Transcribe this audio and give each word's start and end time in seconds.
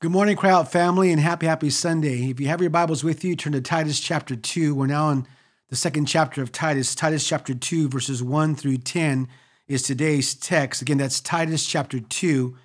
Good 0.00 0.12
morning, 0.12 0.36
Cryy 0.36 0.50
Out 0.50 0.70
family, 0.70 1.10
and 1.10 1.20
happy, 1.20 1.46
happy 1.46 1.70
Sunday. 1.70 2.30
If 2.30 2.38
you 2.38 2.46
have 2.46 2.60
your 2.60 2.70
Bibles 2.70 3.02
with 3.02 3.24
you, 3.24 3.34
turn 3.34 3.54
to 3.54 3.60
Titus 3.60 3.98
chapter 3.98 4.36
2. 4.36 4.72
We're 4.72 4.86
now 4.86 5.10
in 5.10 5.26
the 5.70 5.74
second 5.74 6.06
chapter 6.06 6.40
of 6.40 6.52
Titus. 6.52 6.94
Titus 6.94 7.26
chapter 7.26 7.52
2, 7.52 7.88
verses 7.88 8.22
1 8.22 8.54
through 8.54 8.76
10 8.76 9.26
is 9.66 9.82
today's 9.82 10.34
text. 10.34 10.82
Again, 10.82 10.98
that's 10.98 11.20
Titus 11.20 11.66
chapter 11.66 11.98
2, 11.98 12.56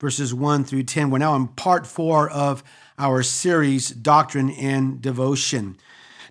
verses 0.00 0.32
1 0.32 0.64
through 0.64 0.84
10. 0.84 1.10
We're 1.10 1.18
now 1.18 1.36
in 1.36 1.48
part 1.48 1.86
four 1.86 2.30
of 2.30 2.64
our 2.98 3.22
series, 3.22 3.90
Doctrine 3.90 4.48
and 4.48 5.02
Devotion. 5.02 5.76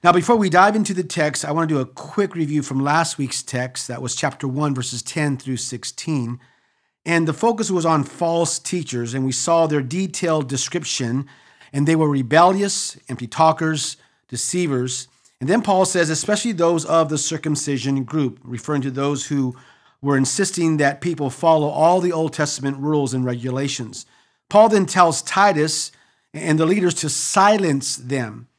Now, 0.04 0.12
before 0.12 0.38
we 0.38 0.50
dive 0.50 0.76
into 0.76 0.96
the 0.96 1.04
text, 1.04 1.46
I 1.46 1.52
want 1.52 1.70
to 1.70 1.76
do 1.76 1.82
a 1.82 1.86
quick 1.86 2.34
review 2.34 2.64
from 2.64 2.80
last 2.80 3.20
week's 3.20 3.44
text. 3.44 3.88
That 3.90 4.02
was 4.02 4.16
chapter 4.16 4.48
1, 4.48 4.74
verses 4.74 5.04
10 5.04 5.38
through 5.38 5.58
16. 5.58 6.40
And 7.08 7.26
the 7.26 7.34
focus 7.34 7.72
was 7.72 7.86
on 7.86 8.04
false 8.04 8.60
teachers, 8.60 9.14
and 9.14 9.24
we 9.26 9.32
saw 9.32 9.66
their 9.66 9.82
detailed 9.82 10.50
description. 10.50 11.26
And 11.72 11.88
they 11.88 11.96
were 11.96 12.10
rebellious, 12.10 13.00
empty 13.08 13.28
talkers, 13.28 13.96
deceivers. 14.28 15.08
And 15.40 15.50
then 15.50 15.62
Paul 15.62 15.86
says, 15.86 16.10
especially 16.10 16.52
those 16.52 16.84
of 16.84 17.08
the 17.08 17.18
circumcision 17.18 18.04
group, 18.04 18.40
referring 18.44 18.82
to 18.82 18.92
those 18.92 19.28
who 19.28 19.56
were 20.02 20.18
insisting 20.18 20.78
that 20.78 21.00
people 21.00 21.30
follow 21.30 21.70
all 21.70 22.02
the 22.02 22.12
Old 22.12 22.34
Testament 22.34 22.78
rules 22.78 23.14
and 23.14 23.24
regulations. 23.24 24.06
Paul 24.50 24.68
then 24.68 24.86
tells 24.86 25.22
Titus 25.22 25.94
and 26.34 26.60
the 26.60 26.66
leaders 26.66 26.94
to 26.96 27.10
silence 27.10 27.96
them. 27.96 28.50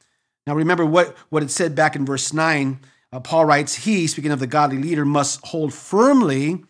Now, 0.47 0.55
remember 0.55 0.87
what, 0.87 1.15
what 1.29 1.43
it 1.43 1.51
said 1.51 1.75
back 1.75 1.95
in 1.95 2.03
verse 2.03 2.33
9. 2.33 2.79
Uh, 3.13 3.19
Paul 3.19 3.45
writes, 3.45 3.75
He, 3.75 4.07
speaking 4.07 4.31
of 4.31 4.39
the 4.39 4.47
godly 4.47 4.79
leader, 4.79 5.05
must 5.05 5.45
hold 5.45 5.71
firmly 5.71 6.63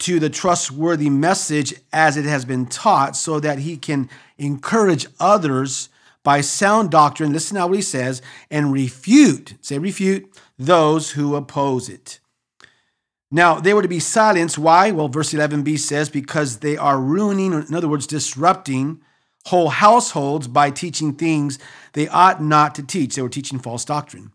to 0.00 0.18
the 0.18 0.30
trustworthy 0.30 1.08
message 1.08 1.74
as 1.92 2.16
it 2.16 2.24
has 2.24 2.44
been 2.44 2.66
taught 2.66 3.16
so 3.16 3.40
that 3.40 3.60
he 3.60 3.76
can 3.76 4.08
encourage 4.38 5.06
others 5.20 5.88
by 6.22 6.40
sound 6.40 6.90
doctrine, 6.90 7.32
listen 7.32 7.58
what 7.58 7.74
he 7.74 7.82
says, 7.82 8.22
and 8.50 8.72
refute, 8.72 9.54
say 9.60 9.78
refute, 9.78 10.26
those 10.58 11.12
who 11.12 11.36
oppose 11.36 11.88
it. 11.88 12.18
Now, 13.30 13.60
they 13.60 13.74
were 13.74 13.82
to 13.82 13.88
be 13.88 14.00
silenced. 14.00 14.58
Why? 14.58 14.90
Well, 14.90 15.08
verse 15.08 15.32
11b 15.32 15.78
says, 15.78 16.08
because 16.08 16.58
they 16.58 16.76
are 16.76 17.00
ruining, 17.00 17.52
in 17.52 17.74
other 17.74 17.88
words, 17.88 18.06
disrupting 18.06 19.00
whole 19.46 19.68
households 19.68 20.48
by 20.48 20.70
teaching 20.70 21.12
things 21.14 21.58
they 21.92 22.08
ought 22.08 22.42
not 22.42 22.74
to 22.76 22.82
teach. 22.82 23.14
They 23.14 23.22
were 23.22 23.28
teaching 23.28 23.58
false 23.58 23.84
doctrine. 23.84 24.32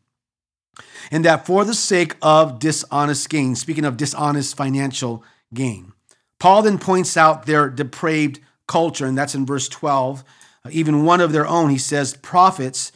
And 1.12 1.26
that 1.26 1.46
for 1.46 1.66
the 1.66 1.74
sake 1.74 2.16
of 2.22 2.60
dishonest 2.60 3.30
gain, 3.30 3.56
speaking 3.56 3.86
of 3.86 3.98
dishonest 3.98 4.56
financial 4.56 5.24
gain. 5.54 5.94
Paul 6.40 6.62
then 6.62 6.78
points 6.78 7.18
out 7.18 7.46
their 7.46 7.70
depraved 7.70 8.40
culture, 8.68 9.06
and 9.06 9.18
that's 9.18 9.36
in 9.36 9.46
verse 9.46 9.68
12. 9.68 10.24
Uh, 10.66 10.70
even 10.72 11.06
one 11.06 11.22
of 11.22 11.32
their 11.32 11.48
own, 11.48 11.70
he 11.70 11.78
says, 11.78 12.16
prophets 12.18 12.92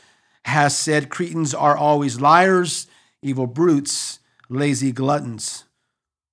has 0.45 0.77
said 0.77 1.09
Cretans 1.09 1.53
are 1.53 1.77
always 1.77 2.19
liars, 2.19 2.87
evil 3.21 3.47
brutes, 3.47 4.19
lazy 4.49 4.91
gluttons. 4.91 5.65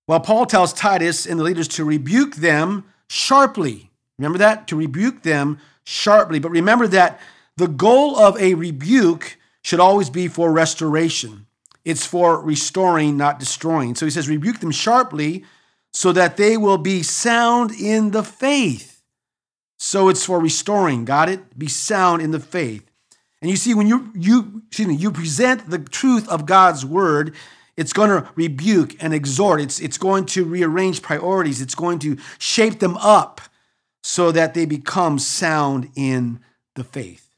Well, 0.07 0.21
Paul 0.21 0.47
tells 0.47 0.73
Titus 0.73 1.27
and 1.27 1.39
the 1.39 1.45
leaders 1.45 1.69
to 1.69 1.85
rebuke 1.85 2.37
them 2.37 2.85
sharply. 3.09 3.91
Remember 4.19 4.39
that? 4.39 4.67
To 4.69 4.77
rebuke 4.77 5.23
them 5.23 5.59
sharply. 5.85 6.39
But 6.41 6.51
remember 6.51 6.89
that 6.89 7.21
the 7.57 7.69
goal 7.69 8.19
of 8.19 8.37
a 8.39 8.55
rebuke 8.55 9.39
should 9.63 9.81
always 9.81 10.11
be 10.11 10.27
for 10.27 10.53
restoration. 10.53 11.47
It's 11.85 12.07
for 12.07 12.41
restoring, 12.41 13.17
not 13.17 13.39
destroying. 13.39 13.95
So 13.95 14.05
he 14.05 14.11
says, 14.11 14.29
rebuke 14.29 14.61
them 14.61 14.73
sharply 14.73 15.45
so 15.93 16.13
that 16.13 16.37
they 16.37 16.57
will 16.57 16.79
be 16.79 17.03
sound 17.03 17.73
in 17.73 18.11
the 18.11 18.23
faith. 18.23 19.03
So 19.79 20.09
it's 20.09 20.25
for 20.25 20.39
restoring, 20.39 21.05
got 21.05 21.29
it? 21.29 21.59
Be 21.59 21.69
sound 21.69 22.23
in 22.23 22.31
the 22.31 22.41
faith. 22.41 22.91
And 23.41 23.51
you 23.51 23.57
see, 23.57 23.73
when 23.75 23.87
you 23.87 24.13
you 24.15 24.63
excuse 24.69 24.89
me, 24.89 24.95
you 24.95 25.11
present 25.11 25.71
the 25.71 25.79
truth 25.79 26.29
of 26.29 26.47
God's 26.47 26.85
word, 26.85 27.35
it's 27.81 27.95
going 27.95 28.11
to 28.11 28.29
rebuke 28.35 29.03
and 29.03 29.15
exhort. 29.15 29.61
It's, 29.61 29.81
it's 29.81 29.97
going 29.97 30.27
to 30.27 30.45
rearrange 30.45 31.01
priorities. 31.01 31.63
It's 31.63 31.75
going 31.75 31.99
to 32.01 32.19
shape 32.39 32.79
them 32.79 32.99
up 32.99 33.41
so 34.03 34.31
that 34.33 34.53
they 34.53 34.67
become 34.67 35.19
sound 35.19 35.91
in 35.97 36.41
the 36.75 36.85
faith. 36.85 37.35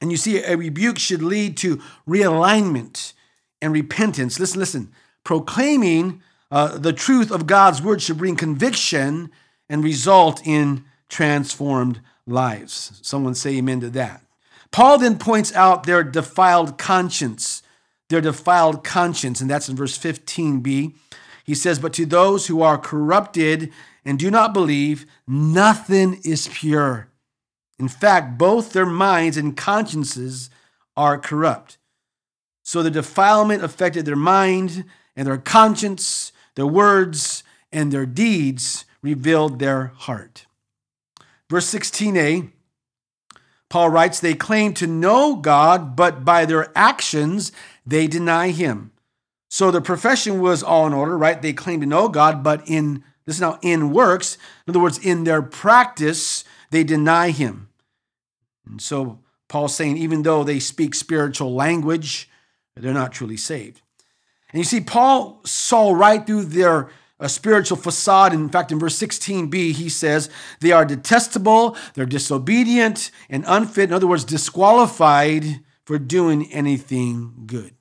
And 0.00 0.10
you 0.10 0.18
see, 0.18 0.42
a 0.42 0.58
rebuke 0.58 0.98
should 0.98 1.22
lead 1.22 1.56
to 1.58 1.80
realignment 2.06 3.14
and 3.62 3.72
repentance. 3.72 4.38
Listen, 4.38 4.60
listen. 4.60 4.92
Proclaiming 5.24 6.22
uh, 6.50 6.78
the 6.78 6.92
truth 6.92 7.30
of 7.30 7.46
God's 7.46 7.80
word 7.80 8.02
should 8.02 8.18
bring 8.18 8.36
conviction 8.36 9.30
and 9.68 9.84
result 9.84 10.46
in 10.46 10.84
transformed 11.08 12.00
lives. 12.26 12.98
Someone 13.02 13.34
say 13.34 13.56
amen 13.56 13.80
to 13.80 13.90
that. 13.90 14.22
Paul 14.70 14.98
then 14.98 15.18
points 15.18 15.52
out 15.54 15.84
their 15.84 16.02
defiled 16.02 16.78
conscience, 16.78 17.62
their 18.08 18.20
defiled 18.20 18.84
conscience, 18.84 19.40
and 19.40 19.50
that's 19.50 19.68
in 19.68 19.76
verse 19.76 19.98
15b. 19.98 20.94
He 21.44 21.54
says, 21.54 21.78
But 21.78 21.92
to 21.94 22.06
those 22.06 22.46
who 22.46 22.62
are 22.62 22.78
corrupted 22.78 23.72
and 24.04 24.18
do 24.18 24.30
not 24.30 24.54
believe, 24.54 25.06
nothing 25.26 26.20
is 26.24 26.48
pure. 26.48 27.08
In 27.78 27.88
fact, 27.88 28.38
both 28.38 28.72
their 28.72 28.86
minds 28.86 29.36
and 29.36 29.56
consciences 29.56 30.50
are 30.96 31.18
corrupt. 31.18 31.78
So 32.62 32.82
the 32.82 32.90
defilement 32.90 33.64
affected 33.64 34.04
their 34.04 34.16
mind 34.16 34.84
and 35.16 35.26
their 35.26 35.38
conscience, 35.38 36.32
their 36.54 36.66
words 36.66 37.42
and 37.72 37.92
their 37.92 38.06
deeds 38.06 38.84
revealed 39.02 39.58
their 39.58 39.92
heart. 39.96 40.46
Verse 41.48 41.72
16a, 41.72 42.50
Paul 43.68 43.90
writes, 43.90 44.20
They 44.20 44.34
claim 44.34 44.74
to 44.74 44.86
know 44.86 45.36
God, 45.36 45.96
but 45.96 46.24
by 46.24 46.44
their 46.44 46.70
actions 46.76 47.52
they 47.86 48.06
deny 48.06 48.50
him. 48.50 48.92
So 49.48 49.70
the 49.70 49.80
profession 49.80 50.40
was 50.40 50.62
all 50.62 50.86
in 50.86 50.92
order, 50.92 51.18
right? 51.18 51.40
They 51.40 51.52
claim 51.52 51.80
to 51.80 51.86
know 51.86 52.08
God, 52.08 52.42
but 52.42 52.62
in 52.68 53.04
this 53.26 53.36
is 53.36 53.40
now 53.40 53.58
in 53.62 53.92
works, 53.92 54.38
in 54.66 54.72
other 54.72 54.80
words, 54.80 54.98
in 54.98 55.24
their 55.24 55.42
practice, 55.42 56.44
they 56.70 56.82
deny 56.82 57.30
him. 57.30 57.68
And 58.66 58.80
so 58.80 59.20
Paul's 59.48 59.74
saying, 59.74 59.96
even 59.98 60.22
though 60.22 60.42
they 60.42 60.58
speak 60.58 60.94
spiritual 60.94 61.54
language, 61.54 62.28
they're 62.76 62.94
not 62.94 63.12
truly 63.12 63.36
saved. 63.36 63.82
And 64.52 64.58
you 64.58 64.64
see, 64.64 64.80
Paul 64.80 65.40
saw 65.44 65.92
right 65.92 66.26
through 66.26 66.44
their 66.46 66.90
uh, 67.20 67.28
spiritual 67.28 67.76
facade. 67.76 68.32
In 68.32 68.48
fact, 68.48 68.72
in 68.72 68.78
verse 68.78 68.98
16b, 68.98 69.72
he 69.72 69.88
says, 69.88 70.30
they 70.60 70.72
are 70.72 70.84
detestable, 70.84 71.76
they're 71.94 72.06
disobedient, 72.06 73.10
and 73.28 73.44
unfit. 73.46 73.90
In 73.90 73.94
other 73.94 74.06
words, 74.06 74.24
disqualified 74.24 75.60
for 75.84 75.98
doing 75.98 76.50
anything 76.52 77.44
good. 77.46 77.74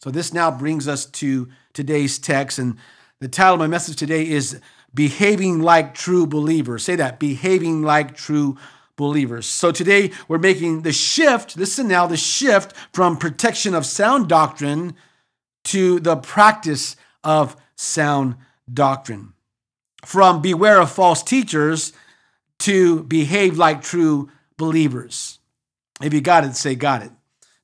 So 0.00 0.10
this 0.10 0.32
now 0.32 0.50
brings 0.50 0.88
us 0.88 1.06
to 1.06 1.48
today's 1.72 2.18
text. 2.18 2.58
And 2.58 2.78
the 3.20 3.28
title 3.28 3.54
of 3.54 3.60
my 3.60 3.66
message 3.66 3.96
today 3.96 4.26
is 4.26 4.60
Behaving 4.94 5.60
Like 5.60 5.94
True 5.94 6.26
Believers. 6.26 6.84
Say 6.84 6.96
that, 6.96 7.18
behaving 7.18 7.82
like 7.82 8.16
true 8.16 8.56
believers. 8.96 9.46
So 9.46 9.70
today 9.70 10.12
we're 10.26 10.38
making 10.38 10.82
the 10.82 10.92
shift, 10.92 11.56
listen 11.56 11.88
now, 11.88 12.06
the 12.06 12.16
shift 12.16 12.74
from 12.92 13.16
protection 13.16 13.74
of 13.74 13.86
sound 13.86 14.28
doctrine 14.28 14.94
to 15.64 16.00
the 16.00 16.16
practice 16.16 16.96
of 17.24 17.56
sound 17.76 18.36
doctrine. 18.72 19.32
From 20.04 20.40
beware 20.40 20.80
of 20.80 20.90
false 20.90 21.22
teachers 21.22 21.92
to 22.60 23.04
behave 23.04 23.58
like 23.58 23.82
true 23.82 24.30
believers. 24.56 25.38
If 26.02 26.14
you 26.14 26.20
got 26.20 26.44
it, 26.44 26.56
say 26.56 26.74
got 26.74 27.02
it. 27.02 27.10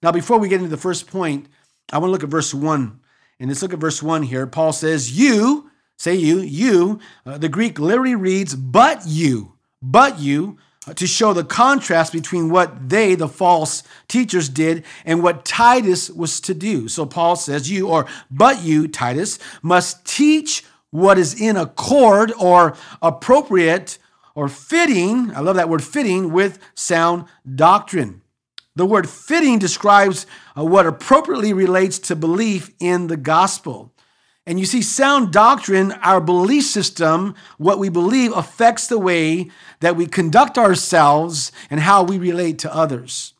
Now, 0.03 0.13
before 0.13 0.39
we 0.39 0.49
get 0.49 0.59
into 0.59 0.69
the 0.69 0.77
first 0.77 1.07
point, 1.07 1.47
I 1.93 1.99
want 1.99 2.09
to 2.09 2.13
look 2.13 2.25
at 2.25 2.29
verse 2.29 2.53
1. 2.53 3.01
And 3.41 3.49
let's 3.49 3.63
look 3.63 3.73
at 3.73 3.79
verse 3.79 4.03
1 4.03 4.25
here. 4.25 4.47
Paul 4.47 4.73
says, 4.73 5.19
You, 5.19 5.71
say 5.97 6.15
you, 6.15 6.41
you, 6.41 7.01
uh, 7.25 7.39
the 7.39 7.49
Greek 7.49 7.79
literally 7.79 8.15
reads, 8.15 8.55
but 8.55 9.03
you, 9.07 9.55
but 9.81 10.19
you, 10.19 10.59
to 10.97 11.07
show 11.07 11.33
the 11.33 11.45
contrast 11.45 12.13
between 12.13 12.51
what 12.51 12.89
they, 12.89 13.15
the 13.15 13.29
false 13.29 13.83
teachers, 14.09 14.49
did 14.49 14.85
and 15.05 15.23
what 15.23 15.45
Titus 15.45 16.11
was 16.11 16.41
to 16.43 16.55
do. 16.55 16.89
So 16.89 17.07
Paul 17.07 17.37
says, 17.37 17.71
You, 17.71 17.89
or 17.89 18.07
but 18.31 18.63
you, 18.63 18.89
Titus, 18.89 19.39
must 19.63 20.05
teach 20.05 20.65
what 20.91 21.19
is 21.19 21.41
in 21.41 21.57
accord 21.57 22.33
or 22.39 22.77
appropriate 23.03 23.99
or 24.35 24.49
fitting, 24.49 25.35
I 25.35 25.41
love 25.41 25.57
that 25.57 25.69
word 25.69 25.83
fitting, 25.83 26.33
with 26.33 26.59
sound 26.75 27.27
doctrine. 27.55 28.23
The 28.77 28.87
word 28.87 29.09
fitting 29.09 29.61
describes 29.61 30.27
uh, 30.59 30.65
what 30.65 30.87
appropriately 30.87 31.53
relates 31.53 31.99
to 32.01 32.17
belief 32.17 32.71
in 32.81 33.07
the 33.07 33.17
gospel. 33.17 33.94
And 34.47 34.61
you 34.61 34.67
see, 34.67 34.83
sound 34.83 35.33
doctrine, 35.33 35.93
our 35.93 36.21
belief 36.21 36.65
system, 36.65 37.35
what 37.57 37.79
we 37.79 37.89
believe 37.89 38.37
affects 38.37 38.87
the 38.87 38.99
way 38.99 39.51
that 39.81 39.97
we 39.97 40.07
conduct 40.07 40.59
ourselves 40.59 41.51
and 41.71 41.81
how 41.81 42.03
we 42.03 42.19
relate 42.19 42.59
to 42.61 42.75
others. 42.75 43.33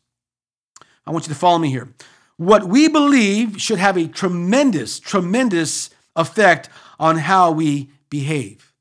I 1.05 1.11
want 1.11 1.27
you 1.27 1.33
to 1.33 1.39
follow 1.39 1.59
me 1.59 1.69
here. 1.69 1.93
What 2.37 2.67
we 2.67 2.87
believe 2.87 3.61
should 3.61 3.77
have 3.77 3.97
a 3.97 4.07
tremendous, 4.07 4.99
tremendous 4.99 5.91
effect 6.15 6.69
on 6.99 7.17
how 7.17 7.51
we 7.51 7.91
behave. 8.09 8.73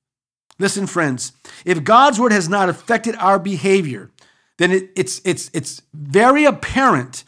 Listen, 0.59 0.87
friends, 0.87 1.33
if 1.65 1.85
God's 1.85 2.19
word 2.19 2.33
has 2.33 2.49
not 2.49 2.69
affected 2.69 3.17
our 3.17 3.39
behavior, 3.39 4.11
then 4.57 4.71
it, 4.71 4.91
it's, 4.97 5.21
it's, 5.25 5.51
it's 5.53 5.83
very 5.93 6.45
apparent 6.45 7.25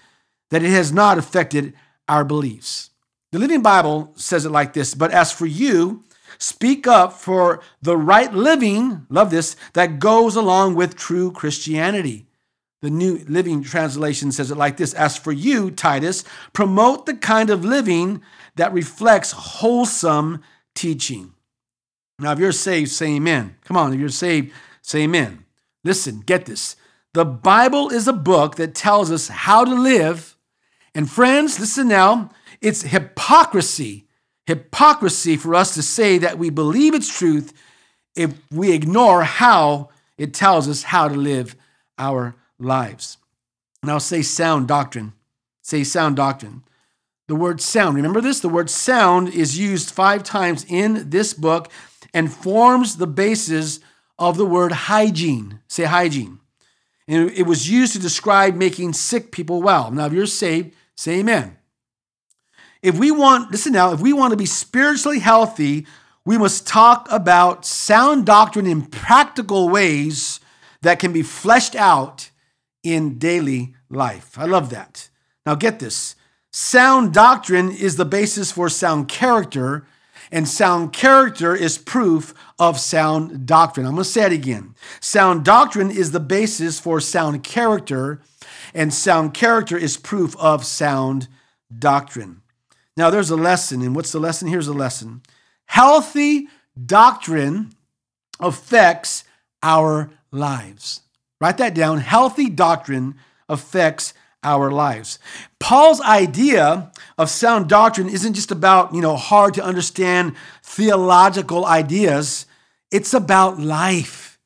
that 0.50 0.62
it 0.62 0.70
has 0.70 0.92
not 0.92 1.18
affected 1.18 1.74
our 2.08 2.24
beliefs. 2.24 2.90
The 3.36 3.40
Living 3.40 3.60
Bible 3.60 4.14
says 4.14 4.46
it 4.46 4.50
like 4.50 4.72
this 4.72 4.94
But 4.94 5.10
as 5.10 5.30
for 5.30 5.44
you, 5.44 6.04
speak 6.38 6.86
up 6.86 7.12
for 7.12 7.60
the 7.82 7.94
right 7.94 8.32
living, 8.32 9.04
love 9.10 9.30
this, 9.30 9.56
that 9.74 9.98
goes 9.98 10.36
along 10.36 10.74
with 10.74 10.96
true 10.96 11.30
Christianity. 11.30 12.28
The 12.80 12.88
New 12.88 13.22
Living 13.28 13.62
Translation 13.62 14.32
says 14.32 14.50
it 14.50 14.56
like 14.56 14.78
this 14.78 14.94
As 14.94 15.18
for 15.18 15.32
you, 15.32 15.70
Titus, 15.70 16.24
promote 16.54 17.04
the 17.04 17.12
kind 17.12 17.50
of 17.50 17.62
living 17.62 18.22
that 18.54 18.72
reflects 18.72 19.32
wholesome 19.32 20.42
teaching. 20.74 21.34
Now, 22.18 22.32
if 22.32 22.38
you're 22.38 22.52
saved, 22.52 22.90
say 22.90 23.16
amen. 23.16 23.56
Come 23.66 23.76
on, 23.76 23.92
if 23.92 24.00
you're 24.00 24.08
saved, 24.08 24.50
say 24.80 25.00
amen. 25.00 25.44
Listen, 25.84 26.20
get 26.20 26.46
this. 26.46 26.74
The 27.12 27.26
Bible 27.26 27.90
is 27.90 28.08
a 28.08 28.14
book 28.14 28.54
that 28.54 28.74
tells 28.74 29.10
us 29.10 29.28
how 29.28 29.66
to 29.66 29.74
live. 29.74 30.38
And 30.94 31.10
friends, 31.10 31.60
listen 31.60 31.88
now, 31.88 32.30
it's 32.60 32.82
hypocrisy, 32.82 34.06
hypocrisy 34.46 35.36
for 35.36 35.54
us 35.54 35.74
to 35.74 35.82
say 35.82 36.18
that 36.18 36.38
we 36.38 36.50
believe 36.50 36.94
its 36.94 37.16
truth 37.16 37.52
if 38.14 38.34
we 38.50 38.72
ignore 38.72 39.24
how 39.24 39.90
it 40.18 40.32
tells 40.32 40.68
us 40.68 40.84
how 40.84 41.08
to 41.08 41.14
live 41.14 41.54
our 41.98 42.34
lives. 42.58 43.18
Now 43.82 43.98
say 43.98 44.22
sound 44.22 44.68
doctrine. 44.68 45.12
Say 45.62 45.84
sound 45.84 46.16
doctrine. 46.16 46.62
The 47.28 47.34
word 47.34 47.60
sound, 47.60 47.96
remember 47.96 48.20
this? 48.20 48.40
The 48.40 48.48
word 48.48 48.70
sound 48.70 49.28
is 49.28 49.58
used 49.58 49.90
five 49.90 50.22
times 50.22 50.64
in 50.68 51.10
this 51.10 51.34
book 51.34 51.70
and 52.14 52.32
forms 52.32 52.96
the 52.96 53.06
basis 53.06 53.80
of 54.18 54.36
the 54.36 54.46
word 54.46 54.72
hygiene. 54.72 55.60
Say 55.66 55.84
hygiene. 55.84 56.38
And 57.08 57.30
it 57.30 57.44
was 57.44 57.70
used 57.70 57.92
to 57.92 57.98
describe 57.98 58.54
making 58.54 58.92
sick 58.92 59.32
people 59.32 59.62
well. 59.62 59.90
Now, 59.90 60.06
if 60.06 60.12
you're 60.12 60.26
saved, 60.26 60.74
say 60.96 61.18
amen. 61.20 61.56
If 62.86 62.96
we 63.00 63.10
want, 63.10 63.50
listen 63.50 63.72
now, 63.72 63.92
if 63.92 63.98
we 64.00 64.12
want 64.12 64.30
to 64.30 64.36
be 64.36 64.46
spiritually 64.46 65.18
healthy, 65.18 65.88
we 66.24 66.38
must 66.38 66.68
talk 66.68 67.08
about 67.10 67.66
sound 67.66 68.24
doctrine 68.24 68.64
in 68.64 68.82
practical 68.82 69.68
ways 69.68 70.38
that 70.82 71.00
can 71.00 71.12
be 71.12 71.22
fleshed 71.22 71.74
out 71.74 72.30
in 72.84 73.18
daily 73.18 73.74
life. 73.90 74.38
I 74.38 74.44
love 74.44 74.70
that. 74.70 75.08
Now, 75.44 75.56
get 75.56 75.80
this 75.80 76.14
sound 76.52 77.12
doctrine 77.12 77.72
is 77.72 77.96
the 77.96 78.04
basis 78.04 78.52
for 78.52 78.68
sound 78.68 79.08
character, 79.08 79.84
and 80.30 80.46
sound 80.46 80.92
character 80.92 81.56
is 81.56 81.78
proof 81.78 82.34
of 82.56 82.78
sound 82.78 83.46
doctrine. 83.46 83.84
I'm 83.84 83.94
going 83.94 84.04
to 84.04 84.08
say 84.08 84.26
it 84.26 84.32
again. 84.32 84.76
Sound 85.00 85.44
doctrine 85.44 85.90
is 85.90 86.12
the 86.12 86.20
basis 86.20 86.78
for 86.78 87.00
sound 87.00 87.42
character, 87.42 88.20
and 88.72 88.94
sound 88.94 89.34
character 89.34 89.76
is 89.76 89.96
proof 89.96 90.36
of 90.36 90.64
sound 90.64 91.26
doctrine. 91.76 92.42
Now, 92.96 93.10
there's 93.10 93.30
a 93.30 93.36
lesson, 93.36 93.82
and 93.82 93.94
what's 93.94 94.12
the 94.12 94.18
lesson? 94.18 94.48
Here's 94.48 94.68
a 94.68 94.72
lesson. 94.72 95.22
Healthy 95.66 96.48
doctrine 96.84 97.72
affects 98.40 99.24
our 99.62 100.10
lives. 100.30 101.02
Write 101.40 101.58
that 101.58 101.74
down. 101.74 101.98
Healthy 101.98 102.50
doctrine 102.50 103.16
affects 103.48 104.14
our 104.42 104.70
lives. 104.70 105.18
Paul's 105.58 106.00
idea 106.00 106.92
of 107.18 107.28
sound 107.28 107.68
doctrine 107.68 108.08
isn't 108.08 108.34
just 108.34 108.50
about, 108.50 108.94
you 108.94 109.00
know, 109.00 109.16
hard 109.16 109.54
to 109.54 109.64
understand 109.64 110.34
theological 110.62 111.66
ideas. 111.66 112.46
It's 112.90 113.12
about 113.12 113.58
life. 113.58 114.38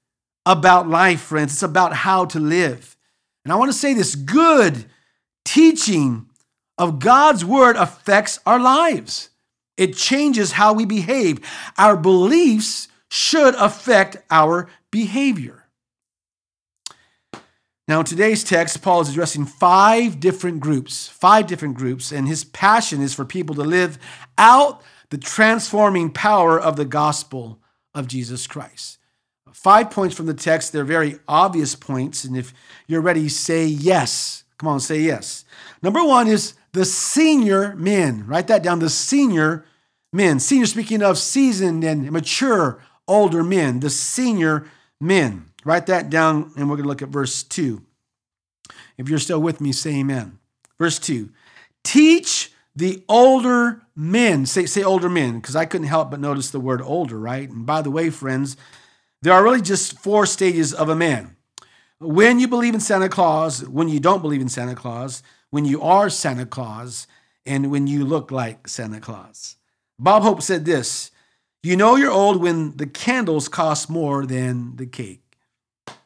About 0.47 0.89
life, 0.89 1.21
friends. 1.21 1.53
It's 1.53 1.63
about 1.63 1.93
how 1.93 2.25
to 2.27 2.41
live. 2.41 2.97
And 3.45 3.53
I 3.53 3.57
want 3.57 3.71
to 3.71 3.77
say 3.79 3.93
this 3.93 4.15
good 4.15 4.87
teaching 5.45 6.30
of 6.81 6.99
God's 6.99 7.45
word 7.45 7.77
affects 7.77 8.41
our 8.47 8.59
lives. 8.59 9.29
It 9.77 9.95
changes 9.95 10.53
how 10.53 10.73
we 10.73 10.87
behave. 10.87 11.39
Our 11.77 11.95
beliefs 11.95 12.89
should 13.11 13.55
affect 13.57 14.17
our 14.31 14.67
behavior. 14.91 15.67
Now, 17.87 18.01
in 18.01 18.07
today's 18.07 18.43
text, 18.43 18.81
Paul 18.81 19.03
is 19.03 19.11
addressing 19.11 19.45
five 19.45 20.21
different 20.21 20.61
groups, 20.61 21.07
five 21.07 21.47
different 21.47 21.75
groups, 21.77 22.13
and 22.13 22.27
his 22.27 22.45
passion 22.45 23.03
is 23.03 23.13
for 23.13 23.27
people 23.27 23.55
to 23.57 23.63
live 23.63 23.99
out 24.39 24.81
the 25.11 25.19
transforming 25.19 26.11
power 26.11 26.59
of 26.59 26.77
the 26.77 26.85
gospel 26.87 27.59
of 27.95 28.07
Jesus 28.07 28.47
Christ. 28.47 28.97
Five 29.53 29.91
points 29.91 30.15
from 30.15 30.27
the 30.27 30.35
text, 30.35 30.73
they're 30.73 30.85
very 30.85 31.19
obvious 31.29 31.75
points, 31.75 32.25
and 32.25 32.37
if 32.37 32.55
you're 32.87 33.03
ready, 33.03 33.29
say 33.29 33.67
yes. 33.67 34.45
Come 34.57 34.69
on, 34.69 34.81
say 34.81 35.01
yes. 35.01 35.45
Number 35.83 36.03
one 36.05 36.27
is 36.27 36.55
the 36.73 36.85
senior 36.85 37.75
men. 37.77 38.27
Write 38.27 38.47
that 38.49 38.63
down, 38.63 38.79
the 38.79 38.91
senior 38.91 39.65
men. 40.13 40.41
Senior, 40.41 40.67
speaking 40.67 41.03
of 41.03 41.19
seasoned 41.19 41.85
and 41.85 42.11
mature 42.11 42.83
older 43.09 43.43
men, 43.43 43.81
the 43.81 43.91
senior 43.91 44.67
men. 45.01 45.47
Write 45.65 45.87
that 45.87 46.11
down, 46.11 46.53
and 46.57 46.69
we're 46.69 46.77
going 46.77 46.85
to 46.85 46.89
look 46.89 47.03
at 47.03 47.09
verse 47.09 47.43
2. 47.43 47.83
If 48.97 49.09
you're 49.09 49.19
still 49.19 49.41
with 49.41 49.61
me, 49.61 49.73
say 49.73 49.97
amen. 49.97 50.39
Verse 50.79 50.99
2 50.99 51.31
Teach 51.83 52.53
the 52.75 53.03
older 53.09 53.83
men. 53.97 54.47
Say, 54.47 54.67
say 54.67 54.83
older 54.83 55.09
men, 55.09 55.41
because 55.41 55.57
I 55.57 55.65
couldn't 55.65 55.89
help 55.89 56.11
but 56.11 56.21
notice 56.21 56.51
the 56.51 56.61
word 56.61 56.81
older, 56.83 57.19
right? 57.19 57.49
And 57.49 57.67
by 57.67 57.83
the 57.83 57.91
way, 57.91 58.11
friends, 58.11 58.57
there 59.23 59.33
are 59.33 59.43
really 59.43 59.61
just 59.61 59.99
four 59.99 60.25
stages 60.27 60.73
of 60.73 60.89
a 60.89 60.97
man. 60.97 61.37
When 61.99 62.41
you 62.41 62.49
believe 62.49 62.73
in 62.73 62.81
Santa 62.81 63.11
Claus, 63.11 63.67
when 63.69 63.89
you 63.89 64.01
don't 64.01 64.23
believe 64.23 64.41
in 64.41 64.49
Santa 64.49 64.75
Claus, 64.75 65.23
when 65.51 65.65
you 65.65 65.83
are 65.83 66.09
Santa 66.09 66.47
Claus, 66.47 67.07
and 67.47 67.71
when 67.71 67.87
you 67.87 68.05
look 68.05 68.31
like 68.31 68.69
Santa 68.69 69.01
Claus. 69.01 69.57
Bob 69.99 70.23
Hope 70.23 70.43
said 70.43 70.65
this 70.65 71.11
You 71.63 71.77
know 71.77 71.97
you're 71.97 72.11
old 72.11 72.41
when 72.41 72.77
the 72.77 72.87
candles 72.87 73.49
cost 73.49 73.91
more 73.91 74.27
than 74.27 74.77
the 74.77 74.87
cake. 74.87 75.37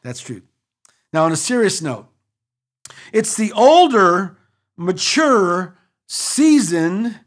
That's 0.01 0.21
true. 0.21 0.41
Now, 1.13 1.25
on 1.25 1.31
a 1.31 1.37
serious 1.37 1.81
note, 1.81 2.07
it's 3.13 3.35
the 3.37 3.51
older, 3.53 4.37
mature, 4.77 5.77
seasoned 6.07 7.19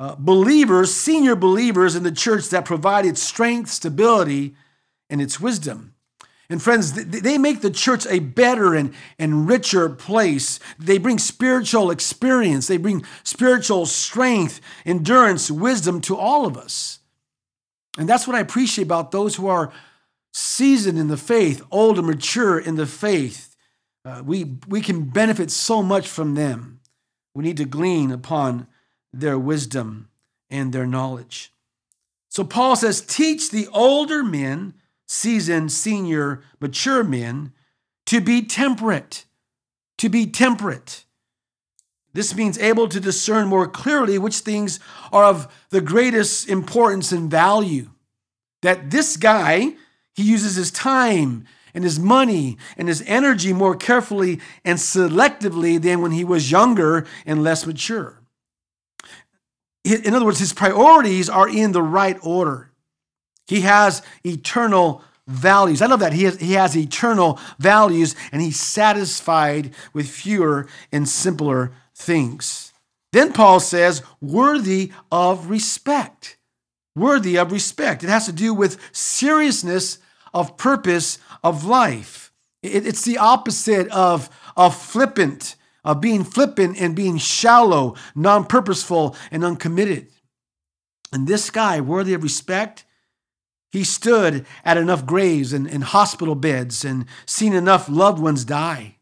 uh, 0.00 0.14
believers, 0.18 0.94
senior 0.94 1.34
believers 1.34 1.94
in 1.94 2.04
the 2.04 2.12
church 2.12 2.48
that 2.48 2.64
provide 2.64 3.04
its 3.04 3.22
strength, 3.22 3.70
stability, 3.70 4.54
and 5.10 5.20
its 5.20 5.40
wisdom. 5.40 5.94
And 6.50 6.62
friends, 6.62 6.92
they 6.92 7.36
make 7.36 7.60
the 7.60 7.70
church 7.70 8.06
a 8.06 8.20
better 8.20 8.74
and, 8.74 8.94
and 9.18 9.46
richer 9.46 9.90
place. 9.90 10.58
They 10.78 10.96
bring 10.96 11.18
spiritual 11.18 11.90
experience, 11.90 12.66
they 12.66 12.78
bring 12.78 13.04
spiritual 13.22 13.84
strength, 13.86 14.60
endurance, 14.86 15.50
wisdom 15.50 16.00
to 16.02 16.16
all 16.16 16.46
of 16.46 16.56
us. 16.56 17.00
And 17.98 18.08
that's 18.08 18.26
what 18.26 18.36
I 18.36 18.40
appreciate 18.40 18.84
about 18.84 19.10
those 19.10 19.36
who 19.36 19.48
are 19.48 19.72
seasoned 20.32 20.98
in 20.98 21.08
the 21.08 21.16
faith, 21.16 21.62
old 21.70 21.98
and 21.98 22.06
mature 22.06 22.58
in 22.58 22.76
the 22.76 22.86
faith. 22.86 23.56
Uh, 24.04 24.22
we, 24.24 24.56
we 24.68 24.80
can 24.80 25.02
benefit 25.02 25.50
so 25.50 25.82
much 25.82 26.08
from 26.08 26.34
them. 26.34 26.80
We 27.34 27.44
need 27.44 27.56
to 27.58 27.64
glean 27.64 28.10
upon 28.10 28.68
their 29.12 29.38
wisdom 29.38 30.08
and 30.48 30.72
their 30.72 30.86
knowledge. 30.86 31.52
So 32.30 32.44
Paul 32.44 32.76
says, 32.76 33.00
teach 33.00 33.50
the 33.50 33.66
older 33.68 34.22
men, 34.22 34.74
seasoned, 35.08 35.72
senior, 35.72 36.42
mature 36.60 37.02
men, 37.02 37.52
to 38.06 38.20
be 38.20 38.42
temperate. 38.42 39.24
To 39.98 40.08
be 40.08 40.26
temperate. 40.26 41.04
This 42.12 42.34
means 42.34 42.58
able 42.58 42.88
to 42.88 43.00
discern 43.00 43.48
more 43.48 43.66
clearly 43.66 44.18
which 44.18 44.38
things 44.38 44.80
are 45.12 45.24
of 45.24 45.52
the 45.70 45.80
greatest 45.80 46.48
importance 46.48 47.12
and 47.12 47.30
value. 47.30 47.90
That 48.62 48.90
this 48.90 49.16
guy, 49.16 49.74
he 50.14 50.22
uses 50.22 50.56
his 50.56 50.70
time 50.70 51.44
and 51.74 51.84
his 51.84 51.98
money 51.98 52.58
and 52.76 52.88
his 52.88 53.02
energy 53.06 53.52
more 53.52 53.76
carefully 53.76 54.40
and 54.64 54.78
selectively 54.78 55.80
than 55.80 56.00
when 56.00 56.12
he 56.12 56.24
was 56.24 56.50
younger 56.50 57.06
and 57.26 57.42
less 57.42 57.66
mature. 57.66 58.20
In 59.84 60.12
other 60.14 60.24
words, 60.24 60.40
his 60.40 60.52
priorities 60.52 61.30
are 61.30 61.48
in 61.48 61.72
the 61.72 61.82
right 61.82 62.18
order. 62.22 62.67
He 63.48 63.62
has 63.62 64.02
eternal 64.24 65.02
values. 65.26 65.82
I 65.82 65.86
love 65.86 66.00
that. 66.00 66.12
He 66.12 66.24
has, 66.24 66.38
he 66.38 66.52
has 66.52 66.76
eternal 66.76 67.40
values 67.58 68.14
and 68.30 68.40
he's 68.42 68.60
satisfied 68.60 69.74
with 69.92 70.08
fewer 70.08 70.68
and 70.92 71.08
simpler 71.08 71.72
things. 71.94 72.72
Then 73.12 73.32
Paul 73.32 73.60
says, 73.60 74.02
worthy 74.20 74.92
of 75.10 75.48
respect. 75.48 76.36
Worthy 76.94 77.36
of 77.36 77.52
respect. 77.52 78.04
It 78.04 78.10
has 78.10 78.26
to 78.26 78.32
do 78.32 78.52
with 78.52 78.78
seriousness 78.92 79.98
of 80.34 80.56
purpose 80.56 81.18
of 81.42 81.64
life. 81.64 82.32
it's 82.62 83.04
the 83.04 83.18
opposite 83.18 83.88
of, 83.88 84.28
of 84.56 84.76
flippant, 84.76 85.54
of 85.84 86.00
being 86.00 86.24
flippant 86.24 86.78
and 86.78 86.94
being 86.94 87.16
shallow, 87.16 87.94
non 88.14 88.44
purposeful, 88.44 89.16
and 89.30 89.44
uncommitted. 89.44 90.08
And 91.12 91.26
this 91.26 91.50
guy, 91.50 91.80
worthy 91.80 92.12
of 92.12 92.22
respect, 92.22 92.84
He 93.70 93.84
stood 93.84 94.46
at 94.64 94.76
enough 94.76 95.04
graves 95.04 95.52
and, 95.52 95.68
and 95.68 95.84
hospital 95.84 96.34
beds 96.34 96.84
and 96.84 97.04
seen 97.26 97.52
enough 97.52 97.88
loved 97.88 98.18
ones 98.18 98.44
die. 98.44 98.96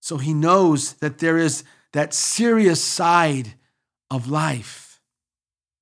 So 0.00 0.16
he 0.16 0.34
knows 0.34 0.94
that 0.94 1.18
there 1.18 1.38
is 1.38 1.62
that 1.92 2.14
serious 2.14 2.82
side 2.82 3.54
of 4.10 4.28
life. 4.28 5.00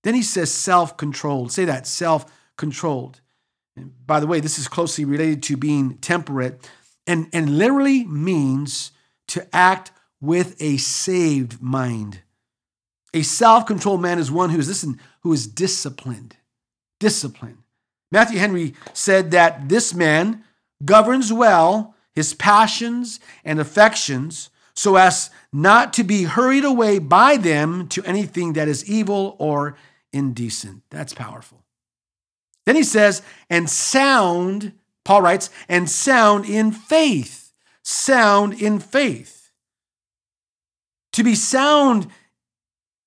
Then 0.04 0.14
he 0.14 0.22
says 0.22 0.52
self 0.52 0.96
controlled. 0.96 1.52
Say 1.52 1.64
that 1.64 1.86
self 1.86 2.26
controlled. 2.56 3.20
By 4.06 4.20
the 4.20 4.26
way, 4.26 4.40
this 4.40 4.58
is 4.58 4.68
closely 4.68 5.04
related 5.04 5.42
to 5.44 5.56
being 5.56 5.98
temperate 5.98 6.68
and, 7.06 7.28
and 7.32 7.58
literally 7.58 8.04
means 8.04 8.90
to 9.28 9.46
act 9.54 9.92
with 10.20 10.60
a 10.60 10.76
saved 10.78 11.62
mind. 11.62 12.22
A 13.14 13.22
self 13.22 13.66
controlled 13.66 14.02
man 14.02 14.18
is 14.18 14.30
one 14.30 14.50
who 14.50 14.58
is, 14.58 14.68
listen, 14.68 15.00
who 15.22 15.32
is 15.32 15.46
disciplined. 15.46 16.36
Disciplined. 17.00 17.58
Matthew 18.10 18.38
Henry 18.38 18.74
said 18.92 19.30
that 19.32 19.68
this 19.68 19.94
man 19.94 20.44
governs 20.84 21.32
well 21.32 21.94
his 22.14 22.34
passions 22.34 23.20
and 23.44 23.60
affections 23.60 24.50
so 24.74 24.96
as 24.96 25.30
not 25.52 25.92
to 25.94 26.04
be 26.04 26.22
hurried 26.22 26.64
away 26.64 26.98
by 26.98 27.36
them 27.36 27.88
to 27.88 28.04
anything 28.04 28.52
that 28.52 28.68
is 28.68 28.88
evil 28.88 29.34
or 29.38 29.76
indecent. 30.12 30.82
That's 30.90 31.14
powerful. 31.14 31.64
Then 32.64 32.76
he 32.76 32.84
says, 32.84 33.22
and 33.50 33.68
sound, 33.68 34.72
Paul 35.04 35.22
writes, 35.22 35.50
and 35.68 35.90
sound 35.90 36.44
in 36.44 36.70
faith. 36.70 37.52
Sound 37.82 38.60
in 38.60 38.78
faith. 38.78 39.50
To 41.14 41.24
be 41.24 41.34
sound 41.34 42.06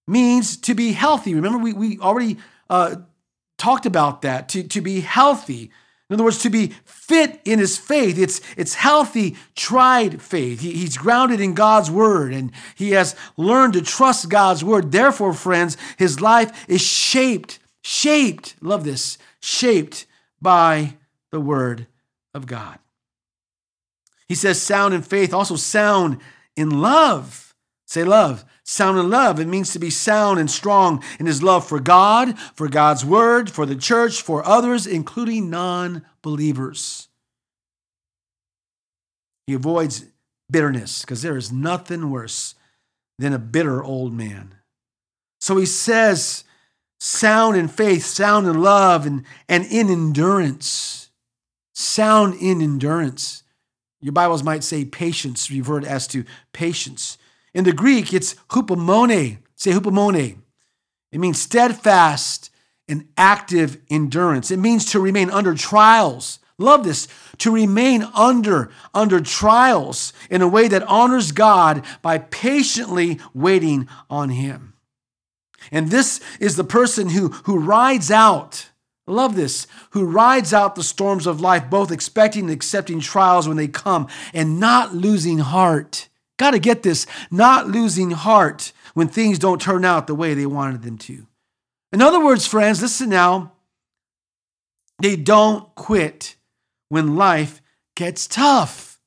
means 0.07 0.57
to 0.57 0.73
be 0.73 0.91
healthy. 0.91 1.35
Remember, 1.35 1.57
we, 1.57 1.71
we 1.73 1.99
already 1.99 2.37
uh, 2.69 2.95
talked 3.61 3.85
about 3.85 4.23
that, 4.23 4.49
to, 4.49 4.63
to 4.63 4.81
be 4.81 5.01
healthy. 5.01 5.71
In 6.09 6.15
other 6.15 6.23
words, 6.23 6.39
to 6.39 6.49
be 6.49 6.73
fit 6.83 7.39
in 7.45 7.59
his 7.59 7.77
faith. 7.77 8.17
It's, 8.17 8.41
it's 8.57 8.73
healthy, 8.73 9.37
tried 9.55 10.21
faith. 10.21 10.59
He, 10.59 10.71
he's 10.73 10.97
grounded 10.97 11.39
in 11.39 11.53
God's 11.53 11.91
word 11.91 12.33
and 12.33 12.51
he 12.75 12.91
has 12.91 13.15
learned 13.37 13.73
to 13.73 13.81
trust 13.81 14.29
God's 14.29 14.63
word. 14.63 14.91
Therefore, 14.91 15.31
friends, 15.31 15.77
his 15.97 16.19
life 16.19 16.67
is 16.67 16.81
shaped, 16.81 17.59
shaped, 17.83 18.55
love 18.61 18.83
this, 18.83 19.19
shaped 19.41 20.07
by 20.41 20.95
the 21.29 21.39
word 21.39 21.85
of 22.33 22.47
God. 22.47 22.79
He 24.27 24.35
says 24.35 24.61
sound 24.61 24.93
in 24.93 25.03
faith, 25.03 25.33
also 25.33 25.55
sound 25.55 26.19
in 26.55 26.81
love. 26.81 27.50
Say 27.91 28.05
love. 28.05 28.45
Sound 28.63 28.97
in 28.97 29.09
love. 29.09 29.37
It 29.37 29.49
means 29.49 29.73
to 29.73 29.79
be 29.79 29.89
sound 29.89 30.39
and 30.39 30.49
strong 30.49 31.03
in 31.19 31.25
his 31.25 31.43
love 31.43 31.67
for 31.67 31.81
God, 31.81 32.39
for 32.55 32.69
God's 32.69 33.03
word, 33.03 33.49
for 33.49 33.65
the 33.65 33.75
church, 33.75 34.21
for 34.21 34.47
others, 34.47 34.87
including 34.87 35.49
non 35.49 36.05
believers. 36.21 37.09
He 39.45 39.53
avoids 39.53 40.05
bitterness 40.49 41.01
because 41.01 41.21
there 41.21 41.35
is 41.35 41.51
nothing 41.51 42.09
worse 42.09 42.55
than 43.19 43.33
a 43.33 43.37
bitter 43.37 43.83
old 43.83 44.13
man. 44.13 44.55
So 45.41 45.57
he 45.57 45.65
says, 45.65 46.45
sound 46.97 47.57
in 47.57 47.67
faith, 47.67 48.05
sound 48.05 48.47
in 48.47 48.61
love, 48.61 49.05
and, 49.05 49.25
and 49.49 49.65
in 49.65 49.89
endurance. 49.89 51.09
Sound 51.73 52.35
in 52.35 52.61
endurance. 52.61 53.43
Your 53.99 54.13
Bibles 54.13 54.43
might 54.43 54.63
say 54.63 54.85
patience, 54.85 55.51
revert 55.51 55.83
as 55.83 56.07
to 56.07 56.23
patience. 56.53 57.17
In 57.53 57.63
the 57.63 57.73
Greek, 57.73 58.13
it's 58.13 58.35
hupomone. 58.49 59.37
Say 59.55 59.71
hupomone. 59.71 60.37
It 61.11 61.19
means 61.19 61.41
steadfast 61.41 62.49
and 62.87 63.07
active 63.17 63.77
endurance. 63.89 64.51
It 64.51 64.59
means 64.59 64.85
to 64.91 64.99
remain 64.99 65.29
under 65.29 65.53
trials. 65.53 66.39
Love 66.57 66.83
this. 66.83 67.07
To 67.39 67.51
remain 67.51 68.03
under 68.13 68.71
under 68.93 69.19
trials 69.19 70.13
in 70.29 70.41
a 70.41 70.47
way 70.47 70.67
that 70.67 70.83
honors 70.83 71.31
God 71.31 71.83
by 72.01 72.19
patiently 72.19 73.19
waiting 73.33 73.87
on 74.09 74.29
him. 74.29 74.73
And 75.71 75.89
this 75.89 76.21
is 76.39 76.55
the 76.55 76.63
person 76.63 77.09
who 77.09 77.29
who 77.29 77.57
rides 77.59 78.11
out 78.11 78.71
Love 79.07 79.35
this. 79.35 79.67
Who 79.91 80.05
rides 80.05 80.53
out 80.53 80.75
the 80.75 80.83
storms 80.83 81.27
of 81.27 81.41
life, 81.41 81.69
both 81.69 81.91
expecting 81.91 82.43
and 82.43 82.51
accepting 82.51 82.99
trials 82.99 83.47
when 83.47 83.57
they 83.57 83.67
come, 83.67 84.07
and 84.33 84.59
not 84.59 84.95
losing 84.95 85.39
heart. 85.39 86.07
Got 86.41 86.51
to 86.51 86.59
get 86.59 86.81
this 86.81 87.05
not 87.29 87.67
losing 87.67 88.09
heart 88.09 88.73
when 88.95 89.07
things 89.07 89.37
don't 89.37 89.61
turn 89.61 89.85
out 89.85 90.07
the 90.07 90.15
way 90.15 90.33
they 90.33 90.47
wanted 90.47 90.81
them 90.81 90.97
to. 90.97 91.27
In 91.91 92.01
other 92.01 92.19
words, 92.19 92.47
friends, 92.47 92.81
listen 92.81 93.11
now. 93.11 93.51
They 94.97 95.15
don't 95.15 95.75
quit 95.75 96.37
when 96.89 97.15
life 97.15 97.61
gets 97.95 98.25
tough. 98.25 98.99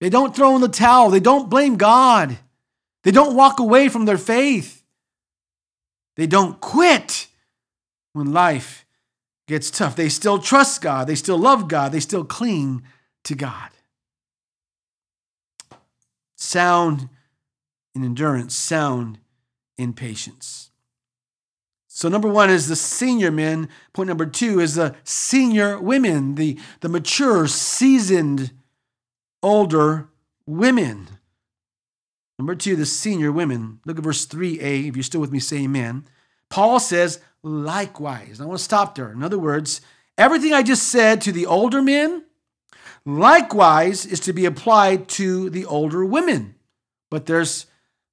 They 0.00 0.08
don't 0.08 0.36
throw 0.36 0.54
in 0.54 0.60
the 0.60 0.68
towel. 0.68 1.10
They 1.10 1.18
don't 1.18 1.50
blame 1.50 1.76
God. 1.76 2.38
They 3.02 3.10
don't 3.10 3.34
walk 3.34 3.58
away 3.58 3.88
from 3.88 4.04
their 4.04 4.18
faith. 4.18 4.84
They 6.14 6.28
don't 6.28 6.60
quit 6.60 7.26
when 8.12 8.32
life 8.32 8.86
gets 9.48 9.68
tough. 9.68 9.96
They 9.96 10.10
still 10.10 10.38
trust 10.38 10.80
God. 10.80 11.08
They 11.08 11.16
still 11.16 11.38
love 11.38 11.66
God. 11.66 11.90
They 11.90 11.98
still 11.98 12.24
cling 12.24 12.84
to 13.24 13.34
God 13.34 13.70
sound 16.38 17.08
in 17.94 18.04
endurance, 18.04 18.54
sound 18.54 19.18
in 19.76 19.92
patience. 19.92 20.70
So, 21.88 22.08
number 22.08 22.28
one 22.28 22.48
is 22.48 22.68
the 22.68 22.76
senior 22.76 23.32
men. 23.32 23.68
Point 23.92 24.08
number 24.08 24.26
two 24.26 24.60
is 24.60 24.76
the 24.76 24.94
senior 25.02 25.80
women, 25.80 26.36
the, 26.36 26.56
the 26.80 26.88
mature, 26.88 27.48
seasoned, 27.48 28.52
older 29.42 30.08
women. 30.46 31.08
Number 32.38 32.54
two, 32.54 32.76
the 32.76 32.86
senior 32.86 33.32
women. 33.32 33.80
Look 33.84 33.98
at 33.98 34.04
verse 34.04 34.24
3a. 34.26 34.88
If 34.88 34.94
you're 34.96 35.02
still 35.02 35.20
with 35.20 35.32
me, 35.32 35.40
say 35.40 35.64
amen. 35.64 36.04
Paul 36.50 36.78
says, 36.78 37.20
likewise. 37.42 38.40
I 38.40 38.44
want 38.44 38.58
to 38.58 38.64
stop 38.64 38.94
there. 38.94 39.10
In 39.10 39.24
other 39.24 39.38
words, 39.38 39.80
everything 40.16 40.52
I 40.52 40.62
just 40.62 40.84
said 40.84 41.20
to 41.22 41.32
the 41.32 41.46
older 41.46 41.82
men, 41.82 42.24
likewise 43.08 44.04
is 44.04 44.20
to 44.20 44.32
be 44.32 44.44
applied 44.44 45.08
to 45.08 45.48
the 45.50 45.64
older 45.64 46.04
women. 46.04 46.54
But 47.10 47.26
there's 47.26 47.66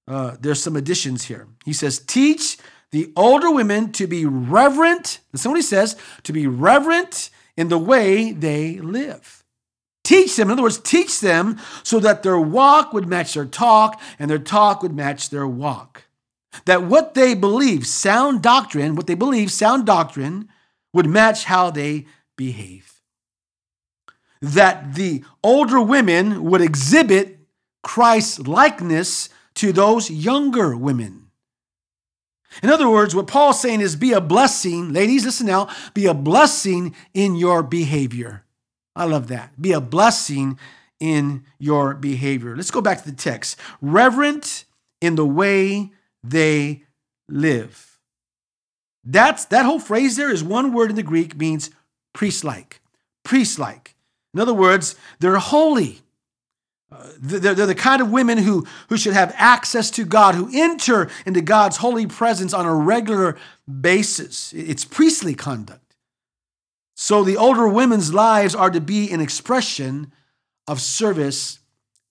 uh, 0.08 0.38
there's 0.40 0.62
some 0.62 0.76
additions 0.76 1.26
here. 1.26 1.48
He 1.66 1.74
says, 1.74 1.98
teach 2.00 2.58
the 2.92 3.12
older 3.16 3.50
women 3.50 3.92
to 3.94 4.06
be 4.06 4.26
reverent. 4.26 5.20
That's 5.32 5.46
what 5.46 5.56
he 5.56 5.64
says, 5.64 5.98
to 6.24 6.32
be 6.32 6.46
reverent 6.46 7.32
in 7.58 7.70
the 7.70 7.80
way 7.80 8.32
they 8.32 8.80
live. 8.80 9.44
Teach 10.04 10.36
them, 10.36 10.50
in 10.50 10.54
other 10.54 10.62
words, 10.62 10.78
teach 10.78 11.20
them 11.20 11.60
so 11.82 12.00
that 12.00 12.22
their 12.22 12.40
walk 12.40 12.94
would 12.94 13.08
match 13.08 13.34
their 13.34 13.46
talk 13.46 14.00
and 14.20 14.30
their 14.30 14.38
talk 14.38 14.84
would 14.84 14.96
match 14.96 15.32
their 15.32 15.48
walk. 15.48 16.04
That 16.66 16.84
what 16.84 17.16
they 17.16 17.34
believe, 17.34 17.88
sound 17.88 18.44
doctrine, 18.44 18.96
what 18.96 19.08
they 19.08 19.16
believe, 19.16 19.52
sound 19.52 19.88
doctrine, 19.88 20.50
would 20.94 21.08
match 21.08 21.46
how 21.46 21.72
they 21.72 22.06
behave 22.38 22.95
that 24.42 24.96
the 24.96 25.24
older 25.44 25.82
women 25.82 26.44
would 26.44 26.62
exhibit 26.62 27.40
Christ's 27.84 28.40
likeness 28.40 29.30
to 29.56 29.72
those 29.72 30.10
younger 30.10 30.76
women. 30.76 31.28
In 32.64 32.70
other 32.70 32.90
words, 32.90 33.14
what 33.14 33.28
Paul's 33.28 33.60
saying 33.60 33.82
is 33.82 33.96
be 33.96 34.14
a 34.14 34.22
blessing, 34.22 34.94
ladies, 34.94 35.26
listen 35.26 35.48
now, 35.48 35.70
be 35.94 36.06
a 36.06 36.14
blessing 36.14 36.96
in 37.14 37.36
your 37.36 37.64
behavior. 37.64 38.46
I 38.96 39.06
love 39.06 39.28
that. 39.28 39.62
Be 39.62 39.74
a 39.74 39.82
blessing 39.82 40.58
in 41.00 41.44
your 41.60 41.94
behavior. 41.94 42.56
Let's 42.56 42.72
go 42.72 42.82
back 42.82 43.04
to 43.04 43.10
the 43.10 43.16
text. 43.16 43.60
Reverent 43.82 44.66
in 45.02 45.16
the 45.16 45.26
way 45.26 45.92
they 46.24 46.84
live. 47.28 48.00
That's 49.04 49.46
that 49.46 49.66
whole 49.66 49.80
phrase 49.80 50.16
there 50.16 50.32
is 50.32 50.44
one 50.44 50.74
word 50.74 50.90
in 50.90 50.96
the 50.96 51.04
Greek 51.04 51.36
means 51.36 51.70
priest-like. 52.14 52.82
Priest-like. 53.24 53.95
In 54.36 54.42
other 54.42 54.54
words, 54.54 54.96
they're 55.20 55.38
holy. 55.38 56.02
Uh, 56.92 57.08
they're, 57.18 57.56
they're 57.56 57.66
the 57.66 57.74
kind 57.74 58.02
of 58.02 58.12
women 58.12 58.38
who, 58.38 58.68
who 58.90 58.98
should 58.98 59.14
have 59.14 59.34
access 59.38 59.90
to 59.92 60.04
God, 60.04 60.36
who 60.36 60.50
enter 60.54 61.10
into 61.26 61.40
God's 61.40 61.78
holy 61.78 62.06
presence 62.06 62.54
on 62.54 62.66
a 62.66 62.76
regular 62.76 63.38
basis. 63.82 64.52
It's 64.54 64.84
priestly 64.84 65.36
conduct. 65.36 65.96
So 66.96 67.24
the 67.24 67.38
older 67.38 67.66
women's 67.68 68.14
lives 68.14 68.54
are 68.54 68.70
to 68.70 68.82
be 68.82 69.10
an 69.10 69.22
expression 69.22 70.12
of 70.68 70.82
service 70.82 71.60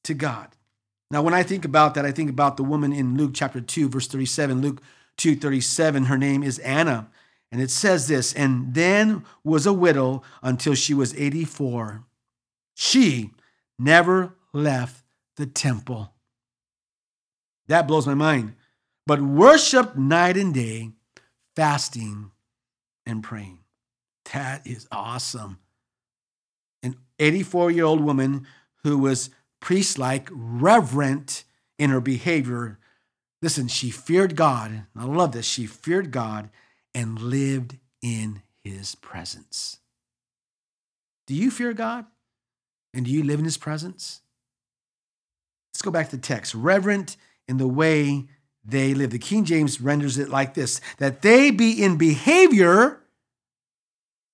to 0.05 0.15
God. 0.15 0.49
Now, 1.11 1.21
when 1.21 1.35
I 1.35 1.43
think 1.43 1.67
about 1.67 1.95
that, 1.95 2.07
I 2.07 2.11
think 2.11 2.31
about 2.31 2.57
the 2.57 2.65
woman 2.65 2.95
in 2.95 3.19
Luke 3.19 3.33
chapter 3.35 3.61
2, 3.61 3.91
verse 3.91 4.07
37. 4.07 4.63
Luke 4.63 4.83
2 5.19 5.37
37, 5.37 6.05
her 6.05 6.17
name 6.17 6.43
is 6.43 6.59
Anna. 6.61 7.11
And 7.53 7.63
it 7.63 7.71
says 7.71 8.09
this, 8.09 8.33
and 8.35 8.75
then 8.75 9.25
was 9.45 9.65
a 9.65 9.73
widow 9.73 10.23
until 10.43 10.75
she 10.75 10.93
was 10.93 11.15
84. 11.15 12.03
She 12.75 13.31
never 13.79 14.35
left 14.53 15.05
the 15.37 15.47
temple. 15.47 16.13
That 17.69 17.87
blows 17.87 18.07
my 18.07 18.15
mind. 18.15 18.55
But 19.07 19.21
worshiped 19.21 19.97
night 19.97 20.37
and 20.37 20.55
day, 20.55 20.93
fasting 21.57 22.31
and 23.07 23.23
praying. 23.23 23.59
That 24.33 24.67
is 24.67 24.87
awesome. 24.91 25.59
An 26.83 26.97
84 27.19 27.71
year 27.71 27.85
old 27.85 28.01
woman 28.01 28.47
who 28.83 28.99
was 28.99 29.31
priest 29.61 29.99
like, 29.99 30.29
reverent 30.31 31.45
in 31.79 31.91
her 31.91 32.01
behavior. 32.01 32.79
Listen, 33.43 33.69
she 33.69 33.91
feared 33.91 34.37
God. 34.37 34.87
I 34.97 35.05
love 35.05 35.33
this. 35.33 35.47
She 35.47 35.67
feared 35.67 36.11
God 36.11 36.51
and 36.95 37.21
lived 37.21 37.79
in 38.03 38.43
his 38.63 38.95
presence. 38.95 39.79
Do 41.27 41.35
you 41.35 41.51
fear 41.51 41.73
God? 41.73 42.07
And 42.95 43.05
do 43.05 43.11
you 43.11 43.25
live 43.25 43.41
in 43.41 43.45
his 43.45 43.59
presence? 43.59 44.21
Let's 45.73 45.83
go 45.83 45.91
back 45.91 46.11
to 46.11 46.17
the 46.17 46.23
text. 46.23 46.55
Reverent 46.55 47.17
in 47.49 47.59
the 47.59 47.69
way 47.69 48.27
they 48.65 48.95
live. 48.95 49.11
The 49.11 49.19
King 49.19 49.45
James 49.45 49.81
renders 49.81 50.17
it 50.17 50.31
like 50.31 50.55
this 50.55 50.81
that 50.99 51.23
they 51.23 51.51
be 51.51 51.83
in 51.83 51.97
behavior 51.99 53.01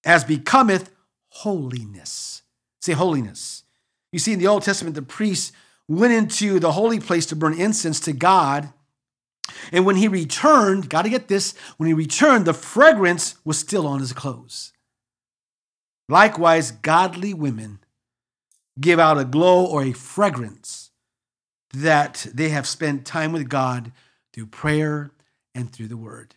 as 0.05 0.25
becometh 0.25 0.91
holiness. 1.31 2.43
Say 2.81 2.93
holiness. 2.93 3.65
You 4.13 4.19
see, 4.19 4.33
in 4.33 4.39
the 4.39 4.47
Old 4.47 4.63
Testament, 4.63 4.95
the 4.95 5.03
priests 5.03 5.53
went 5.89 6.13
into 6.13 6.61
the 6.61 6.73
holy 6.73 7.01
place 7.01 7.27
to 7.27 7.37
burn 7.37 7.59
incense 7.59 8.01
to 8.01 8.13
God. 8.13 8.73
And 9.73 9.85
when 9.85 9.97
he 9.97 10.09
returned, 10.09 10.89
got 10.89 11.03
to 11.03 11.11
get 11.11 11.29
this, 11.29 11.55
when 11.77 11.89
he 11.89 11.93
returned, 11.93 12.45
the 12.45 12.55
fragrance 12.55 13.35
was 13.45 13.59
still 13.59 13.87
on 13.87 14.01
his 14.01 14.13
clothes. 14.13 14.73
Likewise, 16.09 16.71
godly 16.71 17.35
women 17.35 17.81
give 18.79 18.99
out 18.99 19.19
a 19.19 19.25
glow 19.25 19.65
or 19.65 19.83
a 19.83 19.93
fragrance 19.93 20.91
that 21.73 22.27
they 22.33 22.51
have 22.51 22.67
spent 22.67 23.07
time 23.07 23.33
with 23.33 23.49
God 23.49 23.93
through 24.33 24.47
prayer 24.47 25.11
and 25.55 25.73
through 25.73 25.89
the 25.89 25.97
word. 25.97 26.35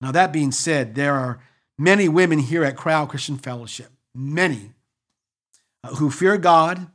Now, 0.00 0.12
that 0.12 0.32
being 0.32 0.52
said, 0.52 0.94
there 0.94 1.14
are 1.14 1.40
many 1.78 2.08
women 2.08 2.38
here 2.38 2.64
at 2.64 2.76
Cryy 2.76 2.92
Out 2.92 3.08
Christian 3.08 3.38
Fellowship, 3.38 3.90
many 4.14 4.72
uh, 5.82 5.94
who 5.94 6.10
fear 6.10 6.36
God 6.36 6.88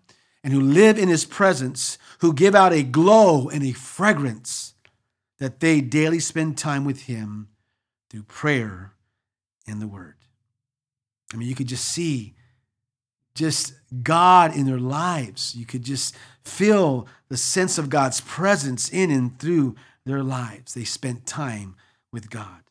and 0.44 0.54
who 0.54 0.62
live 0.62 0.98
in 0.98 1.10
his 1.10 1.26
presence, 1.26 1.98
who 2.20 2.34
give 2.34 2.56
out 2.56 2.74
a 2.74 2.84
glow 2.84 3.50
and 3.50 3.64
a 3.64 3.72
fragrance 3.72 4.74
that 5.40 5.60
they 5.60 5.82
daily 5.82 6.20
spend 6.20 6.58
time 6.58 6.86
with 6.86 7.04
him 7.04 7.48
through 8.10 8.24
prayer 8.24 8.94
and 9.68 9.82
the 9.82 9.88
word. 9.88 10.16
I 11.34 11.38
mean, 11.38 11.48
you 11.48 11.56
could 11.56 11.68
just 11.68 11.86
see 11.86 12.36
just 13.40 13.74
God 14.04 14.54
in 14.54 14.66
their 14.66 14.78
lives. 14.78 15.56
You 15.56 15.66
could 15.66 15.84
just 15.84 16.14
feel 16.44 17.08
the 17.30 17.38
sense 17.38 17.78
of 17.78 17.90
God's 17.90 18.20
presence 18.20 18.90
in 18.90 19.10
and 19.10 19.40
through 19.40 19.76
their 20.06 20.22
lives. 20.22 20.74
They 20.74 20.84
spent 20.84 21.26
time 21.26 21.76
with 22.12 22.30
God. 22.30 22.64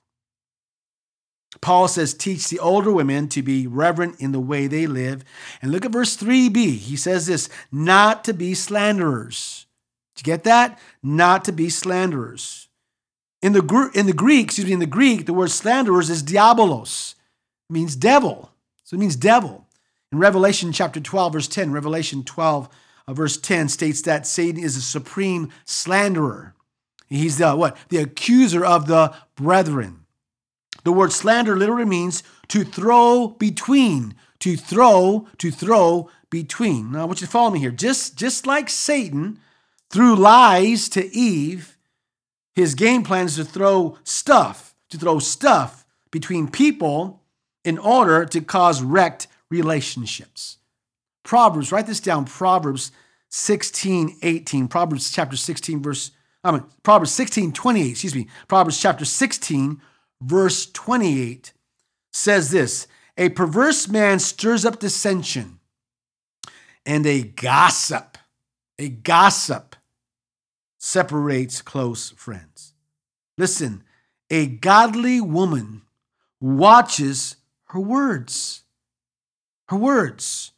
Paul 1.63 1.89
says, 1.89 2.13
teach 2.13 2.49
the 2.49 2.59
older 2.59 2.93
women 2.93 3.29
to 3.31 3.43
be 3.43 3.67
reverent 3.67 4.21
in 4.21 4.33
the 4.33 4.41
way 4.41 4.67
they 4.67 4.87
live. 4.87 5.25
And 5.63 5.73
look 5.73 5.87
at 5.87 5.91
verse 5.91 6.17
3b. 6.17 6.57
He 6.57 6.97
says 6.97 7.27
this 7.27 7.49
not 7.73 8.23
to 8.25 8.35
be 8.35 8.53
slanderers. 8.53 9.67
Did 10.15 10.27
you 10.27 10.33
get 10.35 10.45
that? 10.45 10.79
Not 11.03 11.47
to 11.47 11.53
be 11.53 11.71
slanderers. 11.71 12.69
In 13.41 13.55
the, 13.55 13.91
in 13.95 14.05
the 14.05 14.13
Greek, 14.13 14.47
excuse 14.47 14.67
me, 14.67 14.75
in 14.75 14.81
the 14.81 14.87
Greek, 14.87 15.25
the 15.25 15.33
word 15.33 15.51
slanderers 15.51 16.11
is 16.11 16.23
diabolos. 16.23 17.15
It 17.71 17.73
means 17.73 17.97
devil. 17.97 18.51
So 18.85 18.97
it 18.97 19.01
means 19.01 19.17
devil. 19.17 19.68
In 20.11 20.19
Revelation 20.19 20.73
chapter 20.73 21.00
12, 21.00 21.33
verse 21.35 21.49
10, 21.49 21.73
Revelation 21.73 22.25
12, 22.25 22.69
uh, 23.07 23.12
verse 23.12 23.37
10 23.37 23.69
states 23.69 24.00
that 24.03 24.27
Satan 24.27 24.62
is 24.62 24.77
a 24.77 24.81
supreme 24.81 25.50
slanderer. 25.65 26.55
He's 27.09 27.38
the 27.38 27.55
what? 27.55 27.77
The 27.88 27.99
accuser 27.99 28.65
of 28.65 28.87
the 28.87 29.15
brethren. 29.35 30.05
The 30.85 30.93
word 30.93 31.12
slander 31.12 31.57
literally 31.57 31.85
means 31.85 32.23
to 32.49 32.65
throw 32.65 33.29
between, 33.29 34.15
to 34.41 34.57
throw, 34.57 35.27
to 35.38 35.50
throw 35.50 36.11
between. 36.31 36.93
Now 36.93 37.03
I 37.03 37.05
want 37.05 37.21
you 37.21 37.27
to 37.27 37.31
follow 37.31 37.50
me 37.50 37.59
here. 37.59 37.71
Just, 37.71 38.17
just 38.17 38.47
like 38.47 38.71
Satan 38.71 39.38
threw 39.91 40.15
lies 40.15 40.88
to 40.91 41.14
Eve, 41.14 41.77
his 42.55 42.75
game 42.75 43.03
plan 43.03 43.27
is 43.27 43.37
to 43.37 43.44
throw 43.44 43.99
stuff, 44.05 44.75
to 44.90 44.99
throw 44.99 45.18
stuff 45.18 45.85
between 46.11 46.49
people 46.51 47.23
in 47.64 47.77
order 47.79 48.25
to 48.25 48.40
cause 48.40 48.83
wrecked 48.83 49.27
relationships. 49.51 50.59
Proverbs, 51.23 51.73
write 51.73 51.87
this 51.87 52.01
down. 52.01 52.25
Proverbs 52.25 52.93
16, 53.31 54.19
18. 54.23 54.69
Proverbs 54.69 55.11
chapter 55.11 55.37
16, 55.37 55.83
verse, 55.83 56.11
I 56.43 56.53
mean, 56.53 56.65
Proverbs 56.83 57.13
16, 57.13 57.53
28, 57.53 57.91
excuse 57.91 58.15
me. 58.15 58.29
Proverbs 58.49 58.81
chapter 58.81 59.05
16, 59.05 59.81
verse 60.23 60.71
28 60.73 61.53
says 62.13 62.51
this 62.51 62.87
A 63.17 63.29
perverse 63.31 63.89
man 63.89 64.19
stirs 64.19 64.65
up 64.65 64.79
dissension, 64.79 65.61
and 66.87 67.07
a 67.07 67.23
gossip, 67.23 68.17
a 68.79 68.89
gossip 68.89 69.77
separates 70.79 71.61
close 71.61 72.11
friends. 72.11 72.73
Listen, 73.37 73.85
a 74.31 74.47
godly 74.47 75.21
woman 75.21 75.83
watches 76.41 77.37
her 77.67 77.81
words 77.81 78.63
her 79.68 79.76
words. 79.76 80.52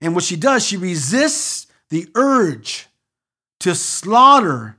And 0.00 0.14
what 0.14 0.24
she 0.24 0.36
does, 0.36 0.64
she 0.64 0.76
resists 0.76 1.66
the 1.90 2.08
urge 2.14 2.86
to 3.60 3.74
slaughter 3.74 4.76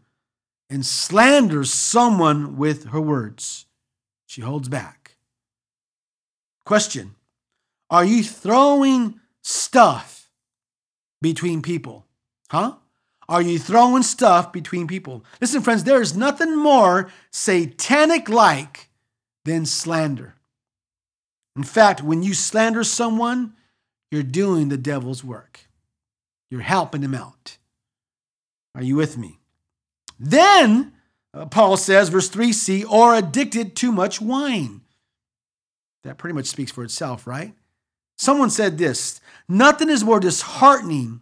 and 0.70 0.86
slander 0.86 1.64
someone 1.64 2.58
with 2.58 2.90
her 2.90 3.02
words. 3.02 3.66
She 4.28 4.42
holds 4.42 4.70
back. 4.70 5.16
Question 6.66 7.16
Are 7.90 8.06
you 8.06 8.24
throwing 8.24 9.20
stuff 9.42 10.30
between 11.22 11.62
people? 11.62 12.06
Huh? 12.50 12.76
Are 13.28 13.42
you 13.42 13.60
throwing 13.60 14.02
stuff 14.02 14.52
between 14.52 14.88
people? 14.88 15.24
Listen, 15.40 15.62
friends, 15.62 15.84
there 15.84 16.02
is 16.02 16.18
nothing 16.18 16.58
more 16.58 17.12
satanic 17.32 18.28
like 18.28 18.90
than 19.46 19.68
slander. 19.68 20.36
In 21.60 21.66
fact, 21.66 22.02
when 22.02 22.24
you 22.24 22.34
slander 22.34 22.86
someone, 22.86 23.52
you're 24.12 24.24
doing 24.24 24.70
the 24.70 24.78
devil's 24.78 25.26
work. 25.26 25.68
You're 26.50 26.62
helping 26.62 27.02
him 27.02 27.14
out. 27.14 27.58
Are 28.74 28.82
you 28.82 28.96
with 28.96 29.18
me? 29.18 29.42
Then, 30.18 30.94
uh, 31.34 31.48
Paul 31.48 31.76
says, 31.76 32.08
verse 32.08 32.30
3c, 32.30 32.90
or 32.90 33.14
addicted 33.14 33.76
to 33.76 33.92
much 33.92 34.22
wine. 34.22 34.80
That 36.06 36.18
pretty 36.18 36.34
much 36.34 36.46
speaks 36.46 36.72
for 36.72 36.86
itself, 36.86 37.28
right? 37.28 37.54
Someone 38.18 38.52
said 38.52 38.78
this 38.78 39.20
nothing 39.50 39.90
is 39.90 40.02
more 40.02 40.22
disheartening 40.22 41.20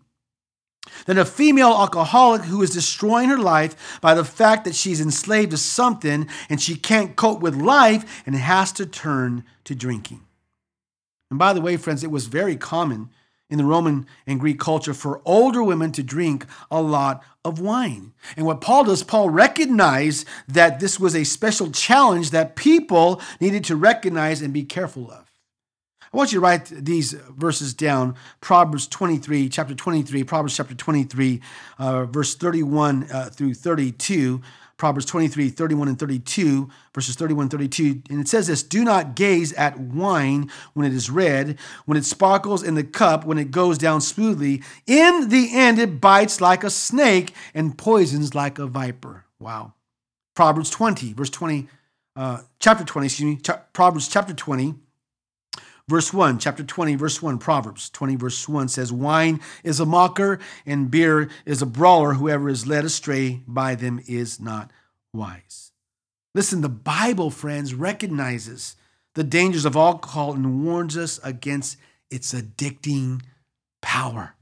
than 1.08 1.17
a 1.17 1.26
female 1.26 1.69
alcoholic 1.69 2.43
who 2.43 2.62
is 2.62 2.69
destroying 2.69 3.30
her 3.30 3.39
life 3.39 4.00
by 4.02 4.13
the 4.13 4.23
fact 4.23 4.65
that 4.65 4.76
she's 4.76 5.02
enslaved 5.02 5.50
to 5.50 5.58
something 5.58 6.28
and 6.47 6.62
she 6.62 6.76
can't 6.76 7.15
cope 7.15 7.41
with 7.41 7.56
life 7.56 8.21
and 8.28 8.36
has 8.36 8.71
to 8.73 8.86
turn 8.86 9.43
to 9.63 9.73
drinking. 9.73 10.21
And 11.30 11.40
by 11.40 11.54
the 11.54 11.62
way, 11.62 11.78
friends, 11.78 12.04
it 12.04 12.12
was 12.12 12.28
very 12.28 12.56
common 12.56 13.10
in 13.50 13.58
the 13.58 13.66
Roman 13.66 14.06
and 14.26 14.40
Greek 14.40 14.60
culture 14.60 14.94
for 14.94 15.22
older 15.24 15.63
women 15.63 15.92
to 15.94 16.04
drink 16.04 16.46
a 16.70 16.82
lot 16.82 17.24
of 17.46 17.60
wine. 17.60 18.13
And 18.36 18.46
what 18.46 18.62
Paul 18.62 18.84
does, 18.86 19.04
Paul 19.04 19.30
recognized 19.30 20.28
that 20.48 20.80
this 20.80 21.00
was 21.00 21.16
a 21.16 21.24
special 21.24 21.72
challenge 21.72 22.32
that 22.32 22.56
people 22.56 23.22
needed 23.40 23.63
to 23.66 23.76
recognize 23.76 24.42
and 24.42 24.54
be 24.54 24.63
careful 24.63 25.10
of. 25.10 25.32
I 26.13 26.18
want 26.18 26.32
you 26.32 26.40
to 26.40 26.44
write 26.44 26.66
these 26.66 27.13
verses 27.13 27.74
down. 27.74 28.16
Proverbs 28.40 28.88
23, 28.88 29.50
chapter 29.50 29.76
23, 29.76 30.24
Proverbs 30.24 30.56
chapter 30.56 30.74
23, 30.74 31.42
uh, 31.80 32.06
verse 32.06 32.36
31 32.36 33.08
uh, 33.12 33.30
through 33.30 33.54
32. 33.54 34.42
Proverbs 34.78 35.06
23, 35.06 35.50
31 35.50 35.88
and 35.88 36.00
32, 36.00 36.70
verses 36.94 37.16
31 37.16 37.50
32. 37.50 38.04
And 38.10 38.22
it 38.22 38.28
says 38.28 38.48
this 38.48 38.62
Do 38.62 38.84
not 38.84 39.16
gaze 39.16 39.52
at 39.54 39.80
wine 39.80 40.52
when 40.74 40.86
it 40.86 40.94
is 40.94 41.10
red, 41.10 41.58
when 41.86 41.98
it 41.98 42.06
sparkles 42.06 42.62
in 42.63 42.76
the 42.76 42.84
cup, 42.84 43.26
when 43.26 43.40
it 43.40 43.50
goes 43.50 43.78
down 43.78 44.02
smoothly. 44.02 44.62
In 44.86 45.30
the 45.30 45.50
end, 45.54 45.80
it 45.80 46.00
bites 46.00 46.40
like 46.40 46.63
a 46.63 46.70
snake 46.70 47.34
and 47.56 47.78
poisons 47.78 48.36
like 48.36 48.60
a 48.60 48.68
viper. 48.68 49.26
Wow. 49.40 49.74
Proverbs 50.36 50.70
20, 50.70 51.13
verse 51.13 51.32
20, 51.32 51.68
uh, 52.16 52.42
chapter 52.60 52.84
20, 52.84 53.06
excuse 53.08 53.36
me, 53.36 53.56
Proverbs 53.74 54.08
chapter 54.08 54.34
20, 54.34 54.76
Verse 55.89 56.12
1, 56.12 56.39
chapter 56.39 56.63
20, 56.63 56.95
verse 56.95 57.21
1, 57.21 57.38
Proverbs 57.38 57.89
20, 57.89 58.17
verse 58.17 58.50
1 58.50 58.67
says, 58.67 58.91
Wine 58.91 59.39
is 59.63 59.80
a 59.80 59.86
mocker 59.86 60.38
and 60.65 60.91
beer 60.91 61.30
is 61.45 61.62
a 61.62 61.65
brawler. 61.65 62.15
Whoever 62.15 62.50
is 62.50 62.67
led 62.67 62.84
astray 62.84 63.41
by 63.47 63.76
them 63.76 64.02
is 64.06 64.38
not 64.38 64.71
wise. 65.13 65.71
Listen, 66.36 66.60
the 66.60 66.69
Bible, 66.69 67.32
friends, 67.32 67.73
recognizes 67.73 68.76
the 69.15 69.23
dangers 69.23 69.63
of 69.63 69.78
alcohol 69.78 70.34
and 70.34 70.65
warns 70.65 70.97
us 70.97 71.19
against 71.23 71.78
its 72.12 72.34
addicting 72.34 73.21
power. 73.82 74.36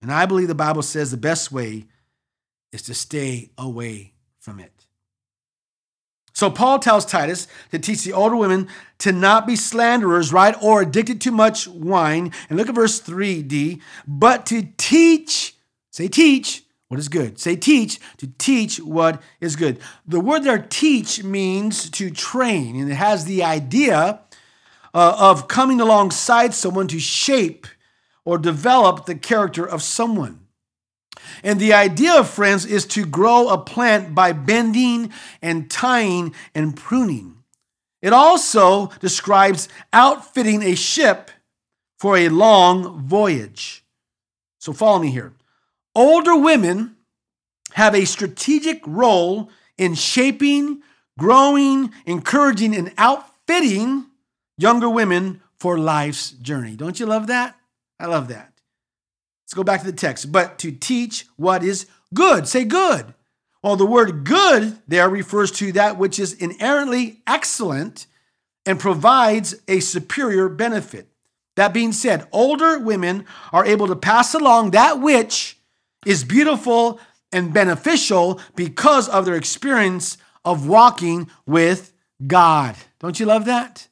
And 0.00 0.10
I 0.10 0.24
believe 0.24 0.48
the 0.48 0.54
Bible 0.54 0.82
says 0.82 1.10
the 1.10 1.16
best 1.16 1.52
way 1.52 1.84
is 2.72 2.82
to 2.82 2.94
stay 2.94 3.50
away 3.58 4.14
from 4.38 4.60
it. 4.60 4.75
So 6.36 6.50
Paul 6.50 6.80
tells 6.80 7.06
Titus 7.06 7.48
to 7.70 7.78
teach 7.78 8.04
the 8.04 8.12
older 8.12 8.36
women 8.36 8.68
to 8.98 9.10
not 9.10 9.46
be 9.46 9.56
slanderers, 9.56 10.34
right, 10.34 10.54
or 10.60 10.82
addicted 10.82 11.18
to 11.22 11.30
much 11.30 11.66
wine. 11.66 12.30
And 12.50 12.58
look 12.58 12.68
at 12.68 12.74
verse 12.74 13.00
3d, 13.00 13.80
but 14.06 14.44
to 14.44 14.68
teach, 14.76 15.56
say 15.90 16.08
teach, 16.08 16.62
what 16.88 17.00
is 17.00 17.08
good. 17.08 17.40
Say 17.40 17.56
teach, 17.56 17.98
to 18.18 18.26
teach 18.26 18.78
what 18.78 19.22
is 19.40 19.56
good. 19.56 19.78
The 20.06 20.20
word 20.20 20.44
there, 20.44 20.58
teach, 20.58 21.24
means 21.24 21.88
to 21.92 22.10
train, 22.10 22.76
and 22.78 22.92
it 22.92 22.96
has 22.96 23.24
the 23.24 23.42
idea 23.42 24.20
uh, 24.92 25.16
of 25.18 25.48
coming 25.48 25.80
alongside 25.80 26.52
someone 26.52 26.88
to 26.88 26.98
shape 26.98 27.66
or 28.26 28.36
develop 28.36 29.06
the 29.06 29.14
character 29.14 29.66
of 29.66 29.82
someone. 29.82 30.45
And 31.42 31.58
the 31.58 31.72
idea, 31.72 32.14
of 32.14 32.28
friends, 32.28 32.64
is 32.64 32.86
to 32.86 33.04
grow 33.04 33.48
a 33.48 33.58
plant 33.58 34.14
by 34.14 34.32
bending 34.32 35.12
and 35.42 35.70
tying 35.70 36.34
and 36.54 36.76
pruning. 36.76 37.36
It 38.02 38.12
also 38.12 38.88
describes 39.00 39.68
outfitting 39.92 40.62
a 40.62 40.74
ship 40.74 41.30
for 41.98 42.16
a 42.16 42.28
long 42.28 43.06
voyage. 43.06 43.84
So 44.60 44.72
follow 44.72 44.98
me 44.98 45.10
here. 45.10 45.32
Older 45.94 46.36
women 46.36 46.96
have 47.72 47.94
a 47.94 48.04
strategic 48.04 48.80
role 48.86 49.50
in 49.78 49.94
shaping, 49.94 50.82
growing, 51.18 51.92
encouraging, 52.04 52.74
and 52.74 52.92
outfitting 52.98 54.06
younger 54.58 54.88
women 54.88 55.40
for 55.58 55.78
life's 55.78 56.30
journey. 56.30 56.76
Don't 56.76 57.00
you 57.00 57.06
love 57.06 57.28
that? 57.28 57.56
I 57.98 58.06
love 58.06 58.28
that. 58.28 58.52
Let's 59.46 59.54
go 59.54 59.62
back 59.62 59.80
to 59.80 59.86
the 59.86 59.96
text. 59.96 60.32
But 60.32 60.58
to 60.58 60.72
teach 60.72 61.26
what 61.36 61.62
is 61.62 61.86
good. 62.12 62.48
Say 62.48 62.64
good. 62.64 63.14
Well, 63.62 63.76
the 63.76 63.86
word 63.86 64.24
good 64.24 64.78
there 64.88 65.08
refers 65.08 65.52
to 65.52 65.70
that 65.72 65.96
which 65.98 66.18
is 66.18 66.32
inherently 66.32 67.22
excellent 67.26 68.06
and 68.64 68.80
provides 68.80 69.54
a 69.68 69.78
superior 69.78 70.48
benefit. 70.48 71.08
That 71.54 71.72
being 71.72 71.92
said, 71.92 72.26
older 72.32 72.78
women 72.78 73.24
are 73.52 73.64
able 73.64 73.86
to 73.86 73.96
pass 73.96 74.34
along 74.34 74.72
that 74.72 75.00
which 75.00 75.58
is 76.04 76.24
beautiful 76.24 77.00
and 77.32 77.54
beneficial 77.54 78.40
because 78.56 79.08
of 79.08 79.24
their 79.24 79.36
experience 79.36 80.18
of 80.44 80.66
walking 80.66 81.30
with 81.46 81.92
God. 82.26 82.76
Don't 82.98 83.18
you 83.18 83.26
love 83.26 83.44
that? 83.44 83.88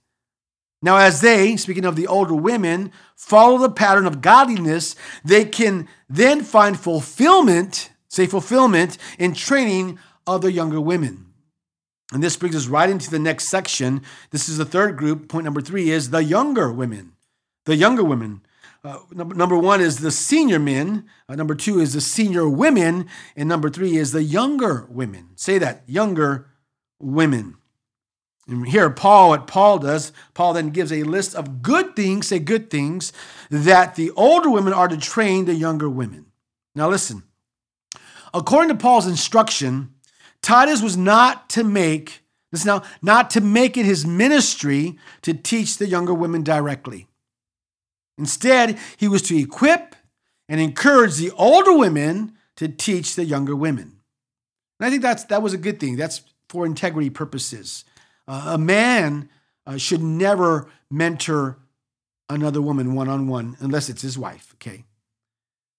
Now, 0.83 0.99
as 0.99 1.23
they, 1.23 1.57
speaking 1.57 1.87
of 1.87 1.97
the 1.97 2.07
older 2.07 2.35
women, 2.35 2.93
follow 3.17 3.59
the 3.59 3.71
pattern 3.71 4.07
of 4.07 4.21
godliness, 4.21 4.97
they 5.25 5.45
can 5.45 5.89
then 6.09 6.43
find 6.43 6.79
fulfillment, 6.79 7.91
say 8.09 8.27
fulfillment, 8.27 8.99
in 9.19 9.35
training 9.35 9.99
other 10.27 10.49
younger 10.49 10.81
women. 10.81 11.27
And 12.13 12.23
this 12.23 12.37
brings 12.37 12.55
us 12.55 12.67
right 12.67 12.89
into 12.89 13.11
the 13.11 13.19
next 13.19 13.49
section. 13.49 14.03
This 14.31 14.49
is 14.49 14.59
the 14.59 14.65
third 14.65 14.97
group. 14.97 15.29
Point 15.29 15.45
number 15.45 15.61
three 15.61 15.91
is 15.91 16.11
the 16.11 16.23
younger 16.23 16.73
women. 16.73 17.13
The 17.65 17.77
younger 17.77 18.05
women. 18.05 18.43
Uh, 18.85 18.99
number, 19.11 19.57
one 19.57 19.81
is 19.81 20.01
the 20.01 20.11
senior 20.11 20.59
men. 20.59 21.07
Uh, 21.27 21.35
number 21.35 21.55
two 21.55 21.81
is 21.81 21.95
the 21.95 22.03
senior 22.03 22.47
women. 22.47 23.09
And 23.35 23.49
number 23.49 23.71
three 23.71 23.97
is 23.97 24.13
the 24.13 24.23
younger 24.23 24.87
women. 24.91 25.31
Say 25.37 25.57
that, 25.59 25.83
younger 25.87 26.51
women. 27.01 27.57
And 28.47 28.67
here, 28.69 28.91
Paul, 28.91 29.31
what 29.31 29.47
Paul 29.47 29.79
does, 29.79 30.13
Paul 30.35 30.53
then 30.53 30.71
gives 30.71 30.93
a 30.93 31.03
list 31.03 31.35
of 31.35 31.63
good 31.63 31.97
things, 31.97 32.29
say 32.29 32.39
good 32.39 32.69
things, 32.71 33.13
that 33.51 33.95
the 33.95 34.11
older 34.13 34.51
women 34.51 34.75
are 34.75 34.89
to 34.89 34.99
train 34.99 35.47
the 35.47 35.55
younger 35.55 35.89
women. 35.89 36.27
Now, 36.75 36.89
listen. 36.91 37.23
According 38.35 38.69
to 38.71 38.75
Paul's 38.75 39.07
instruction, 39.07 39.95
Titus 40.43 40.83
was 40.83 40.97
not 40.97 41.49
to 41.51 41.65
make, 41.65 42.23
listen 42.53 42.67
now, 42.67 42.83
not 43.01 43.31
to 43.31 43.41
make 43.41 43.77
it 43.77 43.87
his 43.87 44.05
ministry 44.05 44.99
to 45.23 45.33
teach 45.33 45.79
the 45.79 45.87
younger 45.87 46.13
women 46.13 46.43
directly. 46.43 47.07
Instead, 48.19 48.79
he 48.97 49.09
was 49.09 49.23
to 49.23 49.39
equip 49.39 49.97
and 50.49 50.61
encourage 50.61 51.17
the 51.17 51.31
older 51.33 51.77
women 51.77 52.33
to 52.57 52.69
teach 52.69 53.15
the 53.15 53.25
younger 53.25 53.57
women. 53.57 54.01
And 54.79 54.87
I 54.87 54.91
think 54.91 55.03
that's, 55.03 55.25
that 55.25 55.43
was 55.43 55.55
a 55.55 55.59
good 55.59 55.81
thing. 55.81 55.97
That's 55.97 56.23
for 56.49 56.67
integrity 56.67 57.11
purposes. 57.11 57.85
Uh, 58.27 58.53
a 58.55 58.59
man 58.59 59.29
uh, 59.67 59.77
should 59.77 60.03
never 60.03 60.69
mentor 60.91 61.59
another 62.29 62.63
woman 62.63 62.95
one 62.95 63.09
on 63.09 63.29
one 63.29 63.57
unless 63.61 63.89
it's 63.89 64.03
his 64.03 64.19
wife, 64.19 64.55
okay? 64.55 64.85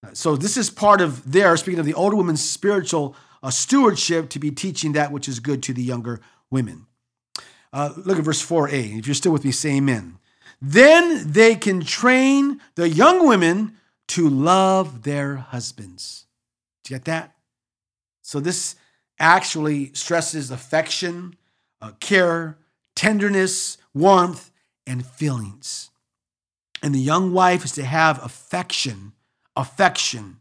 Uh, 0.04 0.10
so 0.12 0.36
this 0.36 0.56
is 0.56 0.70
part 0.70 1.00
of 1.00 1.30
their, 1.30 1.56
speaking 1.56 1.80
of 1.80 1.86
the 1.86 1.94
older 1.94 2.16
women's 2.16 2.48
spiritual 2.48 3.16
uh, 3.42 3.50
stewardship, 3.50 4.28
to 4.30 4.38
be 4.38 4.50
teaching 4.50 4.92
that 4.92 5.12
which 5.12 5.28
is 5.28 5.40
good 5.40 5.62
to 5.62 5.72
the 5.72 5.82
younger 5.82 6.20
women. 6.50 6.86
Uh, 7.72 7.92
look 7.96 8.18
at 8.18 8.24
verse 8.24 8.44
4a. 8.44 8.98
If 8.98 9.06
you're 9.06 9.14
still 9.14 9.32
with 9.32 9.44
me, 9.44 9.52
say 9.52 9.76
amen. 9.76 10.18
Then 10.62 11.30
they 11.30 11.54
can 11.54 11.82
train 11.82 12.60
the 12.74 12.88
young 12.88 13.26
women 13.26 13.76
to 14.08 14.28
love 14.28 15.02
their 15.02 15.36
husbands. 15.36 16.26
Do 16.84 16.94
you 16.94 16.98
get 16.98 17.04
that? 17.06 17.36
So 18.22 18.40
this 18.40 18.76
actually 19.18 19.92
stresses 19.92 20.50
affection, 20.50 21.36
uh, 21.80 21.92
care, 22.00 22.58
tenderness, 22.94 23.78
warmth, 23.94 24.50
and 24.86 25.04
feelings. 25.04 25.90
And 26.82 26.94
the 26.94 27.00
young 27.00 27.32
wife 27.32 27.64
is 27.64 27.72
to 27.72 27.84
have 27.84 28.24
affection, 28.24 29.12
affection 29.56 30.40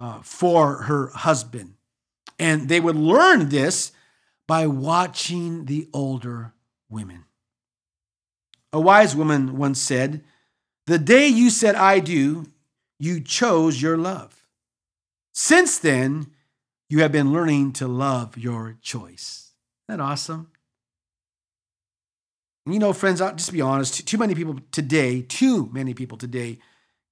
uh, 0.00 0.20
for 0.22 0.82
her 0.82 1.08
husband. 1.08 1.74
And 2.38 2.68
they 2.68 2.80
would 2.80 2.96
learn 2.96 3.48
this 3.48 3.92
by 4.46 4.66
watching 4.66 5.66
the 5.66 5.88
older 5.92 6.52
women. 6.88 7.24
A 8.72 8.80
wise 8.80 9.14
woman 9.14 9.56
once 9.56 9.80
said, 9.80 10.22
The 10.86 10.98
day 10.98 11.28
you 11.28 11.50
said, 11.50 11.74
I 11.74 12.00
do, 12.00 12.46
you 12.98 13.20
chose 13.20 13.80
your 13.80 13.96
love. 13.96 14.46
Since 15.32 15.78
then, 15.78 16.28
you 16.88 17.00
have 17.00 17.12
been 17.12 17.32
learning 17.32 17.72
to 17.74 17.88
love 17.88 18.36
your 18.36 18.76
choice. 18.80 19.43
Isn't 19.88 19.98
that 19.98 20.04
awesome? 20.04 20.50
You 22.66 22.78
know, 22.78 22.94
friends, 22.94 23.20
I'll 23.20 23.34
just 23.34 23.52
be 23.52 23.60
honest, 23.60 24.06
too 24.06 24.16
many 24.16 24.34
people 24.34 24.58
today, 24.72 25.20
too 25.20 25.68
many 25.72 25.92
people 25.92 26.16
today 26.16 26.58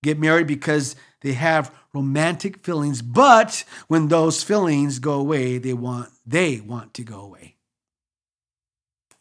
get 0.03 0.19
married 0.19 0.47
because 0.47 0.97
they 1.21 1.35
have 1.35 1.75
romantic 1.93 2.65
feelings, 2.65 3.03
but 3.03 3.65
when 3.89 4.09
those 4.09 4.43
feelings 4.43 4.99
go 4.99 5.15
away, 5.15 5.59
they 5.59 5.75
want 5.75 6.11
they 6.27 6.61
want 6.61 6.95
to 6.95 7.03
go 7.03 7.21
away. 7.21 7.57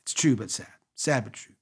It's 0.03 0.13
true 0.13 0.35
but 0.35 0.49
sad. 0.49 0.67
Sad 0.95 1.25
but 1.25 1.33
true. 1.33 1.55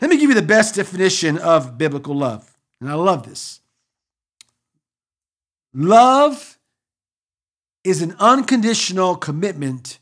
Let 0.00 0.10
me 0.10 0.18
give 0.18 0.28
you 0.28 0.34
the 0.34 0.42
best 0.42 0.74
definition 0.74 1.38
of 1.38 1.78
biblical 1.78 2.14
love. 2.14 2.56
And 2.80 2.90
I 2.90 2.94
love 2.94 3.26
this. 3.26 3.60
Love 5.72 6.58
is 7.82 8.02
an 8.02 8.14
unconditional 8.18 9.16
commitment 9.16 9.98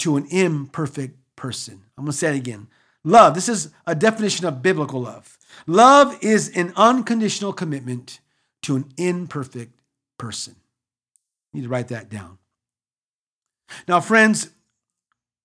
to 0.00 0.16
an 0.16 0.26
imperfect 0.30 1.18
person. 1.36 1.82
I'm 1.96 2.04
going 2.04 2.12
to 2.12 2.18
say 2.18 2.34
it 2.34 2.36
again. 2.36 2.68
Love, 3.04 3.34
this 3.34 3.48
is 3.48 3.70
a 3.86 3.94
definition 3.94 4.46
of 4.46 4.62
biblical 4.62 5.02
love. 5.02 5.38
Love 5.66 6.16
is 6.22 6.48
an 6.56 6.72
unconditional 6.76 7.52
commitment 7.52 8.20
to 8.62 8.76
an 8.76 8.86
imperfect 8.96 9.78
person. 10.18 10.56
You 11.52 11.60
need 11.60 11.66
to 11.66 11.70
write 11.70 11.88
that 11.88 12.08
down. 12.08 12.38
Now, 13.86 14.00
friends, 14.00 14.50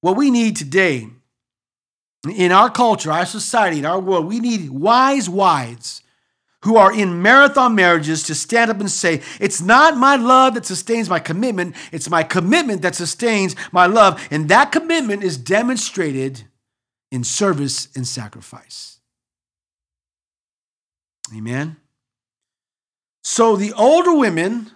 what 0.02 0.16
we 0.16 0.32
need 0.32 0.56
today 0.56 1.08
in 2.34 2.52
our 2.52 2.70
culture, 2.70 3.12
our 3.12 3.26
society, 3.26 3.80
in 3.80 3.86
our 3.86 4.00
world, 4.00 4.26
we 4.26 4.40
need 4.40 4.70
wise 4.70 5.30
wives 5.30 6.02
who 6.64 6.76
are 6.76 6.94
in 6.94 7.22
marathon 7.22 7.74
marriages 7.74 8.24
to 8.24 8.36
stand 8.36 8.70
up 8.70 8.80
and 8.80 8.92
say, 8.92 9.22
It's 9.40 9.62
not 9.62 9.98
my 9.98 10.16
love 10.16 10.56
that 10.56 10.66
sustains 10.66 11.10
my 11.10 11.20
commitment, 11.20 11.76
it's 11.92 12.10
my 12.10 12.24
commitment 12.24 12.82
that 12.82 12.96
sustains 12.96 13.56
my 13.72 13.86
love. 13.86 14.26
And 14.30 14.50
that 14.50 14.72
commitment 14.72 15.24
is 15.24 15.38
demonstrated 15.38 16.44
in 17.12 17.24
service 17.24 17.88
and 17.96 18.08
sacrifice. 18.08 19.00
Amen. 21.36 21.78
So 23.24 23.56
the 23.56 23.74
older 23.74 24.14
women 24.14 24.72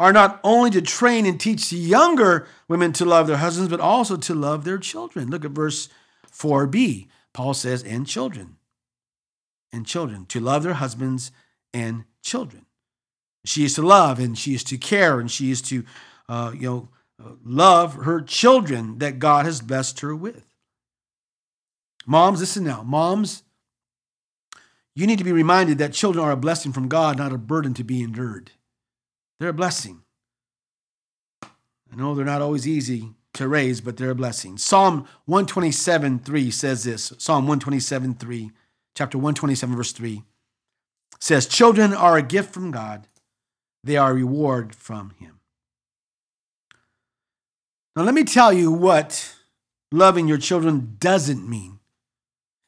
are 0.00 0.12
not 0.12 0.40
only 0.44 0.70
to 0.70 0.80
train 0.80 1.26
and 1.26 1.40
teach 1.40 1.70
the 1.70 1.76
younger 1.76 2.46
women 2.68 2.92
to 2.94 3.04
love 3.04 3.26
their 3.26 3.36
husbands, 3.36 3.70
but 3.70 3.80
also 3.80 4.16
to 4.16 4.34
love 4.34 4.64
their 4.64 4.78
children. 4.78 5.28
Look 5.28 5.44
at 5.44 5.50
verse 5.50 5.88
4b. 6.32 7.08
Paul 7.32 7.54
says, 7.54 7.82
and 7.82 8.06
children 8.06 8.57
and 9.72 9.86
children, 9.86 10.26
to 10.26 10.40
love 10.40 10.62
their 10.62 10.74
husbands 10.74 11.30
and 11.72 12.04
children. 12.22 12.66
She 13.44 13.64
is 13.64 13.74
to 13.74 13.82
love 13.82 14.18
and 14.18 14.36
she 14.36 14.54
is 14.54 14.64
to 14.64 14.78
care 14.78 15.20
and 15.20 15.30
she 15.30 15.50
is 15.50 15.62
to, 15.62 15.84
uh, 16.28 16.52
you 16.54 16.68
know, 16.68 16.88
love 17.44 17.94
her 17.94 18.20
children 18.20 18.98
that 18.98 19.18
God 19.18 19.44
has 19.44 19.60
blessed 19.60 20.00
her 20.00 20.14
with. 20.14 20.44
Moms, 22.06 22.40
listen 22.40 22.64
now. 22.64 22.82
Moms, 22.82 23.42
you 24.94 25.06
need 25.06 25.18
to 25.18 25.24
be 25.24 25.32
reminded 25.32 25.78
that 25.78 25.92
children 25.92 26.24
are 26.24 26.32
a 26.32 26.36
blessing 26.36 26.72
from 26.72 26.88
God, 26.88 27.18
not 27.18 27.32
a 27.32 27.38
burden 27.38 27.74
to 27.74 27.84
be 27.84 28.02
endured. 28.02 28.52
They're 29.38 29.50
a 29.50 29.54
blessing. 29.54 30.02
I 31.42 31.96
know 31.96 32.14
they're 32.14 32.24
not 32.24 32.42
always 32.42 32.66
easy 32.66 33.14
to 33.34 33.48
raise, 33.48 33.80
but 33.80 33.96
they're 33.96 34.10
a 34.10 34.14
blessing. 34.14 34.58
Psalm 34.58 35.06
127 35.26 36.18
3 36.20 36.50
says 36.50 36.84
this 36.84 37.12
Psalm 37.18 37.44
127 37.44 38.14
3, 38.14 38.50
chapter 38.94 39.18
127, 39.18 39.76
verse 39.76 39.92
3 39.92 40.22
says, 41.20 41.46
Children 41.46 41.92
are 41.94 42.16
a 42.16 42.22
gift 42.22 42.52
from 42.52 42.70
God, 42.70 43.06
they 43.84 43.96
are 43.96 44.10
a 44.10 44.14
reward 44.14 44.74
from 44.74 45.10
Him. 45.18 45.40
Now, 47.96 48.02
let 48.04 48.14
me 48.14 48.24
tell 48.24 48.52
you 48.52 48.70
what 48.70 49.34
loving 49.90 50.28
your 50.28 50.38
children 50.38 50.96
doesn't 51.00 51.48
mean. 51.48 51.80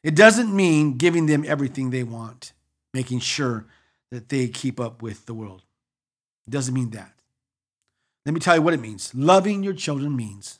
It 0.03 0.15
doesn't 0.15 0.53
mean 0.53 0.97
giving 0.97 1.27
them 1.27 1.45
everything 1.47 1.89
they 1.89 2.03
want, 2.03 2.53
making 2.93 3.19
sure 3.19 3.65
that 4.11 4.29
they 4.29 4.47
keep 4.47 4.79
up 4.79 5.01
with 5.01 5.25
the 5.25 5.33
world. 5.33 5.63
It 6.47 6.51
doesn't 6.51 6.73
mean 6.73 6.89
that. 6.91 7.13
Let 8.25 8.33
me 8.33 8.39
tell 8.39 8.55
you 8.55 8.61
what 8.61 8.73
it 8.73 8.81
means. 8.81 9.13
Loving 9.15 9.63
your 9.63 9.73
children 9.73 10.15
means 10.15 10.59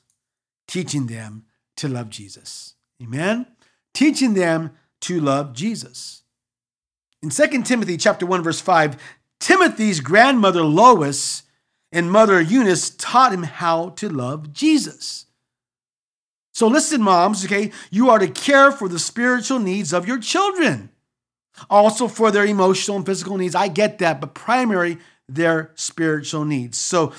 teaching 0.68 1.08
them 1.08 1.46
to 1.78 1.88
love 1.88 2.10
Jesus. 2.10 2.76
Amen? 3.02 3.48
Teaching 3.94 4.34
them 4.34 4.72
to 5.02 5.20
love 5.20 5.54
Jesus. 5.54 6.24
In 7.22 7.30
2 7.30 7.64
Timothy 7.64 7.98
chapter 7.98 8.26
1 8.26 8.44
verse 8.44 8.62
5, 8.62 8.98
Timothy's 9.40 10.00
grandmother 10.00 10.64
Lois 10.64 11.44
and 11.92 12.12
mother 12.12 12.40
Eunice 12.40 12.90
taught 12.92 13.34
him 13.34 13.44
how 13.44 13.90
to 13.90 14.08
love 14.10 14.54
Jesus. 14.54 15.26
So 16.54 16.68
listen 16.68 17.02
moms, 17.02 17.46
okay? 17.46 17.72
You 17.90 18.10
are 18.10 18.20
to 18.20 18.28
care 18.28 18.72
for 18.72 18.88
the 18.88 19.00
spiritual 19.00 19.60
needs 19.60 19.94
of 19.94 20.08
your 20.08 20.20
children. 20.20 20.90
Also 21.70 22.08
for 22.08 22.32
their 22.32 22.46
emotional 22.46 22.98
and 22.98 23.06
physical 23.06 23.38
needs. 23.38 23.56
I 23.56 23.68
get 23.68 24.00
that, 24.00 24.22
but 24.22 24.34
primary 24.34 24.98
their 25.28 25.72
spiritual 25.76 26.46
needs. 26.46 26.78
So 26.78 27.14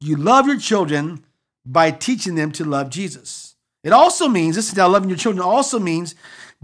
you 0.00 0.16
love 0.16 0.46
your 0.46 0.58
children 0.58 1.24
by 1.64 1.90
teaching 1.90 2.34
them 2.34 2.52
to 2.52 2.64
love 2.64 2.90
Jesus. 2.90 3.56
It 3.84 3.92
also 3.92 4.28
means, 4.28 4.56
this 4.56 4.68
is 4.68 4.76
now 4.76 4.88
loving 4.88 5.08
your 5.08 5.18
children 5.18 5.44
also 5.44 5.78
means 5.78 6.14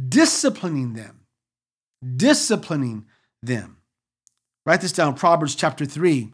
disciplining 0.06 0.94
them. 0.94 1.20
Disciplining 2.16 3.06
them. 3.42 3.78
Write 4.64 4.80
this 4.80 4.92
down 4.92 5.14
Proverbs 5.14 5.54
chapter 5.54 5.84
3. 5.84 6.32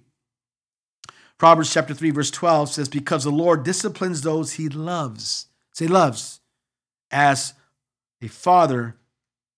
Proverbs 1.39 1.73
chapter 1.73 1.95
3, 1.95 2.11
verse 2.11 2.31
12 2.31 2.71
says, 2.71 2.89
Because 2.89 3.25
the 3.25 3.31
Lord 3.31 3.65
disciplines 3.65 4.23
those 4.23 4.53
he 4.53 4.69
loves. 4.69 5.47
Say, 5.73 5.87
loves. 5.87 6.41
As 7.11 7.55
a 8.23 8.29
father, 8.29 8.97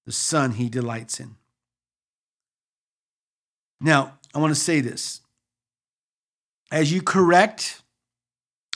the 0.05 0.13
son 0.13 0.53
he 0.53 0.69
delights 0.69 1.21
in. 1.21 1.37
Now, 3.81 4.19
I 4.35 4.39
want 4.39 4.55
to 4.55 4.61
say 4.61 4.81
this. 4.81 5.21
As 6.71 6.93
you 6.93 7.03
correct, 7.03 7.83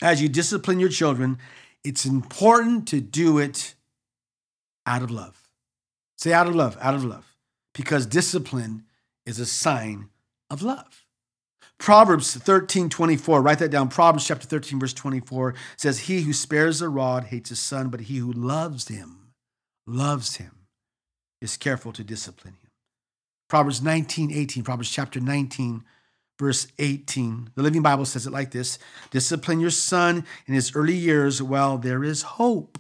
as 0.03 0.23
you 0.23 0.29
discipline 0.29 0.81
your 0.81 0.89
children, 0.89 1.39
it's 1.83 2.05
important 2.05 2.87
to 2.89 3.01
do 3.01 3.39
it 3.39 3.75
out 4.87 5.03
of 5.03 5.11
love. 5.11 5.49
Say 6.17 6.33
out 6.33 6.47
of 6.47 6.55
love, 6.55 6.77
out 6.81 6.95
of 6.95 7.05
love, 7.05 7.37
because 7.75 8.07
discipline 8.07 8.85
is 9.25 9.39
a 9.39 9.47
sign 9.47 10.11
of 10.51 10.63
love. 10.63 11.05
Proverbs 11.79 12.35
13, 12.35 12.91
24, 12.91 13.41
write 13.41 13.59
that 13.61 13.71
down. 13.71 13.89
Proverbs 13.89 14.27
chapter 14.27 14.47
13, 14.47 14.79
verse 14.79 14.93
24 14.93 15.55
says, 15.79 16.01
He 16.01 16.21
who 16.21 16.35
spares 16.35 16.81
the 16.81 16.91
rod 16.91 17.25
hates 17.25 17.49
his 17.49 17.59
son, 17.59 17.89
but 17.89 18.03
he 18.03 18.19
who 18.19 18.31
loves 18.31 18.89
him, 18.89 19.33
loves 19.87 20.37
him, 20.37 20.67
is 21.41 21.57
careful 21.57 21.93
to 21.95 22.05
discipline 22.05 22.55
him. 22.63 22.71
Proverbs 23.49 23.81
19, 23.81 24.31
18, 24.31 24.63
Proverbs 24.63 24.91
chapter 24.91 25.21
19, 25.21 25.83
verse 26.39 26.67
18. 26.79 27.51
The 27.55 27.63
Living 27.63 27.83
Bible 27.83 28.05
says 28.05 28.27
it 28.27 28.33
like 28.33 28.51
this 28.51 28.79
Discipline 29.11 29.59
your 29.59 29.71
son 29.71 30.27
in 30.47 30.53
his 30.53 30.77
early 30.77 30.95
years 30.95 31.43
while 31.43 31.79
there 31.79 32.05
is 32.05 32.23
hope. 32.23 32.79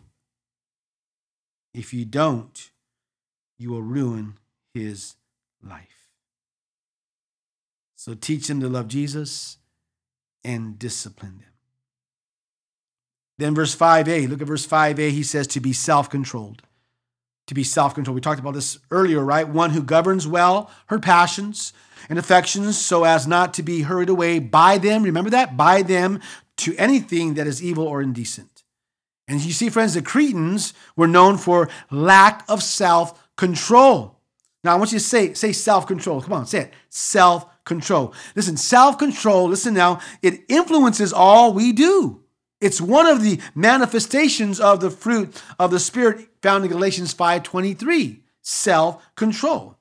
If 1.73 1.95
you 1.95 2.05
don't, 2.05 2.71
you 3.59 3.71
will 3.71 3.83
ruin 3.83 4.35
his 4.75 5.17
life. 5.63 6.09
So 7.97 8.15
teach 8.15 8.49
them 8.49 8.61
to 8.61 8.69
love 8.69 8.89
Jesus 8.89 9.59
and 10.43 10.79
discipline 10.79 11.39
them. 11.39 11.51
Then, 13.39 13.55
verse 13.55 13.75
5a, 13.77 14.29
look 14.29 14.41
at 14.41 14.47
verse 14.47 14.67
5a, 14.67 15.11
he 15.11 15.23
says 15.23 15.47
to 15.49 15.61
be 15.61 15.73
self 15.73 16.11
controlled. 16.11 16.63
To 17.47 17.55
be 17.55 17.65
self 17.65 17.95
controlled. 17.95 18.15
We 18.15 18.21
talked 18.21 18.41
about 18.41 18.55
this 18.55 18.79
earlier, 18.91 19.25
right? 19.25 19.49
One 19.49 19.71
who 19.71 19.83
governs 19.83 20.27
well 20.27 20.71
her 20.87 20.99
passions 20.99 21.73
and 22.09 22.19
affections 22.19 22.79
so 22.79 23.05
as 23.05 23.27
not 23.27 23.55
to 23.55 23.63
be 23.63 23.83
hurried 23.83 24.09
away 24.09 24.39
by 24.39 24.79
them. 24.79 25.03
Remember 25.03 25.31
that? 25.31 25.57
By 25.57 25.83
them 25.83 26.21
to 26.59 26.77
anything 26.77 27.35
that 27.35 27.47
is 27.47 27.63
evil 27.63 27.87
or 27.87 28.03
indecent. 28.03 28.50
And 29.31 29.41
you 29.41 29.53
see, 29.53 29.69
friends, 29.69 29.95
the 29.95 30.03
Cretans 30.03 30.75
were 30.97 31.07
known 31.07 31.39
for 31.39 31.69
lack 31.89 32.45
of 32.49 32.65
self 32.65 33.29
control. 33.37 34.19
Now, 34.65 34.75
I 34.75 34.77
want 34.77 34.91
you 34.91 34.99
to 34.99 35.05
say, 35.05 35.35
say 35.35 35.53
self 35.53 35.87
control. 35.87 36.21
Come 36.21 36.33
on, 36.33 36.47
say 36.47 36.63
it. 36.63 36.75
Self 36.89 37.47
control. 37.65 38.13
Listen, 38.35 38.57
self 38.57 38.99
control, 38.99 39.49
listen 39.49 39.73
now, 39.73 40.01
it 40.21 40.41
influences 40.49 41.13
all 41.13 41.55
we 41.55 41.71
do. 41.71 42.25
It's 42.61 42.81
one 42.81 43.07
of 43.07 43.23
the 43.23 43.41
manifestations 43.55 44.59
of 44.59 44.81
the 44.81 44.91
fruit 44.91 45.41
of 45.61 45.71
the 45.71 45.79
Spirit 45.79 46.27
found 46.43 46.65
in 46.65 46.71
Galatians 46.73 47.15
5:23, 47.15 48.23
self-control. 48.43 49.77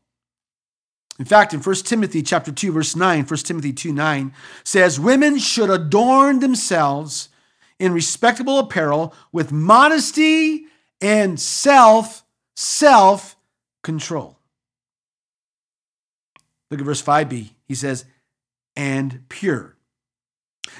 In 1.17 1.25
fact, 1.25 1.55
in 1.55 1.59
1 1.59 1.75
Timothy 1.85 2.21
chapter 2.21 2.51
2, 2.51 2.71
verse 2.71 2.95
9, 2.95 3.25
1 3.25 3.37
Timothy 3.39 3.73
2 3.73 3.91
9 3.91 4.31
says, 4.63 4.99
Women 4.99 5.39
should 5.39 5.71
adorn 5.71 6.39
themselves 6.39 7.29
in 7.79 7.93
respectable 7.93 8.59
apparel 8.59 9.13
with 9.31 9.51
modesty 9.51 10.65
and 11.01 11.39
self, 11.39 12.23
self 12.55 13.35
control. 13.83 14.37
Look 16.69 16.79
at 16.79 16.85
verse 16.85 17.01
5b. 17.01 17.49
He 17.67 17.75
says, 17.75 18.05
and 18.75 19.27
pure. 19.29 19.75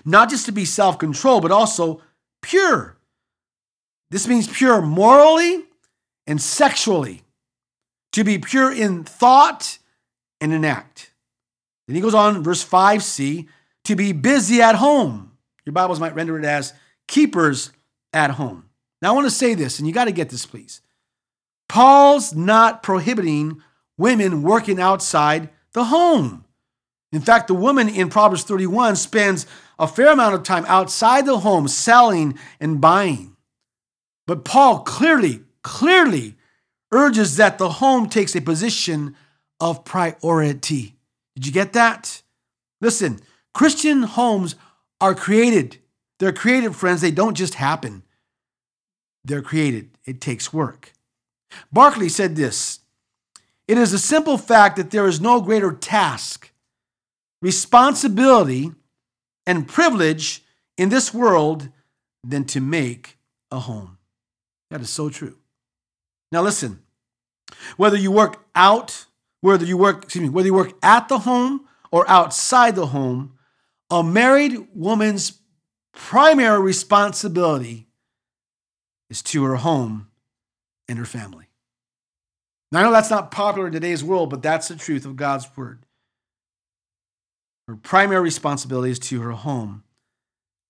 Not 0.06 0.30
just 0.30 0.46
to 0.46 0.52
be 0.52 0.66
self 0.66 1.00
controlled, 1.00 1.42
but 1.42 1.52
also 1.52 2.02
pure. 2.42 2.98
This 4.12 4.28
means 4.28 4.48
pure 4.48 4.82
morally 4.82 5.66
and 6.26 6.42
sexually, 6.42 7.24
to 8.12 8.24
be 8.24 8.38
pure 8.38 8.72
in 8.72 9.04
thought 9.04 9.80
and 10.40 10.54
in 10.54 10.64
act. 10.64 11.12
Then 11.88 11.96
he 11.96 12.02
goes 12.02 12.14
on, 12.14 12.44
verse 12.44 12.64
5c, 12.64 13.48
to 13.86 13.96
be 13.96 14.12
busy 14.12 14.62
at 14.62 14.76
home. 14.76 15.32
Your 15.66 15.74
Bibles 15.74 16.00
might 16.00 16.16
render 16.16 16.38
it 16.38 16.46
as 16.46 16.74
keepers 17.10 17.72
at 18.14 18.32
home. 18.32 18.70
Now, 19.02 19.12
I 19.12 19.16
want 19.16 19.26
to 19.26 19.32
say 19.32 19.54
this, 19.56 19.80
and 19.80 19.88
you 19.88 19.94
got 19.94 20.06
to 20.06 20.12
get 20.14 20.30
this, 20.30 20.46
please. 20.46 20.82
Paul's 21.68 22.34
not 22.34 22.84
prohibiting 22.84 23.62
women 23.98 24.44
working 24.44 24.80
outside 24.80 25.50
the 25.74 25.86
home. 25.86 26.46
In 27.12 27.22
fact, 27.22 27.48
the 27.48 27.54
woman 27.54 27.90
in 27.90 28.10
Proverbs 28.10 28.44
31 28.44 28.96
spends 28.96 29.46
a 29.78 29.88
fair 29.88 30.12
amount 30.12 30.36
of 30.36 30.44
time 30.44 30.66
outside 30.68 31.26
the 31.26 31.40
home 31.40 31.68
selling 31.68 32.38
and 32.60 32.80
buying. 32.80 33.36
But 34.28 34.46
Paul 34.46 34.82
clearly, 34.82 35.42
clearly 35.64 36.36
urges 36.92 37.38
that 37.38 37.58
the 37.58 37.70
home 37.70 38.08
takes 38.08 38.36
a 38.36 38.42
position 38.42 39.16
of 39.60 39.84
priority. 39.84 40.96
Did 41.36 41.48
you 41.48 41.52
get 41.52 41.74
that? 41.74 42.22
Listen, 42.82 43.20
Christian 43.54 44.04
homes 44.04 44.56
are 45.02 45.16
created. 45.16 45.79
They're 46.20 46.34
created, 46.34 46.76
friends. 46.76 47.02
They 47.02 47.12
don't 47.12 47.36
just 47.36 47.56
happen. 47.56 48.04
They're 49.24 49.42
created. 49.42 49.92
It 50.06 50.22
takes 50.22 50.54
work. 50.54 50.94
Barclay 51.72 52.10
said 52.10 52.36
this 52.36 52.80
It 53.68 53.78
is 53.78 53.94
a 53.94 54.00
simple 54.00 54.38
fact 54.38 54.76
that 54.76 54.92
there 54.92 55.08
is 55.08 55.20
no 55.20 55.42
greater 55.42 55.72
task 55.72 56.52
responsibility, 57.42 58.72
and 59.46 59.68
privilege 59.68 60.44
in 60.78 60.90
this 60.90 61.14
world 61.14 61.70
than 62.24 62.46
to 62.46 62.62
make 62.62 63.18
a 63.52 63.60
home. 63.60 63.98
That 64.70 64.82
is 64.82 64.90
so 64.90 65.10
true. 65.10 65.38
Now 66.32 66.44
listen, 66.44 66.80
whether 67.78 67.98
you 67.98 68.12
work 68.12 68.46
out, 68.56 69.06
whether 69.42 69.66
you 69.66 69.78
work, 69.78 70.04
excuse 70.04 70.22
me, 70.22 70.30
whether 70.30 70.48
you 70.48 70.54
work 70.54 70.74
at 70.84 71.08
the 71.08 71.20
home 71.20 71.66
or 71.92 72.08
outside 72.10 72.76
the 72.76 72.88
home, 72.88 73.34
a 73.90 74.04
married 74.04 74.68
woman's 74.76 75.39
primary 76.00 76.62
responsibility 76.62 77.86
is 79.10 79.22
to 79.22 79.44
her 79.44 79.58
home 79.58 80.08
and 80.88 80.98
her 80.98 81.06
family. 81.06 81.50
Now, 82.72 82.80
I 82.80 82.84
know 82.84 82.92
that's 82.92 83.10
not 83.10 83.32
popular 83.32 83.68
in 83.68 83.74
today's 83.74 84.04
world, 84.04 84.30
but 84.30 84.42
that's 84.42 84.70
the 84.70 84.78
truth 84.78 85.06
of 85.06 85.18
God's 85.18 85.46
word. 85.58 85.84
Her 87.68 87.76
primary 87.76 88.22
responsibility 88.22 88.92
is 88.92 89.00
to 89.00 89.22
her 89.22 89.34
home 89.34 89.84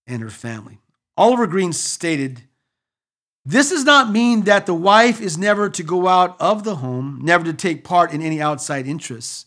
and 0.07 0.21
her 0.23 0.31
family. 0.31 0.79
Oliver 1.15 1.45
Greene 1.45 1.73
stated, 1.73 2.41
This 3.45 3.69
does 3.69 3.85
not 3.85 4.11
mean 4.11 4.41
that 4.41 4.65
the 4.65 4.73
wife 4.73 5.21
is 5.21 5.37
never 5.37 5.69
to 5.69 5.83
go 5.83 6.07
out 6.07 6.35
of 6.41 6.63
the 6.63 6.77
home, 6.77 7.19
never 7.21 7.45
to 7.45 7.53
take 7.53 7.83
part 7.83 8.11
in 8.11 8.21
any 8.23 8.41
outside 8.41 8.87
interests. 8.87 9.45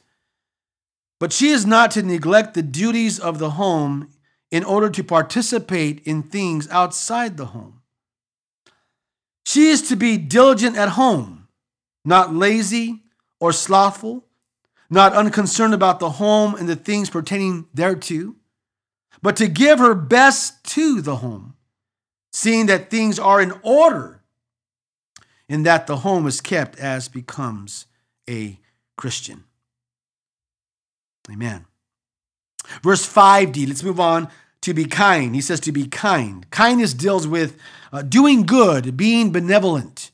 But 1.18 1.32
she 1.32 1.48
is 1.48 1.66
not 1.66 1.90
to 1.92 2.02
neglect 2.02 2.54
the 2.54 2.62
duties 2.62 3.18
of 3.18 3.38
the 3.40 3.50
home 3.50 4.08
in 4.52 4.62
order 4.62 4.90
to 4.90 5.02
participate 5.02 6.02
in 6.04 6.22
things 6.22 6.68
outside 6.68 7.36
the 7.38 7.46
home. 7.46 7.80
She 9.44 9.68
is 9.68 9.88
to 9.88 9.96
be 9.96 10.18
diligent 10.18 10.76
at 10.76 10.90
home, 10.90 11.48
not 12.04 12.34
lazy 12.34 13.02
or 13.40 13.52
slothful, 13.52 14.26
not 14.90 15.14
unconcerned 15.14 15.72
about 15.72 16.00
the 16.00 16.10
home 16.10 16.54
and 16.54 16.68
the 16.68 16.76
things 16.76 17.08
pertaining 17.08 17.66
thereto, 17.72 18.36
but 19.22 19.36
to 19.36 19.48
give 19.48 19.78
her 19.78 19.94
best 19.94 20.62
to 20.64 21.00
the 21.00 21.16
home, 21.16 21.54
seeing 22.30 22.66
that 22.66 22.90
things 22.90 23.18
are 23.18 23.40
in 23.40 23.52
order 23.62 24.22
and 25.48 25.64
that 25.64 25.86
the 25.86 25.98
home 25.98 26.26
is 26.26 26.42
kept 26.42 26.78
as 26.78 27.08
becomes 27.08 27.86
a 28.28 28.58
Christian. 28.98 29.44
Amen. 31.30 31.64
Verse 32.82 33.06
5d, 33.10 33.66
let's 33.66 33.82
move 33.82 34.00
on 34.00 34.28
to 34.62 34.74
be 34.74 34.84
kind. 34.84 35.34
He 35.34 35.40
says 35.40 35.60
to 35.60 35.72
be 35.72 35.86
kind. 35.86 36.50
Kindness 36.50 36.94
deals 36.94 37.26
with 37.26 37.58
uh, 37.92 38.02
doing 38.02 38.44
good, 38.44 38.96
being 38.96 39.30
benevolent 39.30 40.10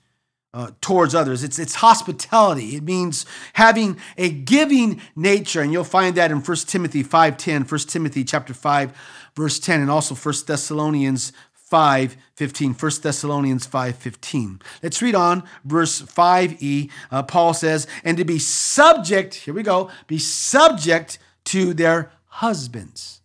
uh, 0.53 0.71
towards 0.81 1.15
others. 1.15 1.45
It's, 1.45 1.59
it's 1.59 1.77
hospitality. 1.77 2.75
It 2.75 2.83
means 2.83 3.27
having 3.53 3.99
a 4.17 4.31
giving 4.31 5.01
nature. 5.15 5.61
And 5.61 5.73
you'll 5.73 5.85
find 5.85 6.17
that 6.17 6.31
in 6.31 6.39
1 6.39 6.57
Timothy 6.67 7.05
5.10, 7.05 7.71
1 7.71 7.81
Timothy 7.81 8.25
chapter 8.25 8.55
5, 8.55 8.93
verse 9.37 9.59
10, 9.59 9.81
and 9.81 9.91
also 9.91 10.15
1 10.15 10.35
Thessalonians 10.47 11.33
5 11.53 12.17
15 12.37 12.73
1 12.73 12.93
thessalonians 13.03 13.67
5 13.67 13.95
15 13.97 14.63
let's 14.83 15.03
read 15.03 15.15
on 15.15 15.43
verse 15.67 16.01
5e 16.01 16.91
uh, 17.11 17.23
paul 17.25 17.53
says 17.53 17.87
and 18.05 18.17
to 18.17 18.25
be 18.25 18.39
subject 18.39 19.35
here 19.35 19.53
we 19.53 19.63
go 19.63 19.91
be 20.07 20.19
subject 20.19 21.19
to 21.45 21.75
their 21.75 22.11
husbands 22.29 23.18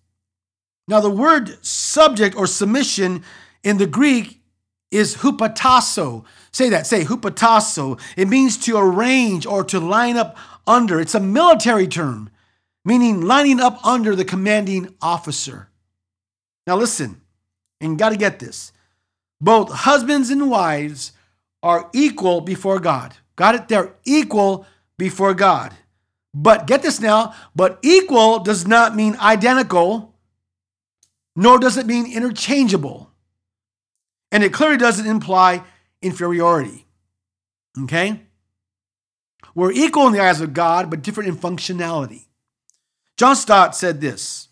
now 0.87 0.99
the 0.99 1.09
word 1.09 1.63
subject 1.65 2.35
or 2.35 2.47
submission 2.47 3.23
in 3.63 3.77
the 3.77 3.87
greek 3.87 4.41
is 4.91 5.17
hupatasso 5.17 6.23
say 6.51 6.69
that 6.69 6.85
say 6.85 7.03
hupatasso 7.03 7.99
it 8.15 8.27
means 8.27 8.57
to 8.57 8.77
arrange 8.77 9.45
or 9.45 9.63
to 9.63 9.79
line 9.79 10.17
up 10.17 10.37
under 10.67 10.99
it's 10.99 11.15
a 11.15 11.19
military 11.19 11.87
term 11.87 12.29
meaning 12.85 13.21
lining 13.21 13.59
up 13.59 13.83
under 13.85 14.15
the 14.15 14.25
commanding 14.25 14.93
officer 15.01 15.69
now 16.67 16.75
listen 16.75 17.21
and 17.83 17.91
you 17.91 17.97
got 17.97 18.09
to 18.09 18.17
get 18.17 18.39
this. 18.39 18.71
Both 19.41 19.69
husbands 19.69 20.29
and 20.29 20.49
wives 20.49 21.11
are 21.61 21.89
equal 21.93 22.39
before 22.41 22.79
God. 22.79 23.13
Got 23.35 23.55
it? 23.55 23.67
They're 23.67 23.93
equal 24.05 24.65
before 24.97 25.33
God. 25.33 25.73
But 26.33 26.65
get 26.65 26.81
this 26.81 26.99
now, 26.99 27.35
but 27.55 27.77
equal 27.83 28.39
does 28.39 28.65
not 28.65 28.95
mean 28.95 29.17
identical, 29.17 30.12
nor 31.35 31.59
does 31.59 31.77
it 31.77 31.85
mean 31.85 32.11
interchangeable. 32.11 33.11
And 34.31 34.43
it 34.43 34.53
clearly 34.53 34.77
doesn't 34.77 35.05
imply 35.05 35.63
inferiority. 36.01 36.85
Okay? 37.83 38.21
We're 39.55 39.71
equal 39.71 40.07
in 40.07 40.13
the 40.13 40.23
eyes 40.23 40.41
of 40.41 40.53
God, 40.53 40.89
but 40.89 41.01
different 41.01 41.29
in 41.29 41.37
functionality. 41.37 42.25
John 43.17 43.35
Stott 43.35 43.75
said 43.75 44.01
this 44.01 44.49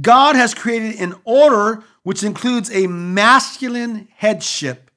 God 0.00 0.36
has 0.36 0.54
created 0.54 1.00
an 1.00 1.14
order 1.24 1.82
which 2.02 2.22
includes 2.22 2.70
a 2.70 2.86
masculine 2.86 4.08
headship, 4.14 4.90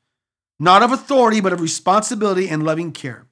not 0.59 0.83
of 0.83 0.91
authority, 0.91 1.41
but 1.41 1.53
of 1.53 1.61
responsibility 1.61 2.47
and 2.47 2.63
loving 2.63 2.91
care. 2.91 3.27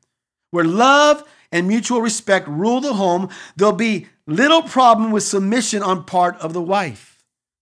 Where 0.49 0.65
love 0.65 1.23
and 1.51 1.67
mutual 1.67 2.01
respect 2.01 2.47
rule 2.47 2.81
the 2.81 2.93
home, 2.93 3.29
there'll 3.55 3.73
be 3.73 4.07
little 4.27 4.63
problem 4.63 5.11
with 5.11 5.23
submission 5.23 5.81
on 5.83 6.03
part 6.03 6.37
of 6.37 6.53
the 6.53 6.61
wife. 6.61 7.10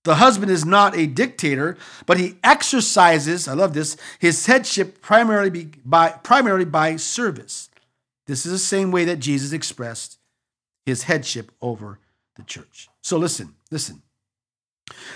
The 0.03 0.15
husband 0.15 0.51
is 0.51 0.65
not 0.65 0.97
a 0.97 1.05
dictator, 1.07 1.77
but 2.05 2.17
he 2.17 2.37
exercises, 2.43 3.47
I 3.47 3.53
love 3.53 3.73
this, 3.73 3.97
his 4.17 4.45
headship 4.45 5.01
primarily 5.01 5.69
by, 5.83 6.09
primarily 6.09 6.65
by 6.65 6.95
service. 6.95 7.69
This 8.27 8.45
is 8.45 8.51
the 8.51 8.59
same 8.59 8.91
way 8.91 9.05
that 9.05 9.19
Jesus 9.19 9.51
expressed 9.51 10.17
his 10.85 11.03
headship 11.03 11.51
over 11.61 11.99
the 12.35 12.43
church. 12.43 12.87
So 13.01 13.17
listen, 13.17 13.55
listen. 13.71 14.01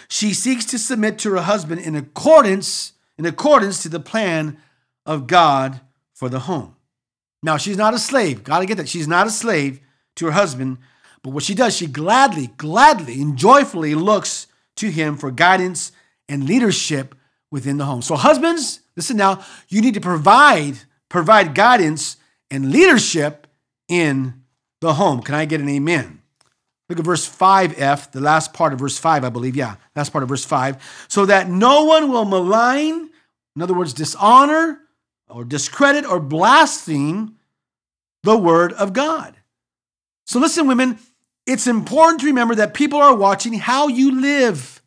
She 0.08 0.34
seeks 0.34 0.65
to 0.65 0.78
submit 0.78 1.17
to 1.19 1.32
her 1.32 1.41
husband 1.41 1.82
in 1.82 1.96
accordance 1.96 2.93
in 3.17 3.26
accordance 3.26 3.82
to 3.84 3.89
the 3.89 4.00
plan 4.00 4.58
of 5.06 5.28
God 5.28 5.82
for 6.13 6.30
the 6.30 6.41
home. 6.41 6.76
Now, 7.41 7.58
she's 7.58 7.78
not 7.78 7.93
a 7.93 8.00
slave. 8.00 8.43
Got 8.43 8.60
to 8.60 8.65
get 8.65 8.78
that. 8.78 8.89
She's 8.89 9.08
not 9.08 9.28
a 9.28 9.32
slave 9.32 9.80
to 10.15 10.26
her 10.26 10.32
husband, 10.32 10.78
but 11.22 11.32
what 11.32 11.43
she 11.43 11.56
does, 11.56 11.76
she 11.76 11.88
gladly, 11.88 12.48
gladly, 12.58 13.22
and 13.22 13.38
joyfully 13.38 13.96
looks 13.96 14.48
to 14.78 14.90
him 14.90 15.18
for 15.18 15.32
guidance 15.32 15.92
and 16.28 16.46
leadership 16.46 17.16
within 17.52 17.78
the 17.78 17.86
home. 17.86 18.02
So, 18.02 18.16
husbands, 18.16 18.80
listen 18.96 19.18
now, 19.18 19.44
you 19.70 19.82
need 19.82 19.94
to 19.94 20.02
provide 20.02 20.80
provide 21.14 21.54
guidance 21.54 22.18
and 22.50 22.72
leadership 22.72 23.46
in 23.88 24.34
the 24.82 24.96
home. 24.96 25.22
Can 25.22 25.36
I 25.36 25.46
get 25.46 25.62
an 25.62 25.70
amen? 25.70 26.24
Look 26.90 26.98
at 26.98 27.06
verse 27.06 27.30
5f, 27.30 28.12
the 28.12 28.20
last 28.20 28.52
part 28.52 28.74
of 28.74 28.80
verse 28.80 28.98
5, 28.98 29.24
I 29.24 29.30
believe. 29.30 29.56
Yeah, 29.56 29.76
last 29.96 30.12
part 30.12 30.24
of 30.24 30.30
verse 30.30 30.44
5. 30.44 31.06
So 31.08 31.28
that 31.28 31.50
no 31.50 31.86
one 31.86 32.12
will 32.12 32.26
malign, 32.26 33.12
in 33.56 33.62
other 33.62 33.76
words, 33.76 33.94
dishonor 33.94 34.80
or 35.30 35.46
discredit 35.46 36.04
or 36.04 36.20
blaspheme 36.20 37.36
the 38.24 38.36
word 38.36 38.74
of 38.74 38.92
God. 38.92 39.36
So 40.26 40.40
listen, 40.40 40.68
women, 40.68 40.98
it's 41.45 41.67
important 41.67 42.21
to 42.21 42.27
remember 42.27 42.56
that 42.56 42.73
people 42.73 42.99
are 42.99 43.15
watching 43.15 43.53
how 43.53 43.88
you 43.88 44.19
live. 44.19 44.82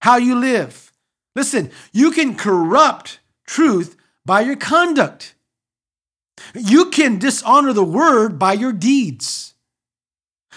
How 0.00 0.16
you 0.16 0.36
live. 0.36 0.92
Listen, 1.34 1.70
you 1.92 2.10
can 2.10 2.36
corrupt 2.36 3.20
truth 3.46 3.96
by 4.24 4.42
your 4.42 4.56
conduct. 4.56 5.34
You 6.54 6.90
can 6.90 7.18
dishonor 7.18 7.72
the 7.72 7.84
word 7.84 8.38
by 8.38 8.52
your 8.52 8.72
deeds. 8.72 9.54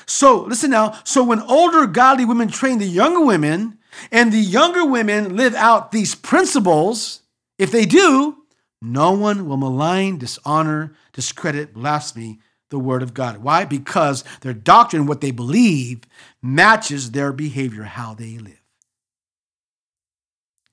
So 0.05 0.41
listen 0.41 0.71
now. 0.71 0.99
So 1.03 1.23
when 1.23 1.41
older 1.41 1.85
godly 1.85 2.25
women 2.25 2.49
train 2.49 2.79
the 2.79 2.85
younger 2.85 3.23
women, 3.23 3.77
and 4.11 4.31
the 4.31 4.39
younger 4.39 4.85
women 4.85 5.35
live 5.35 5.55
out 5.55 5.91
these 5.91 6.15
principles, 6.15 7.21
if 7.57 7.71
they 7.71 7.85
do, 7.85 8.37
no 8.81 9.11
one 9.11 9.47
will 9.47 9.57
malign, 9.57 10.17
dishonor, 10.17 10.93
discredit, 11.13 11.73
blaspheme 11.73 12.39
the 12.69 12.79
word 12.79 13.01
of 13.01 13.13
God. 13.13 13.37
Why? 13.37 13.65
Because 13.65 14.23
their 14.41 14.53
doctrine, 14.53 15.05
what 15.05 15.21
they 15.21 15.31
believe, 15.31 16.01
matches 16.41 17.11
their 17.11 17.31
behavior, 17.33 17.83
how 17.83 18.13
they 18.13 18.37
live. 18.37 18.61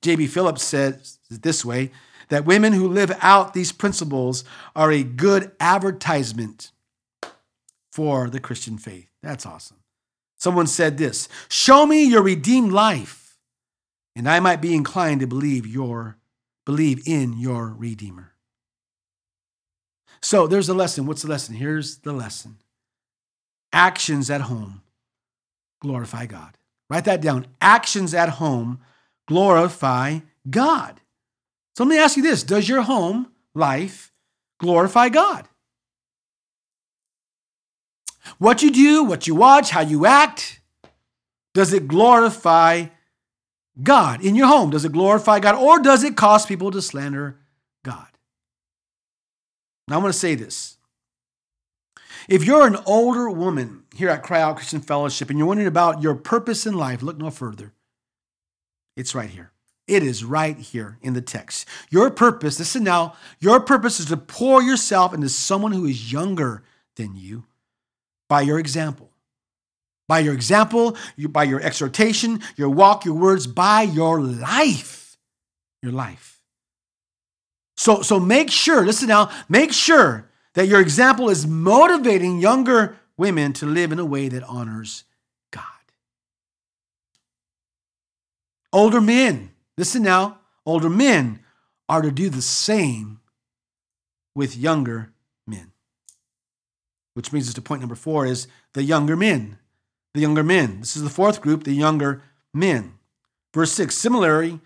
J.B. 0.03 0.27
Phillips 0.27 0.63
says 0.63 1.19
this 1.31 1.65
way 1.65 1.91
that 2.29 2.45
women 2.45 2.73
who 2.73 2.89
live 2.89 3.17
out 3.23 3.55
these 3.55 3.73
principles 3.73 4.45
are 4.75 4.93
a 4.93 5.03
good 5.03 5.53
advertisement 5.59 6.71
for 7.91 8.29
the 8.29 8.41
Christian 8.41 8.79
faith. 8.79 9.09
That's 9.23 9.47
awesome. 9.47 9.79
Someone 10.37 10.67
said 10.67 10.99
this 10.99 11.29
Show 11.49 11.87
me 11.87 12.05
your 12.05 12.23
redeemed 12.23 12.73
life, 12.73 13.39
and 14.15 14.29
I 14.29 14.39
might 14.41 14.61
be 14.61 14.75
inclined 14.75 15.21
to 15.21 15.27
believe 15.27 15.67
your 15.67 16.19
believe 16.67 17.07
in 17.09 17.39
your 17.39 17.69
Redeemer. 17.69 18.36
So 20.21 20.47
there's 20.47 20.69
a 20.69 20.75
lesson. 20.75 21.07
What's 21.07 21.23
the 21.23 21.29
lesson? 21.29 21.55
Here's 21.55 21.99
the 21.99 22.13
lesson. 22.13 22.59
Actions 23.73 24.31
at 24.31 24.43
home 24.43 24.83
glorify 25.81 26.27
God. 26.27 26.57
Write 26.89 27.05
that 27.05 27.21
down. 27.21 27.47
Actions 27.61 28.15
at 28.15 28.31
home 28.31 28.81
glorify 29.27 30.21
God. 30.49 31.01
So 31.75 31.85
let 31.85 31.91
me 31.91 31.99
ask 31.99 32.17
you 32.17 32.23
this 32.23 32.43
Does 32.43 32.69
your 32.69 32.83
home 32.83 33.29
life 33.55 34.13
glorify 34.59 35.09
God? 35.09 35.49
What 38.39 38.63
you 38.63 38.71
do, 38.71 39.05
what 39.05 39.27
you 39.27 39.35
watch, 39.35 39.71
how 39.71 39.83
you 39.83 40.05
act, 40.05 40.61
does 41.55 41.73
it 41.73 41.87
glorify 41.87 42.87
God 43.83 44.21
in 44.21 44.35
your 44.35 44.49
home? 44.49 44.71
Does 44.71 44.85
it 44.85 44.93
glorify 44.93 45.39
God 45.39 45.55
or 45.55 45.79
does 45.79 46.03
it 46.03 46.17
cause 46.17 46.45
people 46.45 46.71
to 46.71 46.83
slander 46.83 47.39
God? 47.85 48.09
Now, 49.89 49.97
I'm 49.97 50.03
going 50.03 50.13
to 50.13 50.19
say 50.19 50.35
this. 50.35 50.77
If 52.29 52.45
you're 52.45 52.67
an 52.67 52.79
older 52.87 53.31
woman 53.31 53.85
here 53.95 54.09
at 54.09 54.25
Cryy 54.25 54.41
Out 54.41 54.57
Christian 54.57 54.81
Fellowship 54.81 55.31
and 55.31 55.39
you're 55.39 55.47
wondering 55.47 55.69
about 55.69 56.03
your 56.03 56.15
purpose 56.15 56.67
in 56.67 56.75
life, 56.75 57.03
look 57.03 57.19
no 57.19 57.31
further. 57.31 57.73
It's 58.97 59.15
right 59.15 59.31
here. 59.31 59.53
It 59.87 60.03
is 60.03 60.25
right 60.25 60.57
here 60.57 60.99
in 61.03 61.13
the 61.13 61.23
text. 61.23 61.69
Your 61.91 62.11
purpose, 62.11 62.59
listen 62.59 62.83
now, 62.83 63.15
your 63.39 63.61
purpose 63.61 64.01
is 64.01 64.07
to 64.07 64.17
pour 64.17 64.61
yourself 64.61 65.15
into 65.15 65.29
someone 65.29 65.71
who 65.71 65.85
is 65.85 66.13
younger 66.13 66.65
than 66.97 67.15
you 67.15 67.45
by 68.29 68.41
your 68.41 68.59
example. 68.59 69.11
By 70.09 70.21
your 70.21 70.35
example, 70.35 70.97
by 71.29 71.45
your 71.45 71.61
exhortation, 71.61 72.41
your 72.57 72.71
walk, 72.71 73.05
your 73.05 73.15
words, 73.15 73.47
by 73.47 73.83
your 73.83 74.21
life. 74.21 75.17
Your 75.83 75.93
life. 75.93 76.36
So, 77.77 78.03
so 78.03 78.19
make 78.19 78.51
sure, 78.51 78.85
listen 78.85 79.09
now, 79.09 79.31
make 79.49 79.73
sure 79.73 80.29
that 80.55 80.67
your 80.67 80.81
example 80.81 81.29
is 81.29 81.47
motivating 81.47 82.39
younger 82.39 82.97
women 83.17 83.53
to 83.55 83.67
live 83.67 83.93
in 83.93 83.99
a 83.99 84.05
way 84.05 84.29
that 84.29 84.43
honors 84.45 85.05
God. 85.51 85.63
older 88.77 89.01
men, 89.01 89.51
listen 89.79 90.03
now, 90.03 90.39
older 90.67 90.91
men 90.91 91.41
are 91.89 92.03
to 92.03 92.11
do 92.11 92.29
the 92.29 92.43
same 92.43 93.21
with 94.35 94.57
younger 94.57 95.13
men. 95.47 95.73
Which 97.15 97.31
brings 97.31 97.49
us 97.49 97.55
to 97.55 97.63
point 97.63 97.81
number 97.81 97.95
four 97.95 98.27
is 98.27 98.49
the 98.75 98.83
younger 98.83 99.17
men. 99.17 99.59
The 100.13 100.21
younger 100.21 100.45
men. 100.45 100.81
This 100.81 100.97
is 100.97 101.03
the 101.03 101.11
fourth 101.11 101.41
group, 101.41 101.65
the 101.65 101.73
younger 101.73 102.23
men. 102.53 102.99
Verse 103.55 103.73
six, 103.73 103.95
similarly, 103.95 104.61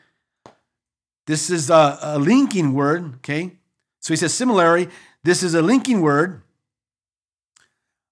this 1.26 1.50
is 1.50 1.70
a, 1.70 1.98
a 2.02 2.18
linking 2.18 2.72
word, 2.72 3.14
okay? 3.16 3.52
So 4.00 4.12
he 4.12 4.16
says, 4.16 4.34
similarly, 4.34 4.88
this 5.22 5.42
is 5.42 5.54
a 5.54 5.62
linking 5.62 6.00
word. 6.00 6.42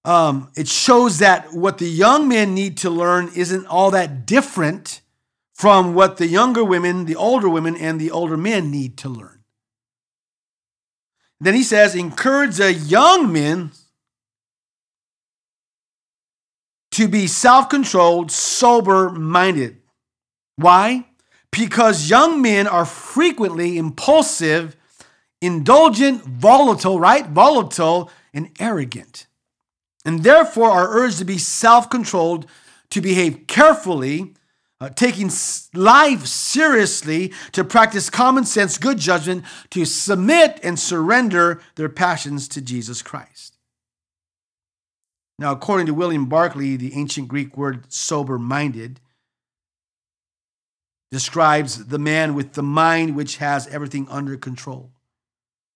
Um, 0.05 0.51
it 0.55 0.67
shows 0.67 1.19
that 1.19 1.53
what 1.53 1.77
the 1.77 1.89
young 1.89 2.27
men 2.27 2.53
need 2.53 2.77
to 2.77 2.89
learn 2.89 3.29
isn't 3.35 3.65
all 3.67 3.91
that 3.91 4.25
different 4.25 5.01
from 5.53 5.93
what 5.93 6.17
the 6.17 6.27
younger 6.27 6.63
women, 6.63 7.05
the 7.05 7.17
older 7.17 7.49
women, 7.49 7.75
and 7.75 7.99
the 7.99 8.11
older 8.11 8.37
men 8.37 8.71
need 8.71 8.97
to 8.99 9.09
learn. 9.09 9.43
Then 11.41 11.53
he 11.53 11.63
says, 11.63 11.95
encourage 11.95 12.57
the 12.57 12.73
young 12.73 13.31
men 13.31 13.71
to 16.91 17.07
be 17.07 17.27
self 17.27 17.69
controlled, 17.69 18.31
sober 18.31 19.09
minded. 19.09 19.77
Why? 20.55 21.08
Because 21.51 22.09
young 22.09 22.41
men 22.41 22.67
are 22.67 22.85
frequently 22.85 23.77
impulsive, 23.77 24.75
indulgent, 25.41 26.23
volatile, 26.23 26.99
right? 26.99 27.27
Volatile 27.27 28.11
and 28.33 28.49
arrogant. 28.59 29.27
And 30.05 30.23
therefore 30.23 30.69
are 30.69 30.89
urged 30.89 31.17
to 31.19 31.25
be 31.25 31.37
self 31.37 31.89
controlled, 31.89 32.45
to 32.91 33.01
behave 33.01 33.47
carefully, 33.47 34.35
uh, 34.81 34.89
taking 34.89 35.29
life 35.73 36.25
seriously, 36.25 37.33
to 37.51 37.63
practice 37.63 38.09
common 38.09 38.45
sense, 38.45 38.77
good 38.77 38.97
judgment, 38.97 39.43
to 39.71 39.85
submit 39.85 40.59
and 40.63 40.79
surrender 40.79 41.61
their 41.75 41.89
passions 41.89 42.47
to 42.47 42.61
Jesus 42.61 43.01
Christ. 43.01 43.57
Now, 45.37 45.51
according 45.51 45.85
to 45.87 45.93
William 45.93 46.25
Barclay, 46.25 46.75
the 46.75 46.93
ancient 46.93 47.27
Greek 47.27 47.57
word 47.57 47.91
sober 47.91 48.37
minded 48.37 48.99
describes 51.11 51.87
the 51.87 51.99
man 51.99 52.35
with 52.35 52.53
the 52.53 52.63
mind 52.63 53.15
which 53.15 53.37
has 53.37 53.67
everything 53.67 54.07
under 54.09 54.37
control. 54.37 54.91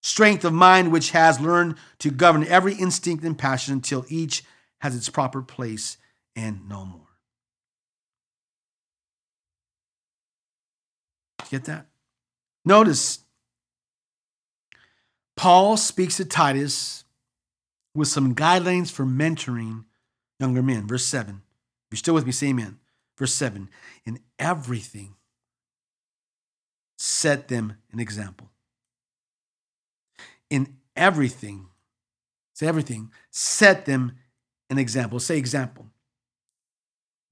Strength 0.02 0.46
of 0.46 0.54
mind 0.54 0.92
which 0.92 1.12
has 1.12 1.40
learned 1.40 1.76
to 2.00 2.12
govern 2.12 2.46
every 2.46 2.76
instinct 2.76 3.24
and 3.24 3.38
passion 3.38 3.74
until 3.74 4.06
each 4.10 4.44
has 4.82 4.96
its 4.96 5.10
proper 5.10 5.42
place 5.42 5.98
and 6.36 6.68
no 6.68 6.86
more. 6.86 7.08
Get 11.50 11.66
that? 11.66 11.88
Notice, 12.66 13.20
Paul 15.36 15.78
speaks 15.78 16.18
to 16.18 16.26
Titus 16.26 17.04
with 17.96 18.08
some 18.08 18.36
guidelines 18.36 18.92
for 18.92 19.06
mentoring 19.06 19.86
younger 20.40 20.64
men. 20.64 20.88
Verse 20.88 21.06
7. 21.06 21.36
If 21.36 21.42
you're 21.92 21.98
still 21.98 22.14
with 22.14 22.26
me, 22.26 22.32
say 22.32 22.48
amen. 22.48 22.80
Verse 23.18 23.34
7. 23.34 23.70
In 24.06 24.20
everything, 24.40 25.16
set 27.06 27.50
them 27.50 27.74
an 27.92 28.00
example. 28.00 28.50
In 30.50 30.78
everything, 30.96 31.66
say 32.54 32.66
everything, 32.66 33.12
set 33.30 33.86
them 33.86 34.14
an 34.70 34.78
example. 34.78 35.20
Say 35.20 35.38
example. 35.38 35.88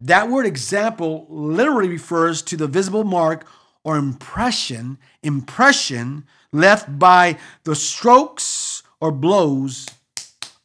That 0.02 0.30
word 0.30 0.46
example 0.46 1.26
literally 1.30 1.88
refers 1.88 2.42
to 2.44 2.58
the 2.58 2.68
visible 2.68 3.06
mark 3.06 3.48
or 3.86 3.96
impression, 3.96 4.98
impression 5.24 6.26
left 6.52 7.00
by 7.00 7.38
the 7.64 7.74
strokes 7.74 8.84
or 9.00 9.10
blows 9.10 9.88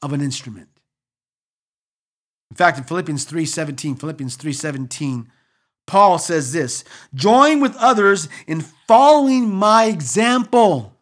of 0.03 0.13
an 0.13 0.21
instrument. 0.21 0.69
In 2.51 2.57
fact, 2.57 2.77
in 2.77 2.83
Philippians 2.83 3.25
3:17, 3.25 3.95
Philippians 4.01 4.37
3:17, 4.37 5.29
Paul 5.87 6.19
says 6.19 6.53
this, 6.53 6.85
join 7.15 7.61
with 7.61 7.77
others 7.77 8.29
in 8.47 8.61
following 8.61 9.55
my 9.55 9.85
example, 9.85 10.93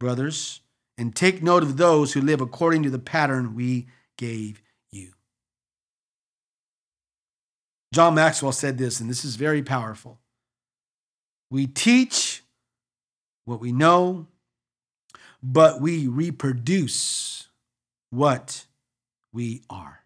brothers, 0.00 0.60
and 0.96 1.14
take 1.14 1.42
note 1.42 1.62
of 1.62 1.76
those 1.76 2.12
who 2.12 2.20
live 2.20 2.40
according 2.40 2.82
to 2.84 2.90
the 2.90 2.98
pattern 2.98 3.54
we 3.54 3.86
gave 4.16 4.62
you. 4.90 5.12
John 7.92 8.14
Maxwell 8.14 8.52
said 8.52 8.78
this, 8.78 9.00
and 9.00 9.08
this 9.08 9.24
is 9.24 9.36
very 9.36 9.62
powerful. 9.62 10.18
We 11.50 11.66
teach 11.66 12.42
what 13.44 13.60
we 13.60 13.72
know, 13.72 14.26
but 15.42 15.80
we 15.80 16.06
reproduce 16.06 17.48
what 18.10 18.66
we 19.32 19.62
are. 19.70 20.00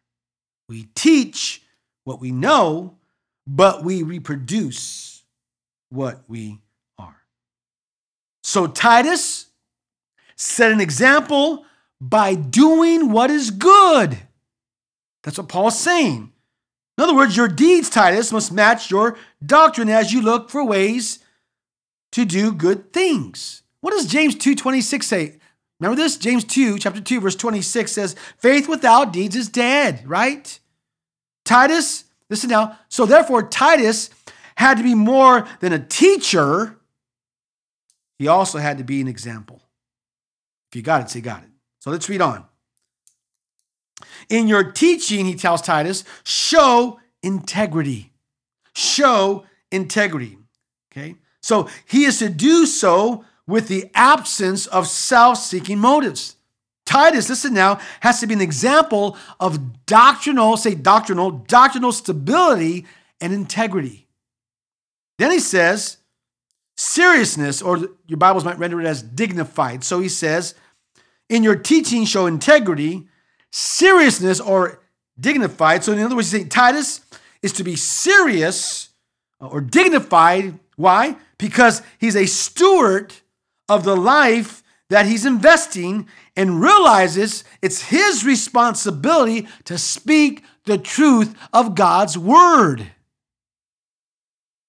We 0.68 0.88
teach 0.94 1.62
what 2.04 2.20
we 2.20 2.32
know, 2.32 2.96
but 3.46 3.84
we 3.84 4.02
reproduce 4.02 5.24
what 5.90 6.22
we 6.28 6.60
are. 6.98 7.16
So 8.42 8.66
Titus 8.66 9.46
set 10.36 10.72
an 10.72 10.80
example 10.80 11.64
by 12.00 12.34
doing 12.34 13.12
what 13.12 13.30
is 13.30 13.50
good. 13.50 14.18
That's 15.22 15.38
what 15.38 15.48
Paul's 15.48 15.78
saying. 15.78 16.32
In 16.98 17.04
other 17.04 17.14
words, 17.14 17.36
your 17.36 17.48
deeds, 17.48 17.88
Titus, 17.88 18.32
must 18.32 18.52
match 18.52 18.90
your 18.90 19.16
doctrine 19.44 19.88
as 19.88 20.12
you 20.12 20.20
look 20.20 20.50
for 20.50 20.64
ways 20.64 21.20
to 22.12 22.24
do 22.24 22.52
good 22.52 22.92
things. 22.92 23.62
What 23.80 23.92
does 23.92 24.06
James 24.06 24.34
2:26 24.34 25.02
say? 25.04 25.38
Remember 25.80 26.00
this? 26.00 26.16
James 26.16 26.44
2, 26.44 26.78
chapter 26.78 27.00
2, 27.00 27.20
verse 27.20 27.34
26 27.34 27.90
says, 27.90 28.14
faith 28.38 28.68
without 28.68 29.12
deeds 29.12 29.34
is 29.34 29.48
dead, 29.48 30.06
right? 30.06 30.60
Titus, 31.44 32.04
listen 32.32 32.48
now. 32.48 32.78
So 32.88 33.04
therefore, 33.04 33.42
Titus 33.42 34.08
had 34.56 34.78
to 34.78 34.82
be 34.82 34.94
more 34.94 35.46
than 35.60 35.72
a 35.72 35.78
teacher. 35.78 36.78
He 38.18 38.26
also 38.26 38.58
had 38.58 38.78
to 38.78 38.84
be 38.84 39.00
an 39.02 39.06
example. 39.06 39.60
If 40.70 40.76
you 40.76 40.82
got 40.82 41.02
it, 41.02 41.10
say 41.10 41.20
got 41.20 41.42
it. 41.42 41.50
So 41.80 41.90
let's 41.90 42.08
read 42.08 42.22
on. 42.22 42.46
In 44.30 44.48
your 44.48 44.72
teaching, 44.72 45.26
he 45.26 45.34
tells 45.34 45.60
Titus, 45.60 46.04
show 46.24 46.98
integrity. 47.22 48.12
Show 48.74 49.44
integrity. 49.70 50.38
Okay? 50.90 51.16
So 51.42 51.68
he 51.84 52.04
is 52.04 52.18
to 52.20 52.30
do 52.30 52.64
so 52.64 53.26
with 53.46 53.68
the 53.68 53.90
absence 53.94 54.66
of 54.66 54.86
self 54.86 55.36
seeking 55.36 55.78
motives. 55.78 56.36
Titus, 56.92 57.28
listen 57.28 57.54
now, 57.54 57.80
has 58.00 58.20
to 58.20 58.26
be 58.26 58.34
an 58.34 58.40
example 58.40 59.16
of 59.40 59.86
doctrinal, 59.86 60.56
say 60.56 60.74
doctrinal, 60.74 61.30
doctrinal 61.30 61.92
stability 61.92 62.86
and 63.20 63.32
integrity. 63.32 64.06
Then 65.18 65.30
he 65.30 65.38
says, 65.38 65.98
seriousness, 66.76 67.62
or 67.62 67.78
your 68.06 68.18
Bibles 68.18 68.44
might 68.44 68.58
render 68.58 68.80
it 68.80 68.86
as 68.86 69.02
dignified. 69.02 69.84
So 69.84 70.00
he 70.00 70.08
says, 70.08 70.54
in 71.28 71.42
your 71.42 71.56
teaching, 71.56 72.04
show 72.04 72.26
integrity, 72.26 73.08
seriousness, 73.50 74.40
or 74.40 74.82
dignified. 75.18 75.84
So 75.84 75.92
in 75.92 76.00
other 76.00 76.16
words, 76.16 76.30
he's 76.30 76.40
saying 76.40 76.50
Titus 76.50 77.00
is 77.42 77.52
to 77.54 77.64
be 77.64 77.76
serious 77.76 78.90
uh, 79.40 79.48
or 79.48 79.60
dignified. 79.60 80.58
Why? 80.76 81.16
because 81.42 81.82
he's 81.98 82.14
a 82.14 82.24
steward 82.24 83.12
of 83.68 83.82
the 83.82 83.96
life 83.96 84.61
that 84.92 85.06
he's 85.06 85.24
investing 85.24 86.06
and 86.36 86.60
realizes 86.60 87.44
it's 87.62 87.84
his 87.84 88.26
responsibility 88.26 89.48
to 89.64 89.78
speak 89.78 90.44
the 90.66 90.76
truth 90.76 91.34
of 91.50 91.74
God's 91.74 92.18
word. 92.18 92.92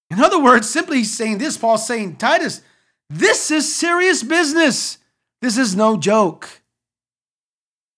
In 0.09 0.21
other 0.21 0.41
words, 0.41 0.69
simply 0.69 1.03
saying 1.03 1.39
this, 1.39 1.57
Paul's 1.57 1.85
saying, 1.85 2.15
Titus, 2.15 2.61
this 3.09 3.51
is 3.51 3.75
serious 3.75 4.23
business. 4.23 4.97
This 5.41 5.57
is 5.57 5.75
no 5.75 5.97
joke. 5.97 6.61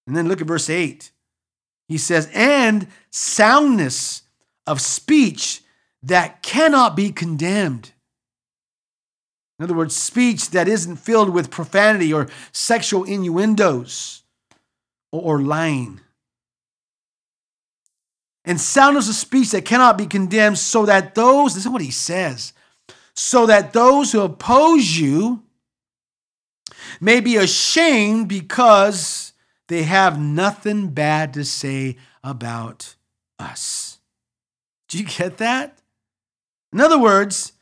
And 0.08 0.18
then 0.18 0.28
look 0.28 0.42
at 0.42 0.48
verse 0.48 0.68
8. 0.68 1.12
He 1.88 2.00
says, 2.00 2.28
and 2.34 2.88
soundness 3.12 4.24
of 4.66 4.82
speech 4.82 5.62
that 6.02 6.42
cannot 6.42 6.96
be 6.96 7.12
condemned. 7.12 7.92
In 9.58 9.64
other 9.64 9.74
words, 9.74 9.96
speech 9.96 10.50
that 10.52 10.68
isn't 10.68 10.98
filled 10.98 11.30
with 11.30 11.50
profanity 11.50 12.12
or 12.12 12.28
sexual 12.52 13.04
innuendos 13.06 14.24
or, 15.12 15.40
lying. 15.42 16.02
And 18.44 18.60
soundness 18.60 19.08
of 19.08 19.16
speech 19.16 19.52
that 19.52 19.64
cannot 19.64 19.98
be 19.98 20.08
condemned, 20.08 20.58
so 20.58 20.86
that 20.86 21.16
those, 21.16 21.56
this 21.56 21.66
is 21.66 21.72
what 21.72 21.82
he 21.82 21.92
says, 21.92 22.52
so 23.14 23.46
that 23.46 23.72
those 23.72 24.12
who 24.12 24.22
oppose 24.22 24.98
you 24.98 25.44
may 27.00 27.22
be 27.22 27.38
ashamed 27.38 28.28
because 28.28 29.32
they 29.68 29.84
have 29.84 30.20
nothing 30.20 30.90
bad 30.90 31.34
to 31.34 31.46
say 31.46 31.96
about 32.24 32.96
us. 33.40 34.00
Do 34.90 34.98
you 35.00 35.06
get 35.06 35.38
that? 35.38 35.80
In 36.74 36.82
other 36.82 37.00
words, 37.00 37.54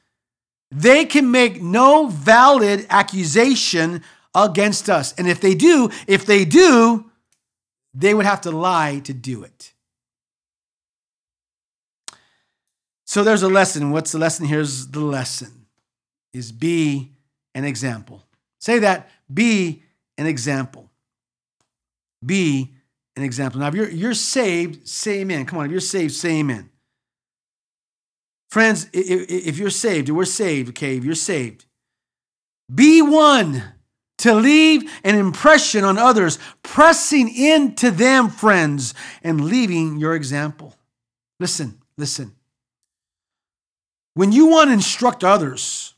they 0.73 1.05
can 1.05 1.31
make 1.31 1.61
no 1.61 2.07
valid 2.07 2.85
accusation 2.89 4.03
against 4.33 4.89
us. 4.89 5.13
And 5.13 5.27
if 5.27 5.39
they 5.39 5.55
do, 5.55 5.89
if 6.07 6.25
they 6.25 6.45
do, 6.45 7.09
they 7.93 8.13
would 8.13 8.25
have 8.25 8.41
to 8.41 8.51
lie 8.51 8.99
to 9.03 9.13
do 9.13 9.43
it. 9.43 9.73
So 13.05 13.23
there's 13.23 13.43
a 13.43 13.47
lesson. 13.47 13.91
What's 13.91 14.11
the 14.11 14.17
lesson? 14.17 14.47
Here's 14.47 14.87
the 14.87 15.01
lesson 15.01 15.67
is 16.33 16.51
be 16.51 17.11
an 17.53 17.63
example. 17.63 18.23
Say 18.59 18.79
that, 18.79 19.09
be 19.31 19.83
an 20.17 20.25
example. 20.25 20.89
Be 22.25 22.73
an 23.15 23.23
example. 23.23 23.59
Now, 23.59 23.67
if 23.67 23.75
you're, 23.75 23.89
you're 23.89 24.13
saved, 24.15 24.87
say 24.87 25.19
amen. 25.19 25.45
Come 25.45 25.59
on, 25.59 25.65
if 25.65 25.71
you're 25.71 25.79
saved, 25.79 26.13
say 26.13 26.39
amen. 26.39 26.69
Friends, 28.53 28.87
if, 28.93 29.57
you're 29.57 29.71
saved, 29.71 30.09
we're 30.11 30.25
saved, 30.25 30.69
okay, 30.69 30.95
if 30.95 31.03
you're 31.03 31.15
saved, 31.15 31.65
be 32.71 33.01
one 33.01 33.63
to 34.19 34.35
leave 34.35 34.83
an 35.03 35.15
impression 35.15 35.83
on 35.83 35.97
others, 35.97 36.37
pressing 36.61 37.35
into 37.35 37.89
them, 37.89 38.29
friends, 38.29 38.93
and 39.23 39.45
leaving 39.45 39.97
your 39.97 40.13
example. 40.13 40.75
Listen, 41.39 41.81
listen. 41.97 42.35
When 44.13 44.31
you 44.31 44.45
want 44.45 44.67
to 44.67 44.73
instruct 44.73 45.23
others, 45.23 45.95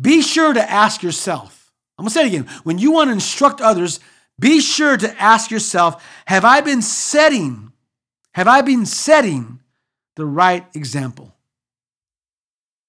be 0.00 0.22
sure 0.22 0.52
to 0.52 0.68
ask 0.68 1.00
yourself. 1.00 1.70
I'm 1.96 2.02
going 2.02 2.08
to 2.08 2.14
say 2.14 2.22
it 2.22 2.26
again. 2.26 2.48
When 2.64 2.78
you 2.78 2.90
want 2.90 3.06
to 3.06 3.12
instruct 3.12 3.60
others, 3.60 4.00
be 4.36 4.58
sure 4.58 4.96
to 4.96 5.22
ask 5.22 5.52
yourself, 5.52 6.04
have 6.26 6.44
I 6.44 6.60
been 6.60 6.82
setting 6.82 7.70
have 8.32 8.48
I 8.48 8.62
been 8.62 8.84
setting 8.84 9.60
the 10.16 10.26
right 10.26 10.66
example? 10.74 11.35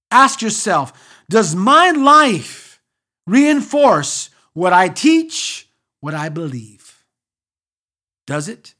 Ask 0.10 0.42
yourself, 0.42 0.94
does 1.30 1.56
my 1.56 1.92
life 1.92 2.82
reinforce 3.26 4.30
what 4.54 4.74
I 4.74 4.90
teach, 4.90 5.70
what 6.00 6.14
I 6.14 6.30
believe? 6.30 7.04
Does 8.26 8.48
it? 8.48 8.74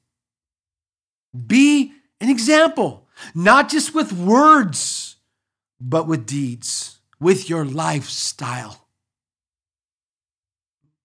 Be 1.46 1.94
an 2.20 2.30
example, 2.30 3.08
not 3.36 3.70
just 3.70 3.94
with 3.94 4.12
words, 4.14 5.18
but 5.80 6.08
with 6.08 6.26
deeds, 6.26 7.00
with 7.20 7.50
your 7.50 7.66
lifestyle. 7.66 8.88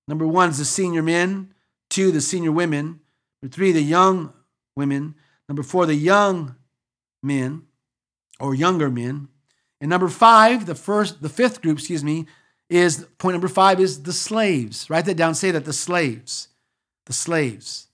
Number 0.08 0.26
one 0.26 0.50
is 0.50 0.58
the 0.58 0.64
senior 0.64 1.02
men, 1.02 1.54
two, 1.90 2.10
the 2.10 2.20
senior 2.20 2.52
women, 2.52 3.00
number 3.42 3.54
three, 3.54 3.72
the 3.72 3.82
young 3.82 4.32
women, 4.76 5.14
number 5.48 5.62
four, 5.62 5.86
the 5.86 5.94
young 5.94 6.56
men 7.22 7.62
or 8.40 8.54
younger 8.54 8.90
men. 8.90 9.28
And 9.82 9.88
number 9.90 10.08
five, 10.08 10.66
the 10.66 10.76
first, 10.76 11.22
the 11.22 11.28
fifth 11.28 11.60
group, 11.60 11.78
excuse 11.78 12.04
me, 12.04 12.26
is 12.70 13.04
point 13.18 13.34
number 13.34 13.48
five 13.48 13.80
is 13.80 14.04
the 14.04 14.12
slaves. 14.12 14.88
Write 14.88 15.06
that 15.06 15.16
down, 15.16 15.34
say 15.34 15.50
that 15.50 15.64
the 15.64 15.72
slaves. 15.72 16.46
The 17.06 17.12
slaves. 17.12 17.88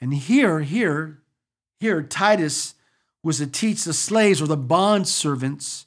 And 0.00 0.14
here, 0.14 0.60
here, 0.60 1.20
here, 1.78 2.02
Titus 2.02 2.74
was 3.22 3.36
to 3.36 3.46
teach 3.46 3.84
the 3.84 3.92
slaves 3.92 4.40
or 4.40 4.46
the 4.46 4.56
bond 4.56 5.06
servants 5.08 5.84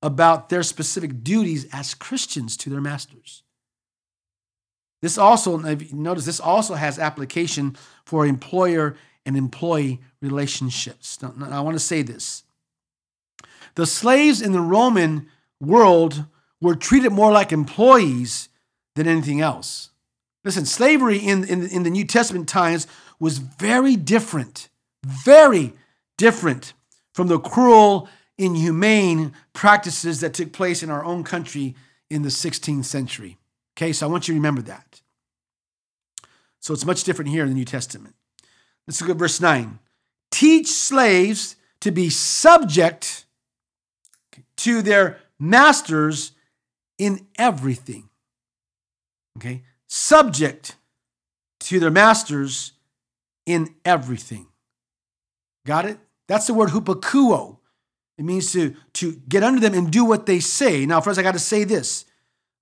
about 0.00 0.48
their 0.48 0.62
specific 0.62 1.24
duties 1.24 1.66
as 1.72 1.92
Christians 1.92 2.56
to 2.58 2.70
their 2.70 2.80
masters. 2.80 3.42
This 5.00 5.18
also, 5.18 5.56
notice 5.58 6.24
this 6.24 6.38
also 6.38 6.74
has 6.74 7.00
application 7.00 7.76
for 8.04 8.26
employer 8.26 8.94
and 9.26 9.36
employee 9.36 10.00
relationships. 10.20 11.20
Now, 11.20 11.34
I 11.50 11.60
want 11.60 11.74
to 11.74 11.80
say 11.80 12.02
this. 12.02 12.44
The 13.74 13.86
slaves 13.86 14.42
in 14.42 14.52
the 14.52 14.60
Roman 14.60 15.28
world 15.60 16.24
were 16.60 16.74
treated 16.74 17.12
more 17.12 17.32
like 17.32 17.52
employees 17.52 18.48
than 18.94 19.08
anything 19.08 19.40
else. 19.40 19.90
Listen, 20.44 20.66
slavery 20.66 21.18
in, 21.18 21.44
in, 21.44 21.66
in 21.68 21.82
the 21.82 21.90
New 21.90 22.04
Testament 22.04 22.48
times 22.48 22.86
was 23.20 23.38
very 23.38 23.96
different, 23.96 24.68
very 25.04 25.72
different 26.18 26.72
from 27.12 27.28
the 27.28 27.38
cruel, 27.38 28.08
inhumane 28.38 29.32
practices 29.52 30.20
that 30.20 30.34
took 30.34 30.52
place 30.52 30.82
in 30.82 30.90
our 30.90 31.04
own 31.04 31.22
country 31.22 31.74
in 32.10 32.22
the 32.22 32.28
16th 32.28 32.84
century. 32.84 33.38
Okay, 33.76 33.92
so 33.92 34.06
I 34.06 34.10
want 34.10 34.28
you 34.28 34.34
to 34.34 34.38
remember 34.38 34.62
that. 34.62 35.00
So 36.60 36.74
it's 36.74 36.84
much 36.84 37.04
different 37.04 37.30
here 37.30 37.42
in 37.42 37.48
the 37.48 37.54
New 37.54 37.64
Testament. 37.64 38.14
Let's 38.86 39.00
look 39.00 39.10
at 39.10 39.16
verse 39.16 39.40
9. 39.40 39.78
Teach 40.30 40.68
slaves 40.68 41.56
to 41.80 41.90
be 41.90 42.10
subject 42.10 43.26
to 44.58 44.82
their 44.82 45.18
masters 45.38 46.32
in 46.98 47.26
everything. 47.36 48.08
Okay, 49.38 49.62
subject 49.88 50.76
to 51.60 51.80
their 51.80 51.90
masters 51.90 52.72
in 53.46 53.74
everything. 53.84 54.46
Got 55.66 55.86
it? 55.86 55.98
That's 56.28 56.46
the 56.46 56.54
word 56.54 56.70
hupakuo. 56.70 57.58
It 58.18 58.24
means 58.24 58.52
to, 58.52 58.74
to 58.94 59.12
get 59.28 59.42
under 59.42 59.60
them 59.60 59.74
and 59.74 59.90
do 59.90 60.04
what 60.04 60.26
they 60.26 60.38
say. 60.38 60.86
Now, 60.86 61.00
first, 61.00 61.18
I 61.18 61.22
got 61.22 61.32
to 61.32 61.38
say 61.38 61.64
this 61.64 62.04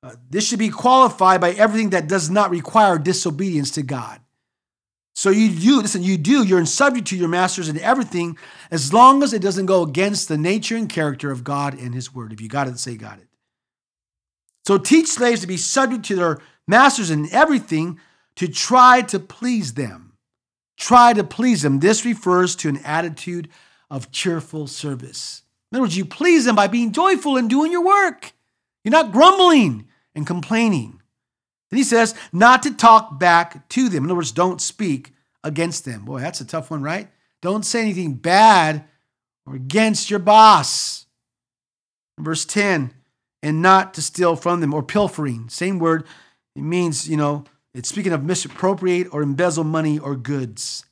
uh, 0.03 0.15
this 0.31 0.47
should 0.47 0.59
be 0.59 0.71
qualified 0.71 1.41
by 1.41 1.53
everything 1.53 1.91
that 1.91 2.09
does 2.09 2.31
not 2.31 2.51
require 2.51 2.99
disobedience 2.99 3.71
to 3.73 3.83
God. 3.83 4.21
So 5.15 5.31
you 5.31 5.51
do, 5.51 5.81
listen, 5.83 6.03
you 6.03 6.17
do, 6.17 6.45
you're 6.45 6.61
in 6.61 6.67
subject 6.67 7.09
to 7.09 7.17
your 7.17 7.29
masters 7.29 7.69
in 7.69 7.79
everything 7.79 8.39
as 8.71 8.93
long 8.93 9.23
as 9.23 9.33
it 9.33 9.43
doesn't 9.43 9.67
go 9.67 9.83
against 9.83 10.29
the 10.29 10.39
nature 10.39 10.77
and 10.77 10.89
character 10.89 11.31
of 11.31 11.45
God 11.45 11.79
and 11.79 11.95
His 11.95 12.15
word. 12.15 12.33
If 12.33 12.41
you 12.41 12.49
got 12.49 12.69
it, 12.69 12.79
say 12.79 12.97
got 12.97 13.19
it. 13.19 13.27
So 14.67 14.79
teach 14.79 15.09
slaves 15.09 15.41
to 15.41 15.47
be 15.47 15.57
subject 15.57 16.05
to 16.07 16.17
their 16.17 16.39
masters 16.67 17.11
in 17.11 17.29
everything 17.33 17.99
to 18.37 18.47
try 18.49 19.03
to 19.03 19.19
please 19.19 19.75
them. 19.75 20.15
Try 20.77 21.13
to 21.13 21.25
please 21.25 21.63
them. 21.63 21.81
This 21.81 22.05
refers 22.05 22.57
to 22.57 22.69
an 22.69 22.79
attitude 22.85 23.49
of 23.91 24.13
cheerful 24.13 24.67
service. 24.67 25.43
In 25.71 25.77
other 25.77 25.83
words, 25.83 25.97
you 25.97 26.05
please 26.05 26.45
them 26.45 26.57
by 26.57 26.69
being 26.69 26.93
joyful 26.93 27.37
and 27.37 27.51
doing 27.51 27.73
your 27.73 27.85
work. 27.85 28.33
You're 28.85 28.93
not 28.93 29.13
grumbling 29.13 29.89
and 30.15 30.27
complaining. 30.27 31.00
Then 31.71 31.79
he 31.79 31.85
says, 31.85 32.15
not 32.33 32.63
to 32.65 32.75
talk 32.75 33.19
back 33.19 33.69
to 33.71 33.89
them. 33.89 34.05
In 34.05 34.11
other 34.11 34.17
words, 34.17 34.33
don't 34.33 34.61
speak 34.61 35.13
against 35.45 35.85
them. 35.85 36.05
Boy, 36.05 36.21
that's 36.21 36.41
a 36.41 36.45
tough 36.45 36.71
one, 36.71 36.83
right? 36.83 37.09
Don't 37.41 37.65
say 37.65 37.81
anything 37.81 38.15
bad 38.15 38.85
or 39.47 39.55
against 39.55 40.11
your 40.11 40.19
boss. 40.19 41.07
Verse 42.19 42.45
10, 42.45 42.93
and 43.43 43.63
not 43.63 43.95
to 43.95 44.03
steal 44.03 44.37
from 44.37 44.61
them 44.61 44.75
or 44.75 44.83
pilfering. 44.83 45.49
Same 45.49 45.79
word. 45.79 46.05
It 46.55 46.63
means, 46.63 47.09
you 47.09 47.17
know, 47.17 47.45
it's 47.73 47.89
speaking 47.89 48.13
of 48.13 48.25
misappropriate 48.25 49.09
or 49.13 49.23
embezzle 49.23 49.65
money 49.65 49.99
or 49.99 50.17
goods. 50.17 50.85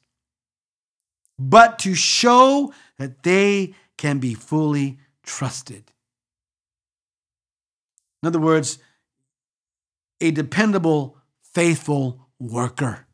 But 1.38 1.78
to 1.80 1.94
show 1.94 2.72
that 2.98 3.22
they 3.24 3.74
can 3.96 4.18
be 4.18 4.34
fully 4.34 4.98
trusted. 5.22 5.92
In 8.22 8.28
other 8.28 8.40
words, 8.40 8.78
a 10.20 10.30
dependable, 10.30 11.16
faithful 11.42 12.28
worker. 12.38 13.06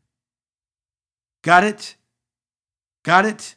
Got 1.43 1.63
it? 1.63 1.95
Got 3.03 3.25
it? 3.25 3.55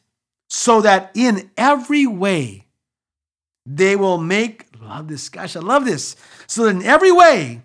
So 0.49 0.81
that 0.83 1.11
in 1.15 1.51
every 1.57 2.07
way 2.07 2.67
they 3.67 3.97
will 3.97 4.19
make, 4.19 4.67
love 4.81 5.09
this, 5.09 5.29
gosh, 5.29 5.57
I 5.57 5.61
love 5.61 5.85
this. 5.85 6.17
So 6.47 6.65
that 6.65 6.71
in 6.71 6.83
every 6.83 7.13
way 7.13 7.63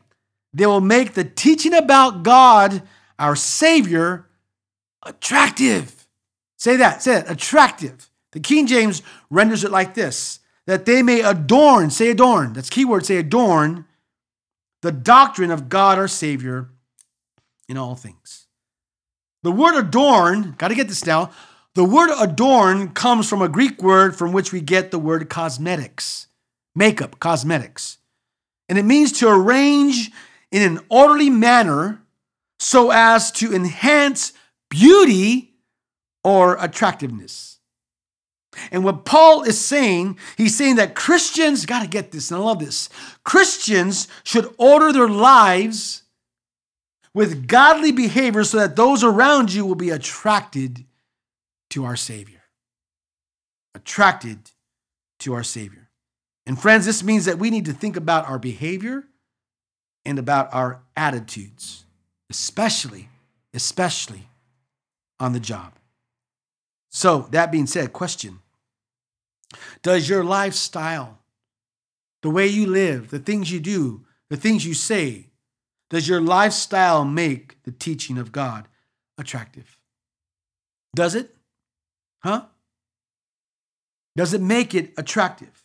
they 0.54 0.66
will 0.66 0.82
make 0.82 1.14
the 1.14 1.24
teaching 1.24 1.74
about 1.74 2.24
God, 2.24 2.84
our 3.18 3.36
Savior, 3.36 4.28
attractive. 5.04 6.08
Say 6.58 6.78
that, 6.78 7.02
say 7.02 7.18
it, 7.18 7.26
attractive. 7.30 8.10
The 8.32 8.40
King 8.40 8.68
James 8.68 9.02
renders 9.30 9.64
it 9.64 9.72
like 9.72 9.94
this 9.94 10.40
that 10.66 10.86
they 10.86 11.04
may 11.04 11.22
adorn, 11.22 11.90
say 11.90 12.10
adorn, 12.10 12.54
that's 12.54 12.70
keyword, 12.70 13.06
say 13.06 13.18
adorn, 13.18 13.86
the 14.84 14.92
doctrine 14.92 15.50
of 15.50 15.70
God 15.70 15.98
our 15.98 16.10
Savior 16.10 16.70
in 17.70 17.78
all 17.78 17.96
things. 17.96 18.48
The 19.42 19.52
word 19.52 19.80
adorn, 19.80 20.56
got 20.58 20.68
to 20.68 20.76
get 20.76 20.90
this 20.90 21.06
now. 21.06 21.32
The 21.74 21.86
word 21.86 22.12
adorn 22.20 22.90
comes 22.90 23.28
from 23.28 23.42
a 23.42 23.48
Greek 23.48 23.82
word 23.82 24.16
from 24.16 24.34
which 24.34 24.52
we 24.52 24.60
get 24.60 24.92
the 24.92 25.00
word 25.00 25.30
cosmetics, 25.30 26.28
makeup, 26.76 27.18
cosmetics. 27.20 27.98
And 28.68 28.78
it 28.78 28.84
means 28.84 29.14
to 29.20 29.30
arrange 29.30 30.12
in 30.52 30.62
an 30.62 30.84
orderly 30.90 31.30
manner 31.30 32.02
so 32.60 32.92
as 32.92 33.32
to 33.34 33.56
enhance 33.56 34.34
beauty 34.70 35.54
or 36.26 36.58
attractiveness. 36.60 37.53
And 38.72 38.84
what 38.84 39.06
Paul 39.06 39.44
is 39.44 39.60
saying, 39.60 40.18
he's 40.38 40.56
saying 40.56 40.76
that 40.76 40.96
Christians, 40.96 41.66
got 41.66 41.82
to 41.82 41.88
get 41.88 42.12
this, 42.12 42.32
and 42.32 42.40
I 42.40 42.44
love 42.44 42.60
this. 42.60 42.90
Christians 43.24 44.08
should 44.24 44.54
order 44.58 44.92
their 44.92 45.10
lives 45.10 46.04
with 47.14 47.48
godly 47.48 47.92
behavior 47.92 48.44
so 48.44 48.58
that 48.58 48.76
those 48.76 49.04
around 49.04 49.54
you 49.54 49.66
will 49.66 49.76
be 49.76 49.90
attracted 49.90 50.86
to 51.72 51.86
our 51.86 51.96
Savior. 51.96 52.42
Attracted 53.76 54.52
to 55.20 55.34
our 55.34 55.44
Savior. 55.44 55.90
And 56.46 56.60
friends, 56.60 56.86
this 56.86 57.04
means 57.04 57.26
that 57.26 57.40
we 57.40 57.50
need 57.50 57.66
to 57.66 57.74
think 57.74 57.96
about 57.96 58.28
our 58.28 58.40
behavior 58.40 59.06
and 60.06 60.20
about 60.20 60.54
our 60.54 60.82
attitudes, 60.98 61.86
especially, 62.30 63.10
especially 63.54 64.28
on 65.20 65.34
the 65.34 65.40
job. 65.40 65.74
So, 66.92 67.28
that 67.32 67.52
being 67.52 67.66
said, 67.66 67.94
question 67.94 68.40
Does 69.82 70.10
your 70.10 70.24
lifestyle, 70.24 71.20
the 72.22 72.30
way 72.30 72.48
you 72.48 72.68
live, 72.68 73.10
the 73.10 73.20
things 73.20 73.52
you 73.52 73.60
do, 73.60 74.06
the 74.30 74.38
things 74.38 74.66
you 74.66 74.74
say, 74.74 75.30
does 75.90 76.08
your 76.08 76.22
lifestyle 76.22 77.06
make 77.06 77.62
the 77.64 77.72
teaching 77.72 78.18
of 78.18 78.32
God 78.32 78.68
attractive? 79.18 79.78
Does 80.96 81.14
it? 81.14 81.36
Huh? 82.24 82.46
Does 84.16 84.34
it 84.34 84.42
make 84.42 84.74
it 84.74 84.94
attractive? 84.98 85.64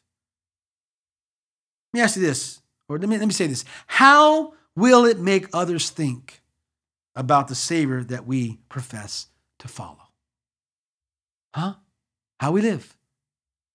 Let 1.92 1.98
me 1.98 2.04
ask 2.04 2.16
you 2.16 2.22
this, 2.22 2.60
or 2.88 2.98
let 2.98 3.08
me, 3.08 3.16
let 3.16 3.26
me 3.26 3.32
say 3.32 3.46
this. 3.46 3.64
How 3.86 4.52
will 4.76 5.06
it 5.06 5.18
make 5.18 5.46
others 5.54 5.88
think 5.88 6.42
about 7.16 7.48
the 7.48 7.54
Savior 7.54 8.04
that 8.04 8.26
we 8.26 8.58
profess 8.68 9.28
to 9.60 9.68
follow? 9.68 10.08
Huh? 11.54 11.74
How 12.40 12.52
we 12.52 12.60
live. 12.60 12.97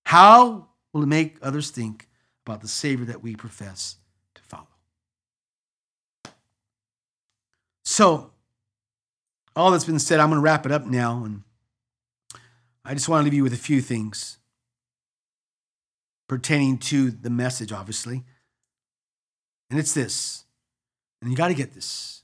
How 0.05 0.67
will 0.91 1.03
it 1.03 1.07
make 1.07 1.37
others 1.41 1.71
think 1.71 2.07
about 2.45 2.61
the 2.61 2.67
Savior 2.67 3.05
that 3.05 3.23
we 3.23 3.35
profess 3.35 3.97
to 4.35 4.41
follow? 4.41 4.67
So, 7.85 8.31
all 9.55 9.71
that's 9.71 9.85
been 9.85 9.99
said, 9.99 10.19
I'm 10.19 10.29
going 10.29 10.39
to 10.39 10.43
wrap 10.43 10.65
it 10.65 10.71
up 10.71 10.85
now. 10.85 11.23
And 11.23 11.43
I 12.85 12.93
just 12.93 13.07
want 13.07 13.21
to 13.21 13.23
leave 13.23 13.33
you 13.33 13.43
with 13.43 13.53
a 13.53 13.57
few 13.57 13.81
things 13.81 14.37
pertaining 16.27 16.77
to 16.79 17.11
the 17.11 17.29
message, 17.29 17.71
obviously. 17.71 18.23
And 19.69 19.79
it's 19.79 19.93
this, 19.93 20.43
and 21.21 21.31
you 21.31 21.37
got 21.37 21.47
to 21.47 21.53
get 21.53 21.73
this 21.73 22.23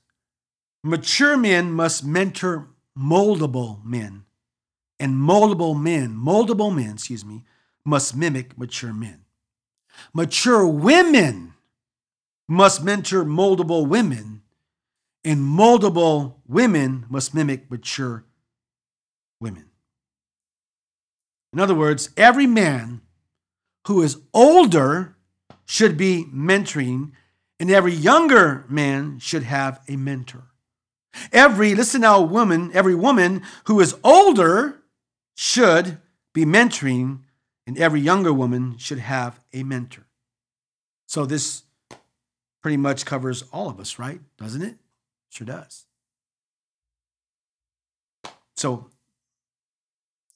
mature 0.84 1.38
men 1.38 1.72
must 1.72 2.06
mentor 2.06 2.68
moldable 2.98 3.84
men, 3.84 4.26
and 5.00 5.16
moldable 5.16 5.80
men, 5.80 6.16
moldable 6.16 6.74
men, 6.74 6.94
excuse 6.94 7.26
me, 7.26 7.44
must 7.90 8.16
mimic 8.16 8.58
mature 8.58 8.94
men. 8.94 9.26
Mature 10.14 10.66
women 10.66 11.54
must 12.48 12.84
mentor 12.84 13.26
moldable 13.26 13.88
women, 13.88 14.42
and 15.24 15.40
moldable 15.40 16.36
women 16.48 17.06
must 17.10 17.34
mimic 17.34 17.70
mature 17.70 18.26
women. 19.42 19.66
In 21.52 21.60
other 21.60 21.76
words, 21.76 22.10
every 22.16 22.48
man 22.48 23.02
who 23.88 24.02
is 24.02 24.18
older 24.34 25.16
should 25.66 25.98
be 25.98 26.26
mentoring, 26.34 27.12
and 27.60 27.70
every 27.70 27.94
younger 27.94 28.66
man 28.70 29.20
should 29.20 29.44
have 29.44 29.82
a 29.88 29.96
mentor. 29.96 30.44
Every, 31.32 31.76
listen 31.76 32.02
now, 32.02 32.22
woman, 32.22 32.72
every 32.74 32.96
woman 32.96 33.42
who 33.66 33.80
is 33.80 33.96
older 34.04 34.80
should 35.36 35.98
be 36.34 36.46
mentoring, 36.46 37.20
and 37.70 37.78
every 37.78 38.02
younger 38.02 38.34
woman 38.34 38.80
should 38.80 38.98
have 38.98 39.40
a 39.54 39.62
mentor. 39.62 40.08
So 41.06 41.28
this 41.28 41.66
pretty 42.64 42.78
much 42.78 43.06
covers 43.06 43.44
all 43.54 43.70
of 43.70 43.80
us, 43.80 44.00
right? 44.00 44.22
Doesn't 44.40 44.64
it? 44.64 44.78
Sure 45.30 45.46
does. 45.46 45.86
So 48.56 48.90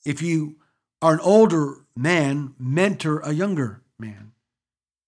if 0.06 0.22
you 0.22 0.58
are 1.02 1.14
an 1.14 1.22
older 1.22 1.78
man, 1.96 2.54
mentor 2.60 3.18
a 3.22 3.34
younger 3.34 3.82
man. 3.98 4.34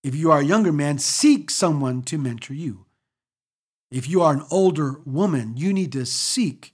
If 0.03 0.15
you 0.15 0.32
are 0.32 0.39
a 0.39 0.45
younger 0.45 0.71
man, 0.71 0.97
seek 0.97 1.51
someone 1.51 2.01
to 2.05 2.17
mentor 2.17 2.55
you. 2.55 2.88
If 3.91 4.09
you 4.09 4.23
are 4.23 4.34
an 4.34 4.41
older 4.49 4.99
woman, 5.05 5.57
you 5.57 5.71
need 5.71 5.91
to 5.91 6.07
seek 6.07 6.73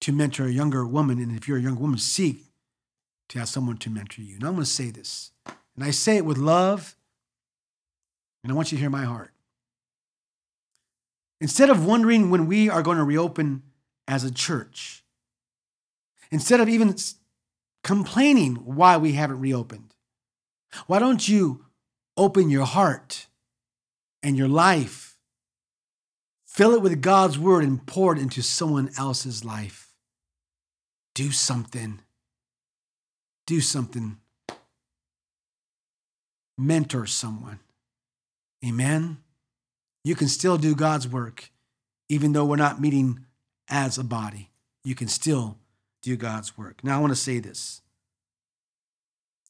to 0.00 0.10
mentor 0.10 0.46
a 0.46 0.52
younger 0.52 0.84
woman. 0.84 1.20
And 1.20 1.30
if 1.36 1.46
you're 1.46 1.58
a 1.58 1.62
young 1.62 1.78
woman, 1.78 1.98
seek 1.98 2.49
to 3.30 3.38
have 3.38 3.48
someone 3.48 3.78
to 3.78 3.90
mentor 3.90 4.22
you. 4.22 4.34
And 4.34 4.44
I'm 4.44 4.54
going 4.54 4.64
to 4.64 4.70
say 4.70 4.90
this, 4.90 5.30
and 5.74 5.84
I 5.84 5.92
say 5.92 6.16
it 6.16 6.24
with 6.24 6.36
love, 6.36 6.96
and 8.42 8.52
I 8.52 8.56
want 8.56 8.70
you 8.70 8.76
to 8.76 8.80
hear 8.80 8.90
my 8.90 9.04
heart. 9.04 9.32
Instead 11.40 11.70
of 11.70 11.86
wondering 11.86 12.30
when 12.30 12.46
we 12.46 12.68
are 12.68 12.82
going 12.82 12.98
to 12.98 13.04
reopen 13.04 13.62
as 14.06 14.24
a 14.24 14.32
church, 14.32 15.04
instead 16.30 16.60
of 16.60 16.68
even 16.68 16.94
complaining 17.82 18.56
why 18.56 18.96
we 18.96 19.12
haven't 19.12 19.40
reopened, 19.40 19.94
why 20.86 20.98
don't 20.98 21.28
you 21.28 21.64
open 22.16 22.50
your 22.50 22.66
heart 22.66 23.28
and 24.22 24.36
your 24.36 24.48
life, 24.48 25.16
fill 26.44 26.74
it 26.74 26.82
with 26.82 27.00
God's 27.00 27.38
word, 27.38 27.62
and 27.62 27.86
pour 27.86 28.12
it 28.12 28.18
into 28.20 28.42
someone 28.42 28.90
else's 28.98 29.44
life? 29.44 29.94
Do 31.14 31.30
something. 31.30 32.00
Do 33.50 33.60
something. 33.60 34.16
Mentor 36.56 37.04
someone. 37.06 37.58
Amen. 38.64 39.18
You 40.04 40.14
can 40.14 40.28
still 40.28 40.56
do 40.56 40.76
God's 40.76 41.08
work, 41.08 41.50
even 42.08 42.32
though 42.32 42.44
we're 42.44 42.54
not 42.54 42.80
meeting 42.80 43.26
as 43.68 43.98
a 43.98 44.04
body. 44.04 44.50
You 44.84 44.94
can 44.94 45.08
still 45.08 45.58
do 46.00 46.16
God's 46.16 46.56
work. 46.56 46.84
Now, 46.84 46.96
I 46.96 47.00
want 47.00 47.10
to 47.10 47.16
say 47.16 47.40
this, 47.40 47.82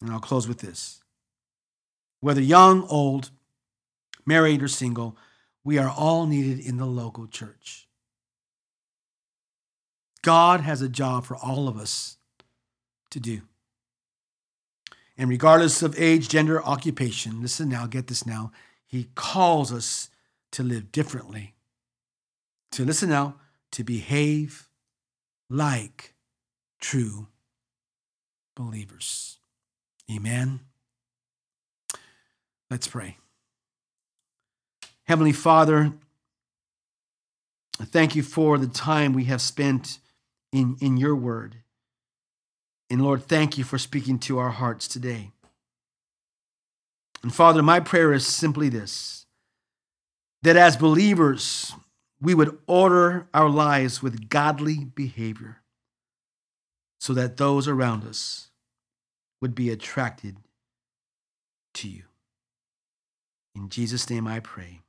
and 0.01 0.11
I'll 0.11 0.19
close 0.19 0.49
with 0.49 0.61
this. 0.61 1.03
Whether 2.21 2.41
young, 2.41 2.89
old, 2.89 3.29
married, 4.25 4.63
or 4.63 4.69
single, 4.69 5.15
we 5.63 5.77
are 5.77 5.93
all 5.95 6.25
needed 6.25 6.59
in 6.59 6.79
the 6.79 6.87
local 6.87 7.27
church. 7.27 7.87
God 10.23 10.61
has 10.61 10.81
a 10.81 10.89
job 10.89 11.27
for 11.27 11.37
all 11.37 11.69
of 11.69 11.77
us 11.77 12.17
to 13.11 13.21
do. 13.21 13.43
And 15.21 15.29
regardless 15.29 15.83
of 15.83 16.01
age, 16.01 16.31
gender, 16.31 16.65
occupation, 16.65 17.43
listen 17.43 17.69
now, 17.69 17.87
get 17.87 18.07
this 18.07 18.25
now, 18.25 18.53
He 18.87 19.09
calls 19.15 19.71
us 19.71 20.09
to 20.53 20.63
live 20.63 20.93
differently, 20.93 21.53
to 22.73 22.87
listen 22.87 23.11
now, 23.11 23.35
to 23.73 23.85
behave 23.85 24.71
like 25.51 26.15
true 26.81 27.27
believers. 28.57 29.37
Amen. 30.11 30.61
Let's 32.71 32.89
pray. 32.89 33.19
Heavenly 35.05 35.33
Father, 35.33 35.93
thank 37.77 38.17
you 38.17 38.23
for 38.23 38.57
the 38.57 38.69
time 38.69 39.13
we 39.13 39.25
have 39.25 39.43
spent 39.43 39.99
in, 40.51 40.79
in 40.81 40.97
your 40.97 41.15
word. 41.15 41.57
And 42.91 43.03
Lord, 43.03 43.23
thank 43.23 43.57
you 43.57 43.63
for 43.63 43.79
speaking 43.79 44.19
to 44.21 44.39
our 44.39 44.51
hearts 44.51 44.89
today. 44.89 45.31
And 47.23 47.33
Father, 47.33 47.63
my 47.63 47.79
prayer 47.81 48.13
is 48.13 48.27
simply 48.27 48.69
this 48.69 49.27
that 50.43 50.57
as 50.57 50.77
believers, 50.77 51.75
we 52.21 52.35
would 52.35 52.59
order 52.67 53.29
our 53.35 53.49
lives 53.49 54.03
with 54.03 54.31
godly 54.31 54.87
behavior 54.87 55.59
so 56.99 57.13
that 57.13 57.37
those 57.37 57.69
around 57.69 58.05
us 58.05 58.51
would 59.41 59.55
be 59.55 59.71
attracted 59.71 60.37
to 61.75 61.89
you. 61.89 62.03
In 63.55 63.69
Jesus' 63.69 64.09
name 64.09 64.27
I 64.27 64.41
pray. 64.41 64.81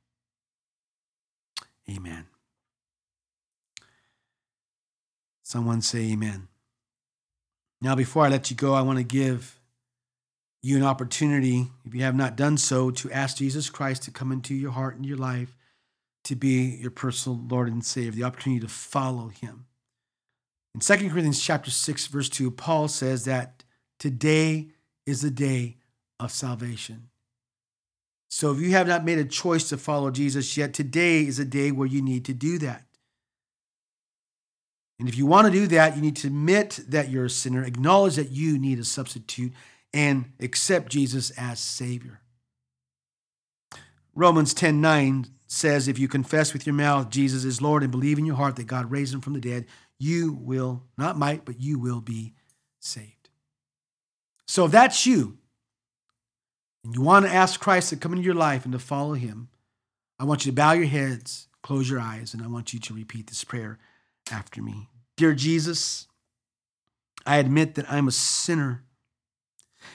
Amen. 1.90 2.26
Someone 5.42 5.82
say 5.82 6.12
amen. 6.12 6.48
Now, 7.82 7.96
before 7.96 8.24
I 8.24 8.28
let 8.28 8.48
you 8.48 8.56
go, 8.56 8.74
I 8.74 8.82
want 8.82 8.98
to 8.98 9.04
give 9.04 9.58
you 10.62 10.76
an 10.76 10.84
opportunity, 10.84 11.66
if 11.84 11.92
you 11.92 12.02
have 12.02 12.14
not 12.14 12.36
done 12.36 12.56
so, 12.56 12.92
to 12.92 13.10
ask 13.10 13.38
Jesus 13.38 13.68
Christ 13.68 14.04
to 14.04 14.12
come 14.12 14.30
into 14.30 14.54
your 14.54 14.70
heart 14.70 14.94
and 14.94 15.04
your 15.04 15.16
life 15.16 15.56
to 16.24 16.36
be 16.36 16.76
your 16.80 16.92
personal 16.92 17.40
Lord 17.48 17.66
and 17.66 17.84
Savior, 17.84 18.12
the 18.12 18.22
opportunity 18.22 18.60
to 18.60 18.68
follow 18.68 19.28
Him. 19.28 19.66
In 20.76 20.80
2 20.80 20.96
Corinthians 21.10 21.42
chapter 21.42 21.72
6, 21.72 22.06
verse 22.06 22.28
2, 22.28 22.52
Paul 22.52 22.86
says 22.86 23.24
that 23.24 23.64
today 23.98 24.68
is 25.04 25.22
the 25.22 25.30
day 25.32 25.78
of 26.20 26.30
salvation. 26.30 27.08
So 28.30 28.52
if 28.52 28.60
you 28.60 28.70
have 28.70 28.86
not 28.86 29.04
made 29.04 29.18
a 29.18 29.24
choice 29.24 29.68
to 29.70 29.76
follow 29.76 30.12
Jesus 30.12 30.56
yet, 30.56 30.72
today 30.72 31.26
is 31.26 31.40
a 31.40 31.44
day 31.44 31.72
where 31.72 31.88
you 31.88 32.00
need 32.00 32.24
to 32.26 32.32
do 32.32 32.58
that. 32.58 32.86
And 35.02 35.08
if 35.08 35.18
you 35.18 35.26
want 35.26 35.46
to 35.48 35.52
do 35.52 35.66
that, 35.66 35.96
you 35.96 36.00
need 36.00 36.14
to 36.18 36.28
admit 36.28 36.78
that 36.86 37.08
you're 37.10 37.24
a 37.24 37.28
sinner, 37.28 37.64
acknowledge 37.64 38.14
that 38.14 38.30
you 38.30 38.56
need 38.56 38.78
a 38.78 38.84
substitute, 38.84 39.52
and 39.92 40.30
accept 40.38 40.92
Jesus 40.92 41.30
as 41.30 41.58
Savior. 41.58 42.20
Romans 44.14 44.54
10 44.54 44.80
9 44.80 45.26
says, 45.48 45.88
If 45.88 45.98
you 45.98 46.06
confess 46.06 46.52
with 46.52 46.68
your 46.68 46.76
mouth 46.76 47.10
Jesus 47.10 47.42
is 47.42 47.60
Lord 47.60 47.82
and 47.82 47.90
believe 47.90 48.16
in 48.16 48.24
your 48.24 48.36
heart 48.36 48.54
that 48.54 48.68
God 48.68 48.92
raised 48.92 49.12
him 49.12 49.20
from 49.20 49.32
the 49.32 49.40
dead, 49.40 49.66
you 49.98 50.38
will, 50.40 50.84
not 50.96 51.18
might, 51.18 51.44
but 51.44 51.60
you 51.60 51.80
will 51.80 52.00
be 52.00 52.34
saved. 52.78 53.28
So 54.46 54.66
if 54.66 54.70
that's 54.70 55.04
you, 55.04 55.36
and 56.84 56.94
you 56.94 57.02
want 57.02 57.26
to 57.26 57.32
ask 57.32 57.58
Christ 57.58 57.88
to 57.88 57.96
come 57.96 58.12
into 58.12 58.24
your 58.24 58.36
life 58.36 58.64
and 58.64 58.72
to 58.72 58.78
follow 58.78 59.14
him, 59.14 59.48
I 60.20 60.22
want 60.26 60.46
you 60.46 60.52
to 60.52 60.56
bow 60.56 60.74
your 60.74 60.86
heads, 60.86 61.48
close 61.60 61.90
your 61.90 61.98
eyes, 61.98 62.34
and 62.34 62.40
I 62.40 62.46
want 62.46 62.72
you 62.72 62.78
to 62.78 62.94
repeat 62.94 63.26
this 63.26 63.42
prayer 63.42 63.80
after 64.30 64.62
me. 64.62 64.86
Dear 65.22 65.34
Jesus, 65.34 66.08
I 67.24 67.36
admit 67.36 67.76
that 67.76 67.88
I'm 67.88 68.08
a 68.08 68.10
sinner 68.10 68.82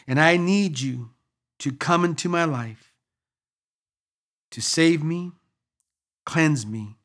and 0.08 0.22
I 0.22 0.38
need 0.38 0.80
you 0.80 1.10
to 1.60 1.74
come 1.74 2.06
into 2.06 2.30
my 2.30 2.46
life 2.46 2.94
to 4.52 4.62
save 4.62 5.04
me, 5.04 5.34
cleanse 6.26 6.66
me, 6.66 6.96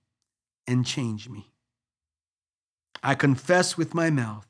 and 0.69 0.87
change 0.87 1.29
me. 1.29 1.51
I 3.03 3.17
confess 3.17 3.77
with 3.77 3.93
my 3.93 4.09
mouth 4.09 4.47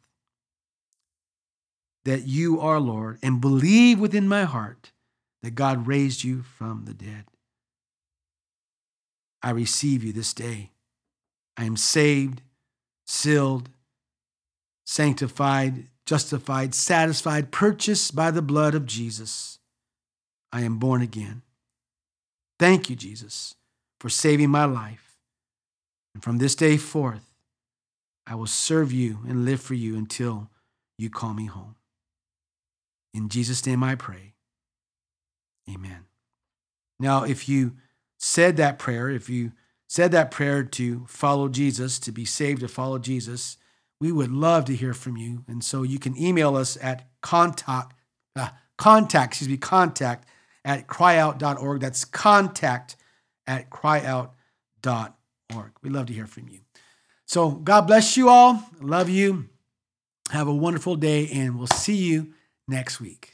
that 2.04 2.26
you 2.26 2.60
are 2.60 2.78
Lord 2.78 3.20
and 3.22 3.40
believe 3.40 3.98
within 3.98 4.28
my 4.28 4.44
heart 4.44 4.92
that 5.42 5.54
God 5.54 5.86
raised 5.86 6.24
you 6.24 6.42
from 6.42 6.84
the 6.84 6.92
dead. 6.92 7.24
I 9.42 9.48
receive 9.48 10.04
you 10.04 10.12
this 10.12 10.34
day. 10.34 10.72
I 11.56 11.64
am 11.64 11.78
saved, 11.78 12.42
sealed, 13.12 13.68
sanctified, 14.86 15.84
justified, 16.06 16.74
satisfied, 16.74 17.52
purchased 17.52 18.16
by 18.16 18.30
the 18.30 18.40
blood 18.40 18.74
of 18.74 18.86
Jesus. 18.86 19.58
I 20.50 20.62
am 20.62 20.78
born 20.78 21.02
again. 21.02 21.42
Thank 22.58 22.88
you, 22.88 22.96
Jesus, 22.96 23.54
for 24.00 24.08
saving 24.08 24.48
my 24.48 24.64
life. 24.64 25.18
And 26.14 26.22
from 26.22 26.38
this 26.38 26.54
day 26.54 26.78
forth, 26.78 27.34
I 28.26 28.34
will 28.34 28.46
serve 28.46 28.92
you 28.92 29.18
and 29.28 29.44
live 29.44 29.60
for 29.60 29.74
you 29.74 29.96
until 29.96 30.48
you 30.96 31.10
call 31.10 31.34
me 31.34 31.46
home. 31.46 31.76
In 33.12 33.28
Jesus' 33.28 33.66
name 33.66 33.84
I 33.84 33.94
pray. 33.94 34.32
Amen. 35.68 36.06
Now, 36.98 37.24
if 37.24 37.48
you 37.48 37.72
said 38.18 38.56
that 38.56 38.78
prayer, 38.78 39.10
if 39.10 39.28
you 39.28 39.52
said 39.92 40.10
that 40.10 40.30
prayer 40.30 40.64
to 40.64 41.04
follow 41.06 41.50
Jesus, 41.50 41.98
to 41.98 42.10
be 42.10 42.24
saved, 42.24 42.60
to 42.60 42.68
follow 42.68 42.98
Jesus, 42.98 43.58
we 44.00 44.10
would 44.10 44.30
love 44.30 44.64
to 44.64 44.74
hear 44.74 44.94
from 44.94 45.18
you. 45.18 45.44
And 45.46 45.62
so 45.62 45.82
you 45.82 45.98
can 45.98 46.16
email 46.16 46.56
us 46.56 46.78
at 46.80 47.10
contact, 47.20 47.92
uh, 48.34 48.48
contact, 48.78 49.32
excuse 49.32 49.50
me, 49.50 49.58
contact 49.58 50.26
at 50.64 50.86
cryyout.org. 50.86 51.82
That's 51.82 52.06
contact 52.06 52.96
at 53.46 53.68
cryyout.org. 53.68 54.32
We 55.82 55.90
love 55.90 56.06
to 56.06 56.14
hear 56.14 56.26
from 56.26 56.48
you. 56.48 56.60
So 57.26 57.50
God 57.50 57.82
bless 57.82 58.16
you 58.16 58.30
all. 58.30 58.64
Love 58.80 59.10
you. 59.10 59.50
Have 60.30 60.48
a 60.48 60.54
wonderful 60.54 60.96
day, 60.96 61.28
and 61.28 61.58
we'll 61.58 61.66
see 61.66 61.96
you 61.96 62.32
next 62.66 62.98
week. 62.98 63.31